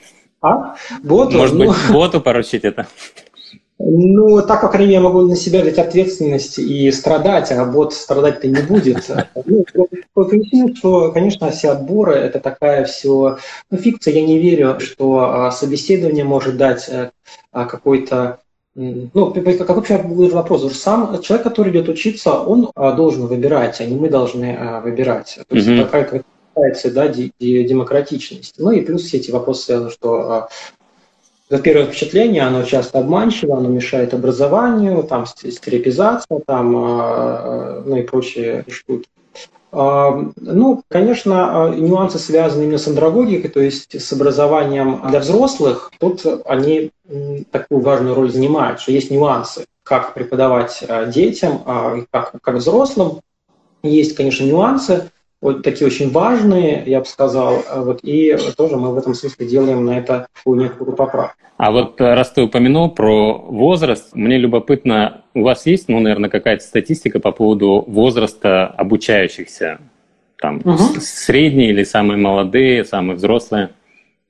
А? 0.41 0.77
Боту? 1.03 1.37
Может 1.37 1.57
ну, 1.57 1.67
быть, 1.67 1.77
боту 1.91 2.23
поручить 2.23 2.65
это? 2.65 2.87
Ну, 3.79 4.43
так, 4.43 4.61
по 4.61 4.69
крайней 4.69 4.91
мере, 4.91 4.99
я 4.99 5.01
могу 5.01 5.23
на 5.23 5.35
себя 5.35 5.63
взять 5.63 5.79
ответственность 5.79 6.59
и 6.59 6.91
страдать, 6.93 7.51
а 7.51 7.65
бот 7.65 7.95
страдать-то 7.95 8.47
не 8.47 8.63
будет. 8.63 9.11
Ну, 9.45 9.65
по 10.15 10.25
причине, 10.25 10.75
что, 10.75 11.11
конечно, 11.11 11.51
все 11.51 11.71
отборы– 11.71 12.13
это 12.15 12.39
такая 12.39 12.85
все 12.85 13.39
ну, 13.71 13.77
фикция. 13.79 14.15
Я 14.15 14.27
не 14.27 14.39
верю, 14.39 14.79
что 14.79 15.19
а, 15.19 15.51
собеседование 15.51 16.23
может 16.23 16.57
дать 16.57 16.89
э, 16.89 17.11
а, 17.51 17.65
какой-то 17.65 18.39
ну, 18.75 19.33
как 19.33 19.69
вообще 19.69 19.99
вопрос? 19.99 20.73
Сам 20.79 21.21
человек, 21.21 21.45
который 21.45 21.73
идет 21.73 21.89
учиться, 21.89 22.41
он 22.41 22.71
а, 22.75 22.93
должен 22.93 23.27
выбирать, 23.27 23.81
а 23.81 23.85
не 23.85 23.97
мы 23.97 24.09
должны 24.09 24.81
выбирать. 24.83 25.41
То 25.49 25.57
есть 25.57 25.69
mm-hmm. 25.69 25.85
такая 25.85 26.25
да, 26.91 27.09
демократичности. 27.09 28.61
Ну 28.61 28.71
и 28.71 28.83
плюс 28.83 29.03
все 29.03 29.17
эти 29.17 29.31
вопросы 29.31 29.65
связаны, 29.65 29.91
что 29.91 30.49
за 31.53 31.59
первое 31.59 31.85
впечатление, 31.85 32.45
оно 32.45 32.63
часто 32.63 33.01
обманчиво, 33.01 33.59
оно 33.59 33.69
мешает 33.69 34.15
образованию, 34.15 35.03
там 35.03 35.27
стереопизация, 35.27 36.41
там, 36.47 36.73
ну 36.73 37.95
и 37.95 38.01
прочие 38.01 38.65
штуки. 38.71 39.07
Ну, 39.71 40.83
конечно, 40.89 41.71
нюансы 41.77 42.19
связаны 42.19 42.63
именно 42.63 42.79
с 42.79 42.89
андрогогикой, 42.89 43.51
то 43.51 43.61
есть 43.61 44.01
с 44.01 44.13
образованием 44.15 45.03
для 45.11 45.21
взрослых. 45.21 45.93
Тут 46.01 46.25
они 46.47 46.91
такую 47.51 47.83
важную 47.83 48.15
роль 48.15 48.33
занимают, 48.33 48.81
что 48.81 48.93
есть 48.93 49.11
нюансы, 49.11 49.67
как 49.83 50.15
преподавать 50.15 50.83
детям, 51.09 52.07
как, 52.11 52.33
как 52.41 52.55
взрослым. 52.55 53.21
Есть, 53.83 54.17
конечно, 54.17 54.47
нюансы, 54.47 55.11
вот 55.43 55.63
такие 55.63 55.87
очень 55.87 56.11
важные, 56.11 56.83
я 56.87 57.01
бы 57.01 57.05
сказал, 57.05 57.63
вот, 57.75 58.01
и 58.03 58.35
тоже 58.57 58.77
мы 58.77 58.95
в 58.95 58.97
этом 58.97 59.13
смысле 59.13 59.47
делаем 59.47 59.85
на 59.85 59.99
это 59.99 60.29
некую 60.47 60.93
поправку. 60.95 61.37
А 61.59 61.71
вот 61.71 62.01
э, 62.01 62.15
раз 62.15 62.31
ты 62.31 62.43
упомянул 62.43 62.91
про 62.91 63.35
возраст, 63.39 64.15
мне 64.15 64.39
любопытно, 64.39 65.23
у 65.35 65.43
вас 65.43 65.67
есть, 65.67 65.89
ну, 65.89 66.01
наверное, 66.01 66.31
какая-то 66.31 66.65
статистика 66.65 67.21
по 67.21 67.31
поводу 67.31 67.85
возраста 67.87 68.67
обучающихся? 68.67 69.79
Там 70.41 70.61
угу. 70.65 70.79
средние 71.01 71.71
или 71.71 71.85
самые 71.85 72.19
молодые, 72.19 72.85
самые 72.85 73.17
взрослые? 73.17 73.71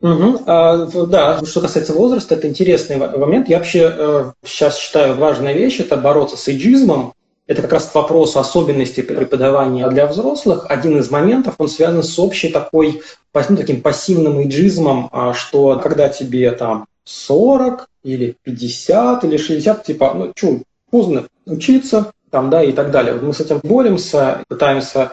Угу. 0.02 0.42
А, 0.46 0.86
да, 1.06 1.40
что 1.44 1.60
касается 1.60 1.94
возраста, 1.94 2.34
это 2.34 2.48
интересный 2.48 2.96
момент. 2.96 3.48
Я 3.48 3.58
вообще 3.58 3.90
э, 3.96 4.32
сейчас 4.44 4.78
считаю 4.78 5.14
важная 5.14 5.54
вещь– 5.54 5.78
это 5.80 5.96
бороться 5.96 6.36
с 6.36 6.48
эйджизмом. 6.48 7.14
Это 7.52 7.60
как 7.60 7.74
раз 7.74 7.90
вопрос 7.92 8.34
особенностей 8.34 9.02
преподавания 9.02 9.86
для 9.90 10.06
взрослых. 10.06 10.64
Один 10.70 10.98
из 10.98 11.10
моментов, 11.10 11.56
он 11.58 11.68
связан 11.68 12.02
с 12.02 12.18
общей 12.18 12.48
такой, 12.48 13.02
ну, 13.34 13.56
таким 13.56 13.82
пассивным 13.82 14.38
эйджизмом, 14.38 15.10
а, 15.12 15.34
что 15.34 15.78
когда 15.78 16.08
тебе 16.08 16.50
там 16.52 16.86
40 17.04 17.86
или 18.04 18.36
50 18.42 19.24
или 19.24 19.36
60, 19.36 19.84
типа, 19.84 20.14
ну, 20.14 20.32
что, 20.34 20.60
поздно 20.90 21.26
учиться, 21.44 22.12
там, 22.30 22.48
да, 22.48 22.64
и 22.64 22.72
так 22.72 22.90
далее. 22.90 23.12
Вот 23.12 23.22
мы 23.22 23.34
с 23.34 23.40
этим 23.40 23.60
боремся, 23.62 24.42
пытаемся 24.48 25.12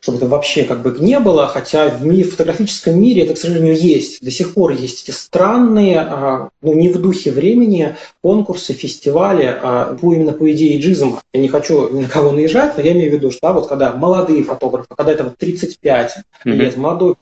чтобы 0.00 0.18
это 0.18 0.26
вообще 0.26 0.64
как 0.64 0.82
бы 0.82 0.96
не 0.98 1.18
было, 1.20 1.46
хотя 1.46 1.88
в, 1.88 2.04
ми- 2.04 2.24
в 2.24 2.32
фотографическом 2.32 3.00
мире 3.00 3.22
это, 3.22 3.34
к 3.34 3.38
сожалению, 3.38 3.76
есть. 3.76 4.24
До 4.24 4.30
сих 4.30 4.54
пор 4.54 4.72
есть 4.72 5.04
эти 5.04 5.14
странные, 5.14 6.00
а, 6.00 6.48
ну 6.62 6.74
не 6.74 6.88
в 6.88 7.00
духе 7.00 7.30
времени, 7.30 7.96
конкурсы, 8.22 8.72
фестивали 8.72 9.44
а, 9.62 9.96
по, 10.00 10.14
именно 10.14 10.32
по 10.32 10.50
идее 10.50 10.80
джизма. 10.80 11.22
Я 11.32 11.40
не 11.40 11.48
хочу 11.48 11.90
ни 11.90 12.02
на 12.02 12.08
кого 12.08 12.32
наезжать, 12.32 12.76
но 12.76 12.82
я 12.82 12.92
имею 12.92 13.10
в 13.10 13.14
виду, 13.14 13.30
что 13.30 13.40
да, 13.42 13.52
вот 13.52 13.68
когда 13.68 13.92
молодые 13.92 14.42
фотографы, 14.42 14.88
когда 14.96 15.12
это 15.12 15.24
вот 15.24 15.36
35 15.36 16.16
mm-hmm. 16.44 16.50
лет, 16.52 16.76
молодой 16.76 17.14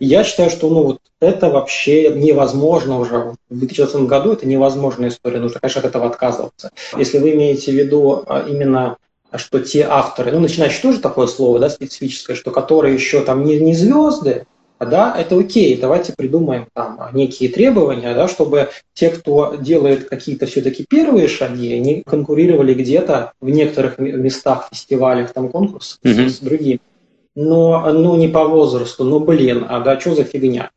я 0.00 0.24
считаю, 0.24 0.50
что 0.50 0.68
ну, 0.70 0.82
вот 0.82 0.98
это 1.20 1.48
вообще 1.48 2.10
невозможно 2.10 2.98
уже. 2.98 3.34
В 3.48 3.58
2020 3.58 4.08
году 4.08 4.32
это 4.32 4.46
невозможная 4.46 5.10
история. 5.10 5.38
Нужно, 5.38 5.60
конечно, 5.60 5.80
от 5.80 5.86
этого 5.86 6.06
отказываться. 6.06 6.70
Если 6.96 7.18
вы 7.18 7.32
имеете 7.34 7.70
в 7.70 7.74
виду 7.74 8.24
а, 8.26 8.44
именно 8.48 8.96
что 9.38 9.60
те 9.60 9.86
авторы, 9.88 10.32
ну, 10.32 10.40
начинающие 10.40 10.82
тоже 10.82 11.00
такое 11.00 11.26
слово, 11.26 11.58
да, 11.58 11.70
специфическое, 11.70 12.36
что 12.36 12.50
которые 12.50 12.94
еще 12.94 13.22
там 13.22 13.44
не, 13.44 13.58
не 13.58 13.74
звезды, 13.74 14.46
да, 14.78 15.14
это 15.16 15.38
окей, 15.38 15.76
давайте 15.76 16.12
придумаем 16.16 16.66
там 16.74 16.98
некие 17.12 17.48
требования, 17.48 18.14
да, 18.14 18.26
чтобы 18.26 18.70
те, 18.94 19.10
кто 19.10 19.54
делает 19.54 20.08
какие-то 20.08 20.46
все-таки 20.46 20.84
первые 20.88 21.28
шаги, 21.28 21.78
не 21.78 22.02
конкурировали 22.02 22.74
где-то 22.74 23.32
в 23.40 23.48
некоторых 23.48 23.98
местах, 23.98 24.68
фестивалях, 24.70 25.32
там 25.32 25.50
конкурсах 25.50 25.98
mm-hmm. 26.02 26.28
с 26.28 26.38
другими 26.40 26.80
но 27.34 27.90
ну, 27.92 28.16
не 28.16 28.28
по 28.28 28.44
возрасту, 28.44 29.04
ну 29.04 29.20
блин, 29.20 29.66
а 29.68 29.80
да 29.80 29.98
что 29.98 30.14
за 30.14 30.24
фигня? 30.24 30.70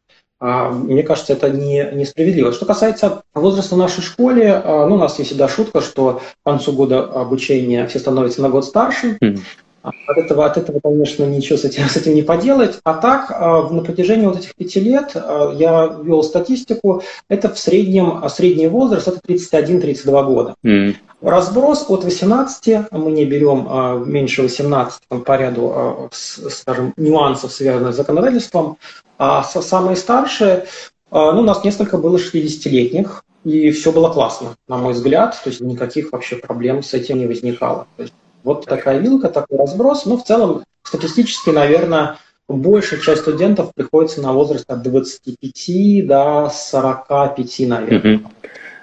А, 0.46 0.70
мне 0.70 1.02
кажется, 1.02 1.34
это 1.34 1.50
не, 1.50 1.90
несправедливо. 1.94 2.54
Что 2.54 2.68
касается 2.68 3.24
возраста 3.34 3.74
в 3.74 3.80
нашей 3.80 4.04
школе, 4.04 4.62
а, 4.64 4.86
ну, 4.86 4.94
у 4.94 4.98
нас 5.00 5.18
есть 5.18 5.32
всегда 5.32 5.48
шутка, 5.48 5.82
что 5.82 6.22
к 6.44 6.48
концу 6.48 6.72
года 6.72 7.04
обучения 7.04 7.88
все 7.88 7.98
становятся 7.98 8.44
на 8.44 8.50
год 8.50 8.64
старше. 8.64 9.18
Mm. 9.24 9.40
От 9.82 10.18
этого, 10.18 10.46
от 10.46 10.58
этого, 10.58 10.80
конечно, 10.84 11.26
ничего 11.26 11.58
с 11.58 11.64
этим, 11.64 11.88
с 11.90 11.96
этим 11.96 12.14
не 12.14 12.22
поделать. 12.22 12.80
А 12.84 12.94
так, 12.94 13.30
на 13.72 13.84
протяжении 13.84 14.26
вот 14.28 14.38
этих 14.38 14.56
пяти 14.56 14.80
лет 14.80 15.16
я 15.16 15.96
вел 16.04 16.24
статистику, 16.24 17.02
это 17.28 17.50
в 17.52 17.58
среднем, 17.58 18.24
средний 18.30 18.68
возраст 18.68 19.08
это 19.08 19.20
31-32 19.28 20.26
года. 20.26 20.56
Mm. 20.64 20.96
Разброс 21.26 21.86
от 21.90 22.04
18, 22.04 22.92
мы 22.92 23.12
не 23.12 23.26
берем 23.26 23.66
а, 23.68 23.98
меньше 23.98 24.44
18 24.44 25.02
там, 25.08 25.24
по 25.24 25.36
ряду, 25.36 25.72
а, 25.74 26.10
скажем, 26.12 26.94
нюансов, 26.98 27.52
связанных 27.52 27.94
с 27.94 27.98
законодательством, 27.98 28.78
а 29.18 29.44
самые 29.44 29.96
старшие, 29.96 30.68
а, 31.10 31.32
ну, 31.32 31.42
у 31.42 31.44
нас 31.44 31.64
несколько 31.64 31.98
было 31.98 32.18
60-летних, 32.18 33.24
и 33.44 33.72
все 33.72 33.92
было 33.92 34.10
классно, 34.10 34.56
на 34.68 34.78
мой 34.78 34.94
взгляд, 34.94 35.36
то 35.44 35.50
есть 35.50 35.62
никаких 35.62 36.12
вообще 36.12 36.36
проблем 36.36 36.84
с 36.84 36.94
этим 36.94 37.18
не 37.18 37.26
возникало. 37.26 37.88
То 37.98 38.04
есть, 38.04 38.14
вот 38.44 38.66
такая 38.66 39.00
вилка, 39.00 39.30
такой 39.30 39.58
разброс, 39.58 40.06
но 40.06 40.18
в 40.18 40.24
целом 40.24 40.64
статистически, 40.84 41.50
наверное, 41.50 42.18
большая 42.48 43.00
часть 43.00 43.22
студентов 43.22 43.72
приходится 43.74 44.22
на 44.22 44.32
возраст 44.32 44.70
от 44.70 44.84
25 44.84 46.08
до 46.08 46.52
45, 46.54 47.60
наверное. 47.62 48.18
Mm-hmm. 48.18 48.28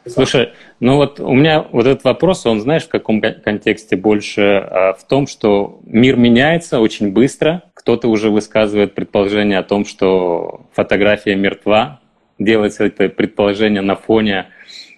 Слушай, 0.06 0.50
ну 0.80 0.96
вот 0.96 1.20
у 1.20 1.32
меня 1.32 1.64
вот 1.70 1.86
этот 1.86 2.02
вопрос, 2.02 2.44
он 2.44 2.60
знаешь 2.60 2.84
в 2.84 2.88
каком 2.88 3.20
контексте 3.20 3.96
больше? 3.96 4.42
А, 4.42 4.94
в 4.94 5.06
том, 5.06 5.26
что 5.28 5.80
мир 5.84 6.16
меняется 6.16 6.80
очень 6.80 7.12
быстро. 7.12 7.62
Кто-то 7.74 8.08
уже 8.08 8.30
высказывает 8.30 8.94
предположение 8.94 9.58
о 9.58 9.62
том, 9.62 9.84
что 9.84 10.66
фотография 10.72 11.36
мертва. 11.36 12.00
Делается 12.38 12.84
это 12.84 13.08
предположение 13.08 13.82
на 13.82 13.94
фоне 13.94 14.46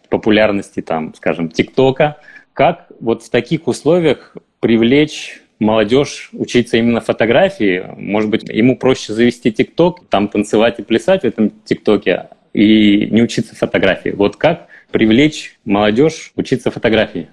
популярности, 0.08 0.80
там, 0.80 1.14
скажем, 1.14 1.50
ТикТока. 1.50 2.16
Как 2.54 2.86
вот 3.00 3.22
в 3.22 3.30
таких 3.30 3.66
условиях 3.66 4.36
привлечь 4.60 5.42
молодежь 5.58 6.30
учиться 6.32 6.78
именно 6.78 7.00
фотографии? 7.00 7.84
Может 7.96 8.30
быть, 8.30 8.48
ему 8.48 8.78
проще 8.78 9.12
завести 9.12 9.52
ТикТок, 9.52 10.06
там 10.08 10.28
танцевать 10.28 10.78
и 10.78 10.82
плясать 10.82 11.22
в 11.22 11.24
этом 11.24 11.50
ТикТоке, 11.64 12.28
и 12.54 13.08
не 13.10 13.22
учиться 13.22 13.54
фотографии. 13.54 14.10
Вот 14.10 14.36
как 14.36 14.68
привлечь 14.94 15.58
молодежь 15.64 16.30
учиться 16.36 16.70
фотографии? 16.70 17.28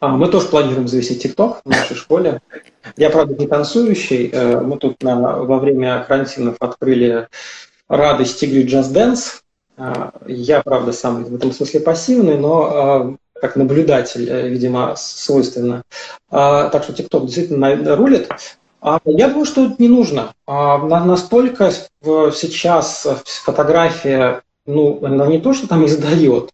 А, 0.00 0.08
мы 0.16 0.28
тоже 0.28 0.48
планируем 0.48 0.88
завести 0.88 1.16
ТикТок 1.16 1.60
в 1.66 1.68
нашей 1.68 1.96
школе. 1.96 2.40
Я, 2.96 3.10
правда, 3.10 3.34
не 3.34 3.46
танцующий. 3.46 4.30
Э, 4.32 4.58
мы 4.58 4.78
тут 4.78 5.02
на, 5.02 5.16
во 5.16 5.58
время 5.58 6.02
карантинов 6.08 6.56
открыли 6.60 7.28
радость 7.88 8.42
игры 8.42 8.62
Just 8.62 8.94
Dance. 8.94 9.42
Э, 9.76 10.10
я, 10.26 10.62
правда, 10.62 10.92
сам 10.92 11.24
в 11.24 11.34
этом 11.34 11.52
смысле 11.52 11.80
пассивный, 11.80 12.38
но 12.38 13.16
э, 13.34 13.40
как 13.42 13.56
наблюдатель, 13.56 14.48
видимо, 14.48 14.94
свойственно. 14.96 15.82
Так 16.30 16.84
что 16.84 16.94
ТикТок 16.94 17.26
действительно 17.26 17.96
рулит. 17.96 18.30
А 18.80 18.98
я 19.04 19.28
думаю, 19.28 19.44
что 19.44 19.74
не 19.78 19.88
нужно. 19.88 20.32
А, 20.46 20.78
настолько 20.78 21.70
сейчас 22.02 23.06
фотография 23.44 24.42
ну, 24.68 25.00
она 25.02 25.26
не 25.26 25.40
то, 25.40 25.54
что 25.54 25.66
там 25.66 25.86
издает, 25.86 26.50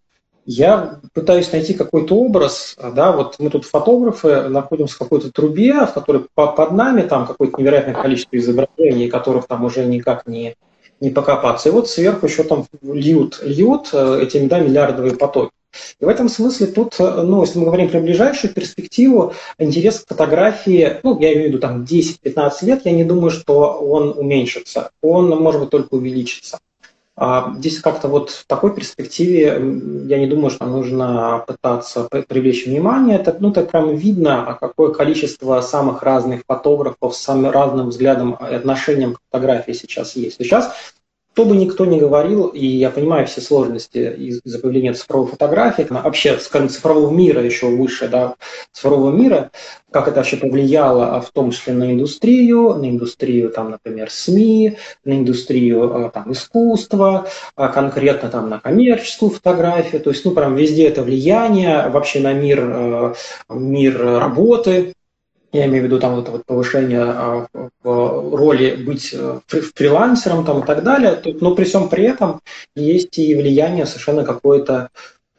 я 0.46 1.00
пытаюсь 1.12 1.50
найти 1.52 1.74
какой-то 1.74 2.16
образ, 2.16 2.76
да, 2.94 3.12
вот 3.12 3.36
мы 3.38 3.50
тут 3.50 3.64
фотографы 3.64 4.48
находимся 4.48 4.94
в 4.94 4.98
какой-то 4.98 5.32
трубе, 5.32 5.86
в 5.86 5.92
которой 5.92 6.26
под 6.34 6.72
нами 6.72 7.02
там 7.02 7.26
какое-то 7.26 7.60
невероятное 7.60 7.94
количество 7.94 8.36
изображений, 8.36 9.08
которых 9.08 9.46
там 9.46 9.64
уже 9.64 9.84
никак 9.84 10.26
не, 10.26 10.54
не 11.00 11.10
покопаться. 11.10 11.68
И 11.68 11.72
вот 11.72 11.88
сверху 11.88 12.26
еще 12.26 12.44
там 12.44 12.66
льют, 12.82 13.40
льют 13.42 13.88
э, 13.92 14.20
эти 14.22 14.38
да, 14.46 14.60
миллиардовые 14.60 15.16
потоки. 15.16 15.50
И 15.98 16.04
в 16.04 16.08
этом 16.08 16.28
смысле 16.28 16.68
тут, 16.68 16.94
э, 17.00 17.22
ну, 17.22 17.40
если 17.40 17.58
мы 17.58 17.64
говорим 17.64 17.88
про 17.88 18.00
ближайшую 18.00 18.52
перспективу, 18.52 19.32
интерес 19.58 20.00
к 20.00 20.08
фотографии, 20.08 21.00
ну, 21.02 21.18
я 21.20 21.32
имею 21.32 21.46
в 21.46 21.48
виду 21.48 21.58
там 21.58 21.84
10-15 21.84 22.52
лет, 22.62 22.82
я 22.84 22.92
не 22.92 23.04
думаю, 23.04 23.30
что 23.30 23.72
он 23.72 24.16
уменьшится. 24.16 24.90
Он, 25.02 25.30
может 25.30 25.62
быть, 25.62 25.70
только 25.70 25.94
увеличится. 25.94 26.58
А 27.16 27.54
здесь 27.58 27.78
как-то 27.80 28.08
вот 28.08 28.30
в 28.30 28.46
такой 28.46 28.74
перспективе 28.74 29.44
я 30.06 30.18
не 30.18 30.26
думаю, 30.26 30.50
что 30.50 30.66
нужно 30.66 31.44
пытаться 31.46 32.08
привлечь 32.28 32.66
внимание. 32.66 33.18
Это, 33.18 33.36
ну, 33.38 33.52
так 33.52 33.70
прям 33.70 33.94
видно, 33.94 34.58
какое 34.60 34.92
количество 34.92 35.60
самых 35.60 36.02
разных 36.02 36.42
фотографов 36.46 37.14
с 37.14 37.20
самым 37.20 37.52
разным 37.52 37.90
взглядом 37.90 38.36
и 38.40 38.54
отношением 38.54 39.14
к 39.14 39.20
фотографии 39.30 39.72
сейчас 39.72 40.16
есть. 40.16 40.38
Сейчас 40.38 40.74
что 41.34 41.46
бы 41.46 41.56
никто 41.56 41.84
ни 41.84 41.98
говорил, 41.98 42.46
и 42.46 42.64
я 42.64 42.90
понимаю 42.90 43.26
все 43.26 43.40
сложности 43.40 43.98
из-за 43.98 44.60
появления 44.60 44.94
цифровой 44.94 45.26
фотографии, 45.26 45.84
вообще, 45.90 46.38
скажем, 46.38 46.68
цифрового 46.68 47.10
мира 47.10 47.42
еще 47.42 47.66
выше, 47.66 48.06
да, 48.06 48.36
цифрового 48.72 49.10
мира, 49.10 49.50
как 49.90 50.06
это 50.06 50.18
вообще 50.18 50.36
повлияло, 50.36 51.16
а 51.16 51.20
в 51.20 51.30
том 51.30 51.50
числе 51.50 51.74
на 51.74 51.92
индустрию, 51.92 52.74
на 52.74 52.88
индустрию, 52.88 53.50
там, 53.50 53.72
например, 53.72 54.12
СМИ, 54.12 54.76
на 55.04 55.14
индустрию 55.14 56.06
а, 56.06 56.10
там, 56.10 56.30
искусства, 56.30 57.26
а 57.56 57.66
конкретно 57.66 58.28
там 58.28 58.48
на 58.48 58.60
коммерческую 58.60 59.32
фотографию, 59.32 60.00
то 60.02 60.10
есть, 60.10 60.24
ну, 60.24 60.30
прям 60.30 60.54
везде 60.54 60.86
это 60.86 61.02
влияние 61.02 61.88
вообще 61.88 62.20
на 62.20 62.32
мир, 62.32 63.16
мир 63.48 64.00
работы, 64.00 64.94
я 65.54 65.66
имею 65.66 65.84
в 65.84 65.86
виду 65.86 66.00
там 66.00 66.16
вот 66.16 66.22
это 66.22 66.32
вот 66.32 66.44
повышение 66.46 67.02
а, 67.02 67.46
в 67.52 68.36
роли 68.36 68.74
быть 68.74 69.10
э, 69.12 69.38
фрилансером 69.46 70.44
там 70.44 70.60
и 70.60 70.66
так 70.66 70.82
далее, 70.82 71.22
но 71.40 71.54
при 71.54 71.62
всем 71.62 71.88
при 71.88 72.04
этом 72.04 72.40
есть 72.74 73.18
и 73.18 73.36
влияние 73.36 73.86
совершенно 73.86 74.24
какое-то 74.24 74.88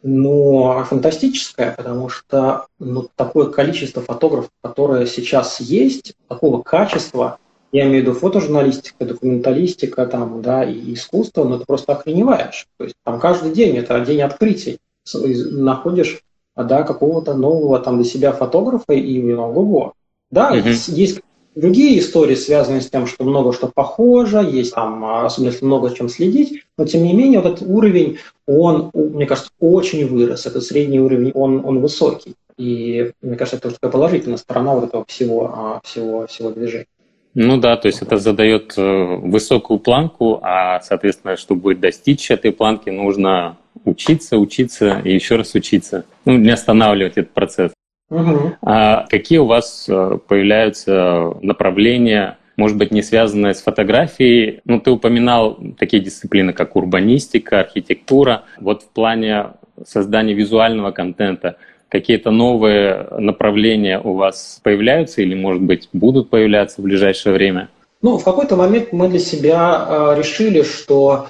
ну, 0.03 0.83
фантастическое, 0.85 1.73
потому 1.75 2.07
что 2.07 2.67
ну, 2.79 3.09
такое 3.15 3.47
количество 3.47 4.01
фотографов, 4.01 4.51
которое 4.61 5.05
сейчас 5.05 5.59
есть, 5.59 6.13
такого 6.29 6.61
качества, 6.61 7.39
я 7.73 7.85
имею 7.87 8.05
в 8.05 8.07
виду 8.07 8.13
фотожурналистика, 8.13 9.03
документалистика 9.03 10.05
там, 10.05 10.41
да, 10.41 10.63
и 10.63 10.93
искусство, 10.93 11.43
ну, 11.43 11.57
это 11.57 11.65
просто 11.65 11.91
охреневаешь. 11.91 12.67
То 12.77 12.85
есть 12.85 12.95
там 13.03 13.19
каждый 13.19 13.51
день, 13.51 13.75
это 13.75 13.99
день 13.99 14.21
открытий, 14.21 14.77
находишь 15.13 16.21
да, 16.55 16.83
какого-то 16.83 17.33
нового 17.33 17.79
там 17.79 17.97
для 17.97 18.05
себя 18.05 18.31
фотографа 18.31 18.93
и 18.93 19.33
ого, 19.33 19.93
да, 20.35 20.49
угу. 20.51 20.67
есть, 20.67 21.21
другие 21.55 21.99
истории, 21.99 22.35
связанные 22.35 22.81
с 22.81 22.89
тем, 22.89 23.07
что 23.07 23.23
много 23.23 23.53
что 23.53 23.71
похоже, 23.73 24.39
есть 24.39 24.75
там, 24.75 25.03
особенно 25.25 25.51
если 25.51 25.65
много 25.65 25.95
чем 25.95 26.09
следить, 26.09 26.63
но 26.77 26.85
тем 26.85 27.03
не 27.03 27.13
менее 27.13 27.39
вот 27.39 27.53
этот 27.53 27.67
уровень, 27.67 28.17
он, 28.45 28.91
мне 28.93 29.25
кажется, 29.25 29.49
очень 29.61 30.05
вырос, 30.05 30.45
этот 30.45 30.63
средний 30.63 30.99
уровень, 30.99 31.31
он, 31.33 31.65
он 31.65 31.79
высокий. 31.79 32.35
И 32.57 33.11
мне 33.21 33.37
кажется, 33.37 33.55
это 33.55 33.63
тоже 33.63 33.75
такая 33.75 33.91
положительная 33.91 34.37
сторона 34.37 34.75
вот 34.75 34.83
этого 34.83 35.05
всего, 35.07 35.81
всего, 35.83 36.27
всего 36.27 36.51
движения. 36.51 36.87
Ну 37.33 37.57
да, 37.57 37.75
то 37.75 37.87
есть 37.87 38.01
это 38.01 38.17
задает 38.17 38.73
э, 38.77 39.15
высокую 39.17 39.79
планку, 39.79 40.39
а, 40.41 40.79
соответственно, 40.81 41.35
чтобы 41.35 41.75
достичь 41.75 42.31
этой 42.31 42.53
планки, 42.53 42.89
нужно 42.89 43.57
учиться, 43.83 44.37
учиться 44.37 45.01
и 45.03 45.13
еще 45.13 45.35
раз 45.35 45.53
учиться. 45.53 46.05
Ну, 46.23 46.37
не 46.37 46.51
останавливать 46.51 47.17
этот 47.17 47.31
процесс. 47.31 47.71
Угу. 48.09 48.57
А 48.61 49.05
какие 49.09 49.39
у 49.39 49.45
вас 49.45 49.85
э, 49.89 50.17
появляются 50.27 51.33
направления, 51.41 52.37
может 52.55 52.77
быть, 52.77 52.91
не 52.91 53.01
связанные 53.01 53.53
с 53.53 53.61
фотографией? 53.61 54.61
Ну, 54.65 54.79
ты 54.79 54.91
упоминал 54.91 55.57
такие 55.77 56.01
дисциплины, 56.01 56.53
как 56.53 56.75
урбанистика, 56.75 57.61
архитектура. 57.61 58.43
Вот 58.59 58.83
в 58.83 58.89
плане 58.89 59.53
создания 59.85 60.33
визуального 60.33 60.91
контента– 60.91 61.57
какие-то 61.89 62.31
новые 62.31 63.07
направления 63.17 63.99
у 63.99 64.15
вас 64.15 64.59
появляются 64.63 65.21
или, 65.21 65.35
может 65.35 65.61
быть, 65.61 65.89
будут 65.93 66.29
появляться 66.29 66.81
в 66.81 66.83
ближайшее 66.83 67.33
время? 67.33 67.69
Ну, 68.01 68.17
в 68.17 68.23
какой-то 68.23 68.55
момент 68.55 68.91
мы 68.91 69.07
для 69.07 69.19
себя 69.19 69.85
э, 69.87 70.15
решили, 70.17 70.61
что 70.61 71.27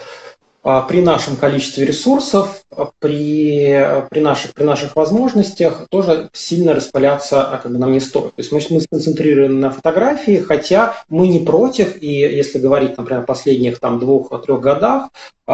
а, 0.64 0.82
при 0.82 1.02
нашем 1.02 1.36
количестве 1.36 1.86
ресурсов, 1.86 2.64
при, 3.00 4.04
при, 4.10 4.20
наших, 4.20 4.54
при 4.54 4.64
наших 4.64 4.96
возможностях 4.96 5.88
тоже 5.90 6.30
сильно 6.34 6.74
распыляться 6.74 7.44
а, 7.44 7.58
как 7.58 7.72
бы, 7.72 7.78
нам 7.78 7.92
не 7.92 8.00
стоит. 8.00 8.36
То 8.36 8.42
есть 8.42 8.52
мы, 8.52 8.62
мы 8.70 8.82
сконцентрированы 8.82 9.60
на 9.60 9.72
фотографии, 9.72 10.38
хотя 10.40 10.96
мы 11.10 11.28
не 11.28 11.40
против, 11.40 12.02
и 12.02 12.08
если 12.08 12.60
говорить, 12.60 12.98
например, 12.98 13.24
о 13.24 13.26
последних 13.26 13.80
там, 13.80 14.00
двух-трех 14.00 14.60
годах, 14.60 15.10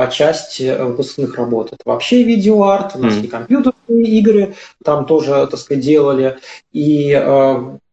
часть 0.10 0.62
э, 0.62 0.84
выпускных 0.84 1.36
работ 1.36 1.74
это 1.74 1.82
вообще 1.84 2.24
видеоарт, 2.24 2.96
у 2.96 3.00
нас 3.00 3.14
mm. 3.14 3.24
и 3.24 3.28
компьютерные 3.28 4.06
игры 4.20 4.56
там 4.84 5.06
тоже, 5.06 5.48
так 5.52 5.60
сказать, 5.60 5.84
делали, 5.84 6.38
и 6.72 7.12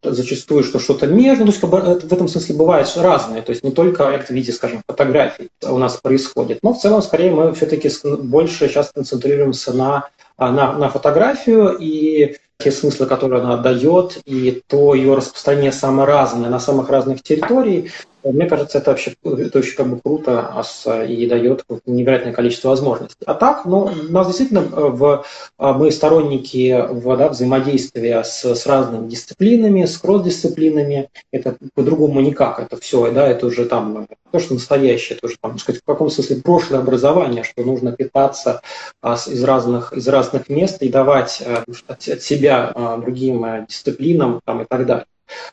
зачастую, 0.03 0.63
что 0.63 0.79
что-то 0.79 1.07
между, 1.07 1.45
то 1.45 1.51
есть 1.51 1.61
как 1.61 1.71
бы, 1.71 1.81
в 1.81 2.13
этом 2.13 2.29
смысле 2.29 2.55
бывает 2.55 2.89
разное, 2.97 3.43
то 3.43 3.51
есть 3.51 3.65
не 3.65 3.73
только 3.73 4.05
это 4.05 4.27
в 4.27 4.31
виде, 4.31 4.53
скажем, 4.53 4.83
фотографий 4.87 5.49
у 5.63 5.79
нас 5.79 5.97
происходит, 5.97 6.61
но 6.63 6.73
в 6.73 6.79
целом 6.79 7.03
скорее 7.03 7.33
мы 7.33 7.53
все-таки 7.55 7.91
больше 8.05 8.69
сейчас 8.69 8.93
концентрируемся 9.19 9.73
на, 9.73 10.09
на, 10.39 10.73
на 10.73 10.89
фотографию 10.89 11.77
и 11.79 12.37
те 12.59 12.73
смыслы, 12.73 13.07
которые 13.07 13.43
она 13.43 13.57
дает, 13.57 14.19
и 14.25 14.63
то 14.67 14.95
ее 14.95 15.15
распространение 15.15 15.73
самое 15.73 16.09
разное 16.09 16.51
на 16.51 16.59
самых 16.59 16.89
разных 16.89 17.23
территориях, 17.23 17.93
мне 18.25 18.47
кажется, 18.47 18.79
это 18.79 18.91
вообще 18.91 19.15
это 19.23 19.59
очень 19.59 19.77
как 19.77 19.89
бы 19.89 20.01
круто 20.01 20.65
и 21.09 21.27
дает 21.27 21.65
невероятное 21.87 22.33
количество 22.33 22.71
возможностей. 22.71 23.25
А 23.27 23.35
так, 23.35 23.65
ну, 23.65 23.85
у 23.85 24.13
нас 24.13 24.27
действительно 24.27 24.61
э, 24.61 24.89
в, 24.89 25.25
э, 25.59 25.73
мы 25.73 25.91
сторонники 25.91 26.85
в, 26.91 27.17
да, 27.17 27.29
взаимодействия 27.29 28.25
с, 28.25 28.45
с 28.45 28.67
разными 28.67 29.09
дисциплинами, 29.09 29.85
с 29.85 29.99
кросс-дисциплинами. 29.99 31.11
Это 31.33 31.57
по-другому 31.75 32.21
никак. 32.21 32.61
Это 32.61 32.77
все, 32.77 33.11
да, 33.13 33.27
это 33.27 33.47
уже 33.47 33.67
там 33.67 34.07
то, 34.31 34.39
что 34.39 34.55
настоящее, 34.55 35.17
это 35.17 35.27
уже 35.27 35.37
там, 35.41 35.59
сказать, 35.59 35.81
в 35.81 35.85
каком 35.85 36.11
смысле 36.11 36.43
прошлое 36.43 36.81
образование, 36.81 37.45
что 37.45 37.63
нужно 37.63 37.93
питаться 37.93 38.63
а, 39.01 39.15
из, 39.15 39.45
разных, 39.45 39.93
из 39.93 40.07
разных 40.09 40.49
мест 40.49 40.83
и 40.83 40.89
давать 40.89 41.43
а, 41.45 41.65
от, 41.67 42.09
от 42.09 42.23
себя 42.23 42.73
а, 42.75 42.97
другим 42.99 43.45
а, 43.45 43.61
дисциплинам 43.61 44.41
там, 44.45 44.63
и 44.63 44.65
так 44.67 44.87
далее. 44.87 45.07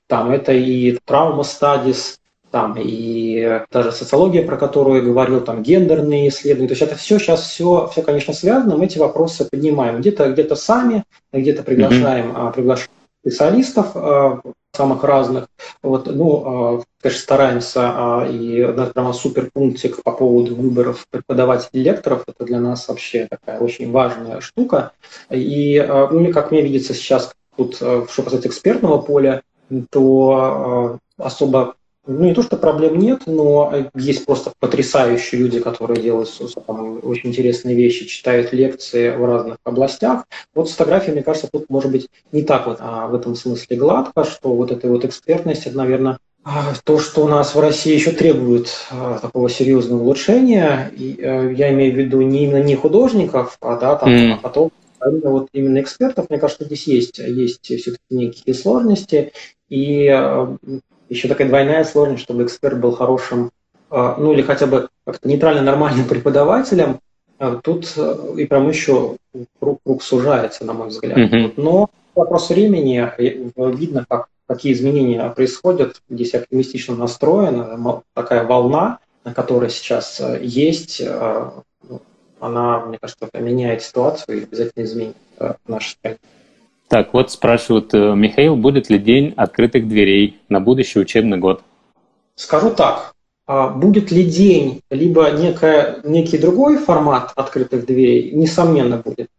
Там 0.07 0.31
это 0.31 0.53
и 0.53 0.97
травма 1.05 1.43
стадис, 1.43 2.19
там 2.55 2.77
и 2.79 3.65
даже 3.69 3.91
социология, 3.91 4.41
про 4.41 4.55
которую 4.55 5.03
я 5.03 5.09
говорил, 5.09 5.41
там 5.41 5.61
гендерные 5.61 6.29
исследования. 6.29 6.69
То 6.69 6.71
есть 6.71 6.83
это 6.83 6.95
все 6.95 7.19
сейчас 7.19 7.41
все, 7.41 7.89
все, 7.91 8.01
конечно, 8.01 8.33
связано. 8.33 8.77
Мы 8.77 8.85
эти 8.85 8.97
вопросы 8.97 9.43
поднимаем 9.43 9.99
где-то 9.99 10.31
где 10.31 10.55
сами, 10.55 11.03
где-то 11.33 11.63
приглашаем, 11.63 12.31
mm-hmm. 12.31 12.53
приглашаем 12.53 12.91
специалистов 13.21 13.87
а, 13.95 14.39
самых 14.71 15.03
разных. 15.03 15.49
Вот, 15.83 16.07
ну, 16.07 16.43
а, 16.45 16.83
конечно, 17.01 17.21
стараемся, 17.21 18.25
и 18.31 18.65
прямо 18.93 19.11
супер 19.11 19.49
пунктик 19.53 20.01
по 20.01 20.13
поводу 20.13 20.55
выборов 20.55 21.05
преподавателей 21.09 21.83
лекторов. 21.83 22.23
Это 22.25 22.45
для 22.45 22.61
нас 22.61 22.87
вообще 22.87 23.27
такая 23.29 23.59
очень 23.59 23.91
важная 23.91 24.39
штука. 24.39 24.93
И, 25.29 25.85
ну, 25.85 26.31
как 26.31 26.51
мне 26.51 26.61
видится 26.61 26.93
сейчас, 26.93 27.33
тут, 27.57 27.75
что 27.75 28.23
касается 28.23 28.47
экспертного 28.47 29.01
поля, 29.01 29.41
то 29.89 30.99
особо 31.17 31.75
ну, 32.07 32.25
не 32.25 32.33
то, 32.33 32.43
что 32.43 32.57
проблем 32.57 32.99
нет, 32.99 33.21
но 33.25 33.73
есть 33.95 34.25
просто 34.25 34.51
потрясающие 34.59 35.41
люди, 35.41 35.59
которые 35.59 36.01
делают 36.01 36.29
там, 36.67 36.99
очень 37.03 37.29
интересные 37.29 37.75
вещи, 37.75 38.05
читают 38.05 38.53
лекции 38.53 39.09
в 39.09 39.25
разных 39.25 39.57
областях. 39.63 40.25
Вот 40.53 40.69
с 40.69 40.73
фотографией, 40.73 41.13
мне 41.13 41.23
кажется, 41.23 41.49
тут 41.51 41.69
может 41.69 41.91
быть 41.91 42.09
не 42.31 42.43
так 42.43 42.67
вот 42.67 42.77
а 42.79 43.07
в 43.07 43.15
этом 43.15 43.35
смысле 43.35 43.77
гладко, 43.77 44.23
что 44.23 44.53
вот 44.53 44.71
эта 44.71 44.87
вот 44.87 45.03
экспертность, 45.03 45.65
это, 45.65 45.77
наверное, 45.77 46.19
а, 46.43 46.73
то, 46.83 46.99
что 46.99 47.25
у 47.25 47.27
нас 47.27 47.55
в 47.55 47.59
России 47.59 47.95
еще 47.95 48.11
требует 48.11 48.69
а, 48.91 49.17
такого 49.17 49.49
серьезного 49.49 50.03
улучшения, 50.03 50.91
и, 50.95 51.19
а, 51.19 51.49
я 51.49 51.73
имею 51.73 51.93
в 51.93 51.97
виду 51.97 52.21
не 52.21 52.43
именно 52.43 52.61
не 52.61 52.75
художников, 52.75 53.57
а, 53.61 53.77
да, 53.77 53.95
там, 53.95 54.09
mm. 54.09 54.33
а 54.33 54.37
потом 54.37 54.71
а 54.99 55.09
именно 55.09 55.31
вот 55.31 55.47
именно 55.53 55.81
экспертов, 55.81 56.29
мне 56.29 56.37
кажется, 56.37 56.65
здесь 56.65 56.85
есть, 56.85 57.17
есть 57.17 57.65
все-таки 57.65 57.99
некие 58.11 58.53
сложности, 58.53 59.31
и 59.69 60.07
еще 61.15 61.27
такая 61.27 61.47
двойная 61.47 61.83
сложность, 61.83 62.23
чтобы 62.23 62.43
эксперт 62.43 62.77
был 62.77 62.91
хорошим, 62.91 63.51
а, 63.89 64.15
ну 64.17 64.33
или 64.33 64.41
хотя 64.41 64.67
бы 64.67 64.89
как-то 65.05 65.27
нейтрально 65.27 65.61
нормальным 65.61 66.07
преподавателем, 66.09 66.99
а, 67.37 67.55
тут 67.55 67.91
э, 67.97 68.35
и 68.37 68.45
прям 68.45 68.69
еще 68.69 69.17
круг, 69.59 69.79
круг 69.83 70.03
сужается, 70.03 70.65
на 70.65 70.73
мой 70.73 70.89
взгляд. 70.89 71.17
Mm-hmm. 71.17 71.53
Но 71.57 71.89
вопрос 72.13 72.49
времени, 72.49 73.09
видно, 73.55 74.05
как, 74.07 74.27
какие 74.47 74.73
изменения 74.73 75.29
происходят, 75.29 76.01
здесь 76.09 76.33
оптимистично 76.33 76.95
настроена, 76.95 78.01
такая 78.13 78.45
волна, 78.45 78.99
которая 79.35 79.69
сейчас 79.69 80.19
э, 80.19 80.39
есть, 80.41 81.01
э, 81.01 81.49
она, 82.39 82.85
мне 82.85 82.97
кажется, 82.99 83.27
меняет 83.33 83.81
ситуацию 83.81 84.39
и 84.39 84.43
обязательно 84.43 84.83
изменит 84.83 85.15
нашу 85.67 85.89
страну. 85.89 86.17
Так, 86.87 87.13
вот 87.13 87.31
спрашивают, 87.31 87.93
э, 87.93 88.13
Михаил, 88.15 88.55
будет 88.55 88.89
ли 88.89 88.99
день 88.99 89.33
открытых 89.35 89.87
дверей 89.87 90.39
на 90.49 90.59
будущий 90.59 90.99
учебный 90.99 91.37
год? 91.37 91.61
Скажу 92.35 92.69
так, 92.69 93.13
а 93.47 93.69
будет 93.69 94.11
ли 94.11 94.23
день, 94.23 94.81
либо 94.89 95.29
некая, 95.31 95.99
некий 96.03 96.37
другой 96.37 96.77
формат 96.77 97.31
открытых 97.35 97.85
дверей, 97.85 98.31
несомненно 98.31 98.97
будет. 98.97 99.29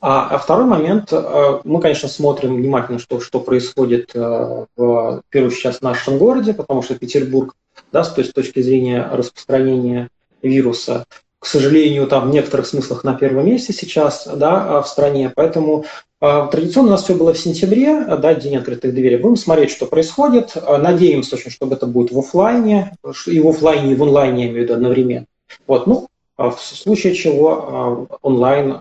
А, 0.00 0.28
а 0.30 0.38
второй 0.38 0.64
момент, 0.64 1.12
э, 1.12 1.60
мы, 1.62 1.80
конечно, 1.80 2.08
смотрим 2.08 2.56
внимательно, 2.56 2.98
что, 2.98 3.20
что 3.20 3.38
происходит 3.38 4.10
э, 4.14 4.18
в, 4.18 4.66
в 4.76 5.22
первую 5.30 5.52
сейчас 5.52 5.78
в 5.78 5.82
нашем 5.82 6.18
городе, 6.18 6.52
потому 6.52 6.82
что 6.82 6.96
Петербург, 6.96 7.54
да, 7.92 8.02
с, 8.02 8.12
с 8.12 8.32
точки 8.32 8.60
зрения 8.60 9.08
распространения 9.12 10.08
вируса, 10.42 11.06
к 11.38 11.46
сожалению, 11.46 12.08
там 12.08 12.30
в 12.30 12.32
некоторых 12.32 12.66
смыслах 12.66 13.04
на 13.04 13.14
первом 13.14 13.46
месте 13.46 13.72
сейчас 13.72 14.28
да, 14.32 14.82
в 14.82 14.88
стране. 14.88 15.32
Поэтому 15.34 15.84
а, 15.84 15.84
традиционно 16.22 16.88
у 16.88 16.90
нас 16.92 17.02
все 17.02 17.16
было 17.16 17.34
в 17.34 17.38
сентябре, 17.38 18.04
да, 18.04 18.34
День 18.34 18.56
открытых 18.56 18.94
дверей. 18.94 19.16
Будем 19.16 19.36
смотреть, 19.36 19.70
что 19.70 19.86
происходит. 19.86 20.52
А, 20.54 20.78
надеемся 20.78 21.34
очень, 21.34 21.50
чтобы 21.50 21.74
это 21.74 21.86
будет 21.86 22.12
в 22.12 22.18
офлайне, 22.20 22.96
и 23.26 23.40
в 23.40 23.48
офлайне, 23.48 23.92
и 23.92 23.94
в 23.96 24.02
онлайне, 24.04 24.44
я 24.44 24.50
имею 24.50 24.60
в 24.60 24.62
виду 24.62 24.74
одновременно. 24.74 25.26
Вот, 25.66 25.88
ну, 25.88 26.06
а 26.36 26.50
в 26.50 26.60
случае 26.60 27.16
чего 27.16 28.08
онлайн, 28.22 28.76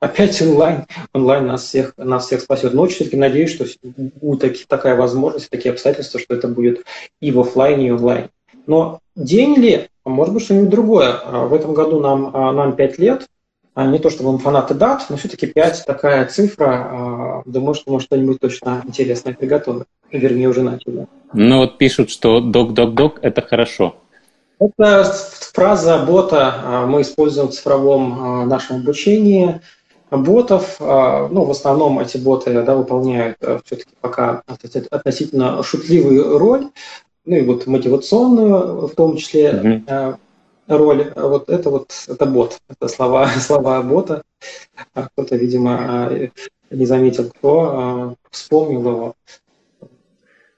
опять 0.00 0.42
онлайн, 0.42 0.86
онлайн 1.12 1.46
нас 1.46 1.64
всех, 1.64 1.94
нас 1.96 2.26
всех 2.26 2.40
спасет. 2.40 2.74
Но 2.74 2.86
все-таки 2.88 3.16
надеюсь, 3.16 3.50
что 3.50 3.66
будет 4.20 4.66
такая 4.66 4.96
возможность, 4.96 5.48
такие 5.48 5.70
обстоятельства, 5.70 6.18
что 6.18 6.34
это 6.34 6.48
будет 6.48 6.84
и 7.20 7.30
в 7.30 7.38
офлайне, 7.38 7.86
и 7.86 7.90
онлайн. 7.92 8.30
Но 8.66 8.98
день 9.14 9.54
ли, 9.54 9.88
может 10.04 10.34
быть, 10.34 10.42
что-нибудь 10.42 10.70
другое. 10.70 11.20
В 11.24 11.54
этом 11.54 11.72
году 11.72 12.00
нам, 12.00 12.32
нам 12.32 12.74
5 12.74 12.98
лет, 12.98 13.22
а 13.22 13.26
не 13.76 13.98
то 13.98 14.10
чтобы 14.10 14.32
мы 14.32 14.38
фанаты 14.38 14.74
дат, 14.74 15.06
но 15.08 15.16
все-таки 15.16 15.46
5 15.46 15.84
такая 15.86 16.26
цифра. 16.26 16.66
А, 16.66 17.42
думаю, 17.46 17.74
что 17.74 17.92
мы 17.92 18.00
что-нибудь 18.00 18.40
точно 18.40 18.82
интересное 18.86 19.32
приготовим. 19.32 19.84
Вернее, 20.10 20.48
уже 20.48 20.62
начали. 20.62 21.06
Ну 21.32 21.58
вот 21.58 21.78
пишут, 21.78 22.10
что 22.10 22.40
док-док-док– 22.40 23.20
это 23.22 23.42
хорошо. 23.42 23.96
Это 24.58 25.04
фраза 25.54 26.04
бота 26.04 26.54
а, 26.64 26.86
мы 26.86 27.02
используем 27.02 27.48
в 27.48 27.52
цифровом 27.52 28.48
нашем 28.48 28.76
обучении 28.76 29.60
ботов. 30.10 30.76
Ну, 30.80 31.44
в 31.44 31.50
основном 31.52 32.00
эти 32.00 32.16
боты 32.16 32.62
да, 32.64 32.74
выполняют 32.74 33.36
все-таки 33.64 33.92
пока 34.00 34.42
относительно 34.90 35.62
шутливую 35.62 36.36
роль, 36.36 36.66
ну 37.24 37.36
и 37.36 37.42
вот 37.42 37.68
мотивационную 37.68 38.88
в 38.88 38.94
том 38.96 39.16
числе. 39.16 39.84
Mm-hmm 39.88 40.16
роль. 40.76 41.12
Вот 41.14 41.48
это 41.48 41.70
вот 41.70 41.92
это 42.08 42.26
бот, 42.26 42.58
это 42.68 42.88
слова, 42.88 43.28
слова 43.38 43.82
бота. 43.82 44.22
А 44.94 45.08
кто-то, 45.08 45.36
видимо, 45.36 45.78
а, 45.80 46.28
не 46.70 46.86
заметил, 46.86 47.30
кто 47.30 47.60
а, 47.62 48.14
вспомнил 48.30 48.80
его. 48.80 49.14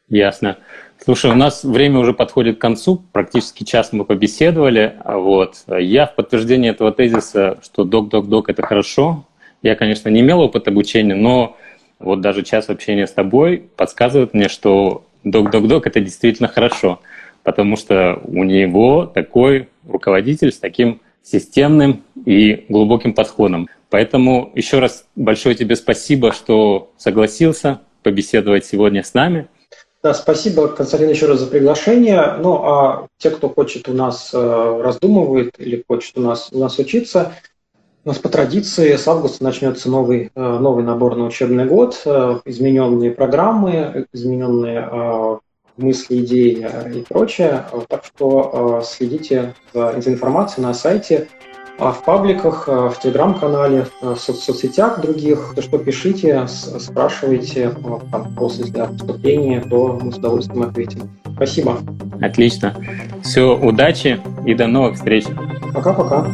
Ясно. 0.08 0.58
Слушай, 1.04 1.32
у 1.32 1.34
нас 1.34 1.64
время 1.64 1.98
уже 1.98 2.12
подходит 2.12 2.58
к 2.58 2.60
концу, 2.60 3.02
практически 3.12 3.64
час 3.64 3.92
мы 3.92 4.04
побеседовали. 4.04 5.00
Вот. 5.04 5.56
Я 5.66 6.06
в 6.06 6.14
подтверждение 6.14 6.70
этого 6.72 6.92
тезиса, 6.92 7.58
что 7.62 7.84
док-док-док– 7.84 8.48
это 8.50 8.62
хорошо. 8.62 9.24
Я, 9.62 9.74
конечно, 9.74 10.08
не 10.10 10.20
имел 10.20 10.40
опыта 10.40 10.70
обучения, 10.70 11.14
но 11.14 11.56
вот 11.98 12.20
даже 12.20 12.42
час 12.42 12.68
общения 12.68 13.06
с 13.06 13.12
тобой 13.12 13.64
подсказывает 13.76 14.34
мне, 14.34 14.48
что 14.48 15.04
док-док-док– 15.24 15.86
это 15.88 16.00
действительно 16.00 16.48
хорошо, 16.48 17.00
потому 17.42 17.76
что 17.76 18.20
у 18.24 18.44
него 18.44 19.06
такой 19.06 19.68
руководитель 19.86 20.52
с 20.52 20.58
таким 20.58 21.00
системным 21.22 22.02
и 22.24 22.66
глубоким 22.68 23.14
подходом. 23.14 23.68
Поэтому 23.90 24.50
еще 24.54 24.78
раз 24.78 25.06
большое 25.16 25.54
тебе 25.54 25.76
спасибо, 25.76 26.32
что 26.32 26.92
согласился 26.96 27.80
побеседовать 28.02 28.64
сегодня 28.64 29.02
с 29.02 29.14
нами– 29.14 29.48
да, 30.02 30.14
спасибо, 30.14 30.66
Константин, 30.66 31.10
еще 31.10 31.26
раз 31.26 31.38
за 31.38 31.46
приглашение. 31.46 32.34
Ну, 32.40 32.60
а 32.64 33.06
те, 33.18 33.30
кто 33.30 33.48
хочет 33.48 33.88
у 33.88 33.92
нас 33.92 34.30
э, 34.34 34.80
раздумывает 34.82 35.54
или 35.58 35.84
хочет 35.86 36.18
у 36.18 36.20
нас, 36.20 36.48
у 36.50 36.58
нас 36.58 36.76
учиться, 36.80 37.34
у 38.04 38.08
нас 38.08 38.18
по 38.18 38.28
традиции 38.28 38.96
с 38.96 39.06
августа 39.06 39.44
начнется 39.44 39.88
новый, 39.88 40.32
э, 40.34 40.58
новый 40.58 40.82
набор 40.82 41.14
на 41.14 41.26
учебный 41.26 41.66
год, 41.66 42.02
э, 42.04 42.40
измененные 42.46 43.12
программы, 43.12 44.08
измененные 44.12 45.40
мысли, 45.76 46.24
идеи 46.24 46.66
и 46.94 47.02
прочее. 47.08 47.64
Так 47.88 48.04
что 48.04 48.82
следите 48.84 49.54
за 49.72 50.02
информацией 50.06 50.66
на 50.66 50.74
сайте 50.74 51.28
а 51.78 51.90
в 51.90 52.04
пабликах, 52.04 52.68
э, 52.68 52.90
в 52.90 53.00
телеграм-канале, 53.00 53.86
э, 54.02 54.14
в 54.14 54.18
соцсетях 54.18 55.00
других, 55.00 55.52
то 55.56 55.62
что 55.62 55.78
пишите, 55.78 56.46
спрашивайте, 56.46 57.74
там, 58.10 58.34
после 58.36 58.66
вступления, 58.66 59.60
то 59.68 59.98
мы 60.00 60.12
с 60.12 60.16
удовольствием 60.16 60.62
ответим. 60.62 61.10
Спасибо. 61.34 61.78
Отлично. 62.20 62.76
Все, 63.22 63.56
удачи 63.56 64.20
и 64.46 64.54
до 64.54 64.66
новых 64.66 64.96
встреч. 64.96 65.24
Пока-пока. 65.72 66.30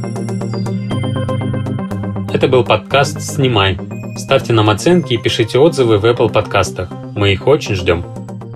Это 2.34 2.46
был 2.48 2.64
подкаст 2.64 3.22
«Снимай». 3.22 3.78
Ставьте 4.16 4.52
нам 4.52 4.68
оценки 4.68 5.14
и 5.14 5.16
пишите 5.16 5.58
отзывы 5.58 5.98
в 5.98 6.04
Apple 6.04 6.30
подкастах. 6.30 6.90
Мы 7.14 7.32
их 7.32 7.46
очень 7.46 7.74
ждем. 7.74 8.04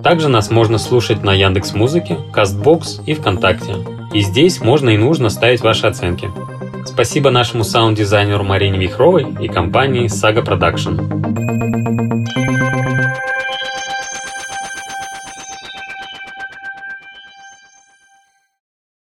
Также 0.03 0.27
нас 0.27 0.51
можно 0.51 0.77
слушать 0.77 1.23
на 1.23 1.33
Яндекс 1.33 1.73
Музыке, 1.73 2.17
Castbox 2.33 3.05
и 3.05 3.13
ВКонтакте. 3.13 3.75
И 4.13 4.21
здесь 4.21 4.59
можно 4.59 4.89
и 4.89 4.97
нужно 4.97 5.29
ставить 5.29 5.61
ваши 5.61 5.87
оценки. 5.87 6.29
Спасибо 6.85 7.31
нашему 7.31 7.63
саунд-дизайнеру 7.63 8.43
Марине 8.43 8.77
Вихровой 8.77 9.25
и 9.39 9.47
компании 9.47 10.05
Saga 10.05 10.45
Production. 10.45 11.23